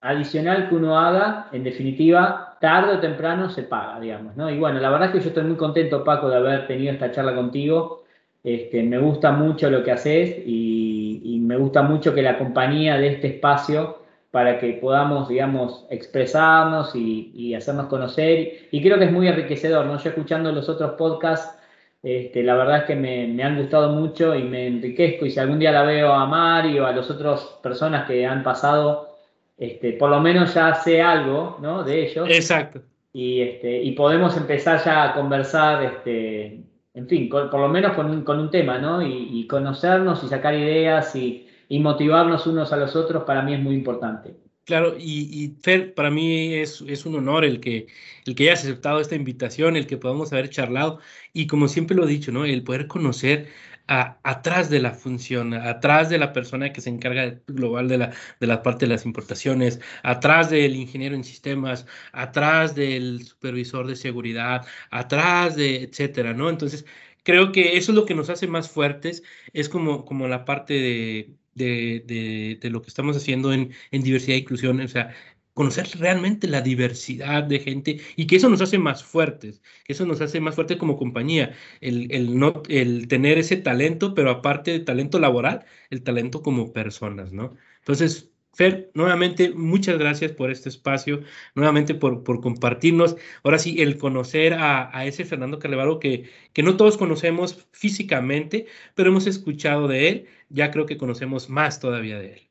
adicional 0.01 0.68
que 0.68 0.76
uno 0.76 0.98
haga, 0.98 1.48
en 1.53 1.62
definitiva, 1.62 2.57
tarde 2.61 2.94
o 2.94 3.01
temprano 3.01 3.51
se 3.51 3.64
paga, 3.64 4.01
digamos, 4.01 4.36
¿no? 4.36 4.51
Y 4.51 4.59
bueno, 4.59 4.80
la 4.80 4.90
verdad 4.90 5.09
es 5.09 5.14
que 5.14 5.20
yo 5.20 5.28
estoy 5.28 5.44
muy 5.44 5.57
contento, 5.57 6.03
Paco, 6.05 6.30
de 6.30 6.36
haber 6.36 6.66
tenido 6.66 6.92
esta 6.92 7.12
charla 7.12 7.34
contigo 7.34 8.01
este, 8.42 8.82
me 8.82 8.98
gusta 8.98 9.32
mucho 9.32 9.70
lo 9.70 9.84
que 9.84 9.92
haces 9.92 10.36
y, 10.46 11.38
me 11.42 11.57
gusta 11.57 11.82
mucho 11.82 12.14
que 12.14 12.22
la 12.22 12.38
compañía 12.38 12.96
de 12.96 13.09
este 13.09 13.26
espacio 13.26 13.98
para 14.30 14.61
que 14.61 14.74
podamos, 14.74 15.28
digamos, 15.28 15.84
expresarnos 15.90 16.94
y, 16.94 17.55
hacernos 17.55 17.86
conocer. 17.86 18.68
Y 18.70 18.80
creo 18.82 18.98
que 18.98 19.07
es 19.07 19.12
muy 19.12 19.26
enriquecedor, 19.26 19.86
¿no? 19.86 19.98
Yo 19.98 20.11
escuchando 20.11 20.53
los 20.53 20.68
otros 20.68 20.92
podcasts 20.92 21.59
Este, 22.03 22.42
la 22.42 22.55
verdad 22.55 22.78
es 22.78 22.84
que 22.84 22.96
me, 22.96 23.42
han 23.42 23.59
gustado 23.59 23.92
mucho 23.92 24.34
y 24.34 24.42
me 24.42 24.66
enriquezco. 24.66 25.26
Y 25.26 25.30
si 25.30 25.38
algún 25.38 25.59
día 25.59 25.72
la 25.72 25.82
veo 25.82 26.12
a 26.12 26.26
Mario, 26.26 26.86
a 26.86 26.92
las 26.92 27.11
otras 27.11 27.40
personas 27.62 28.07
que 28.07 28.26
han 28.26 28.42
pasado, 28.42 29.16
este, 29.59 29.92
por 29.92 30.11
lo 30.11 30.20
menos 30.20 30.55
ya 30.55 30.74
sé 30.74 31.03
algo 31.03 31.59
¿no? 31.61 31.84
de 31.84 32.07
ellos. 32.07 32.28
Exacto. 32.30 32.80
Y, 33.12 33.42
este, 33.42 33.82
y 33.82 33.92
podemos 33.92 34.36
empezar 34.36 34.82
ya 34.82 35.05
a 35.05 35.14
conversar, 35.14 35.82
este, 35.82 36.64
en 36.94 37.09
fin, 37.09 37.28
por 37.28 37.53
lo 37.53 37.68
menos 37.68 37.92
con 37.94 38.09
un, 38.09 38.22
con 38.22 38.38
un 38.38 38.51
tema, 38.51 38.78
¿no? 38.78 39.03
Y, 39.03 39.46
conocernos 39.48 40.22
y 40.22 40.28
sacar 40.28 40.55
ideas 40.55 41.14
y, 41.16 41.48
y 41.68 41.80
motivarnos 41.80 42.46
unos 42.46 42.72
a 42.72 42.76
los 42.76 42.94
otros, 42.94 43.24
para 43.24 43.42
mí 43.42 43.53
es 43.55 43.61
muy 43.61 43.74
importante. 43.74 44.36
Claro, 44.64 44.94
y, 44.98 45.56
Fer, 45.62 45.94
para 45.94 46.11
mí 46.12 46.54
es, 46.54 46.80
es, 46.86 47.04
un 47.04 47.16
honor 47.16 47.44
el 47.44 47.58
que, 47.61 47.88
el 48.24 48.34
que 48.36 48.44
hayas 48.44 48.61
aceptado 48.61 49.00
esta 49.00 49.16
invitación, 49.16 49.76
el 49.76 49.86
que 49.88 49.96
podamos 49.96 50.32
haber 50.32 50.48
charlado 50.48 51.00
y 51.32 51.48
como 51.48 51.66
siempre 51.66 51.96
lo 51.96 52.04
he 52.04 52.08
dicho, 52.08 52.30
¿no? 52.30 52.44
El 52.44 52.62
poder 52.62 52.86
conocer 52.86 53.48
a, 53.88 54.20
atrás 54.22 54.70
de 54.70 54.78
la 54.80 54.92
función, 54.92 55.54
atrás 55.54 56.08
de 56.08 56.18
la 56.18 56.32
persona 56.32 56.72
que 56.72 56.80
se 56.80 56.90
encarga 56.90 57.40
global 57.48 57.88
de 57.88 57.98
la, 57.98 58.12
de 58.38 58.46
la 58.46 58.62
parte 58.62 58.86
de 58.86 58.92
las 58.92 59.04
importaciones, 59.06 59.80
atrás 60.04 60.50
del 60.50 60.76
ingeniero 60.76 61.16
en 61.16 61.24
sistemas, 61.24 61.86
atrás 62.12 62.76
del 62.76 63.24
supervisor 63.26 63.88
de 63.88 63.96
seguridad, 63.96 64.64
atrás 64.92 65.56
de, 65.56 65.82
etcétera, 65.82 66.32
¿no? 66.32 66.48
Entonces, 66.48 66.86
creo 67.24 67.50
que 67.50 67.76
eso 67.76 67.90
es 67.90 67.96
lo 67.96 68.06
que 68.06 68.14
nos 68.14 68.30
hace 68.30 68.46
más 68.46 68.70
fuertes, 68.70 69.24
es 69.52 69.68
como, 69.68 70.04
como 70.04 70.28
la 70.28 70.44
parte 70.44 70.74
de 70.74 71.39
de, 71.64 72.58
lo 72.70 72.82
que 72.82 72.88
estamos 72.88 73.16
haciendo 73.16 73.52
en, 73.52 73.70
diversidad 73.90 74.36
e 74.36 74.40
inclusión, 74.40 74.80
o 74.80 74.88
sea, 74.88 75.14
conocer 75.54 75.88
realmente 75.98 76.48
la 76.48 76.62
diversidad 76.62 77.42
de 77.44 77.61
gente 77.61 78.00
y 78.16 78.26
que 78.26 78.36
eso 78.36 78.48
nos 78.48 78.61
hace 78.62 78.78
más 78.78 79.04
fuertes, 79.04 79.62
que 79.84 79.92
eso 79.92 80.06
nos 80.06 80.20
hace 80.20 80.40
más 80.40 80.54
fuertes 80.54 80.76
como 80.78 80.96
compañía, 80.96 81.54
el, 81.80 82.11
el, 82.12 82.38
no, 82.38 82.62
el 82.68 83.08
tener 83.08 83.38
ese 83.38 83.56
talento, 83.56 84.14
pero 84.14 84.30
aparte 84.30 84.70
de 84.72 84.80
talento 84.80 85.18
laboral, 85.18 85.64
el 85.90 86.02
talento 86.02 86.42
como 86.42 86.72
personas, 86.72 87.32
¿no? 87.32 87.56
Entonces, 87.80 88.30
Fer, 88.52 88.90
nuevamente, 88.94 89.50
muchas 89.54 89.96
gracias 89.98 90.32
por 90.32 90.50
este 90.50 90.68
espacio, 90.68 91.22
nuevamente 91.54 91.94
por, 91.94 92.24
por 92.24 92.40
compartirnos, 92.40 93.16
ahora 93.44 93.58
sí, 93.58 93.80
el 93.80 93.96
conocer 93.96 94.54
a, 94.54 95.06
ese 95.06 95.24
Fernando 95.24 95.58
Carlevaro 95.61 96.00
que, 96.00 96.28
que 96.52 96.62
no 96.62 96.76
todos 96.76 96.98
conocemos 96.98 97.68
físicamente, 97.72 98.66
pero 98.94 99.11
hemos 99.11 99.26
escuchado 99.28 99.86
de 99.88 100.08
él, 100.08 100.26
ya 100.51 100.70
creo 100.70 100.86
que 100.86 100.98
conocemos 100.98 101.48
más 101.48 101.80
todavía 101.80 102.18
de 102.18 102.34
él. 102.34 102.51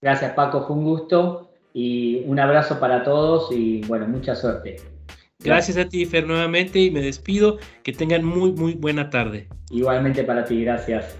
Gracias 0.00 0.32
Paco, 0.34 0.66
fue 0.66 0.76
un 0.76 0.84
gusto 0.84 1.50
y 1.74 2.22
un 2.26 2.38
abrazo 2.38 2.78
para 2.78 3.02
todos 3.02 3.50
y 3.52 3.82
bueno, 3.82 4.06
mucha 4.06 4.34
suerte. 4.34 4.76
Gracias 5.42 5.78
a 5.78 5.88
ti, 5.88 6.04
Fer, 6.04 6.26
nuevamente 6.26 6.78
y 6.78 6.90
me 6.90 7.00
despido. 7.00 7.58
Que 7.82 7.92
tengan 7.92 8.24
muy, 8.24 8.52
muy 8.52 8.74
buena 8.74 9.08
tarde. 9.08 9.48
Igualmente 9.70 10.22
para 10.24 10.44
ti, 10.44 10.62
gracias. 10.62 11.18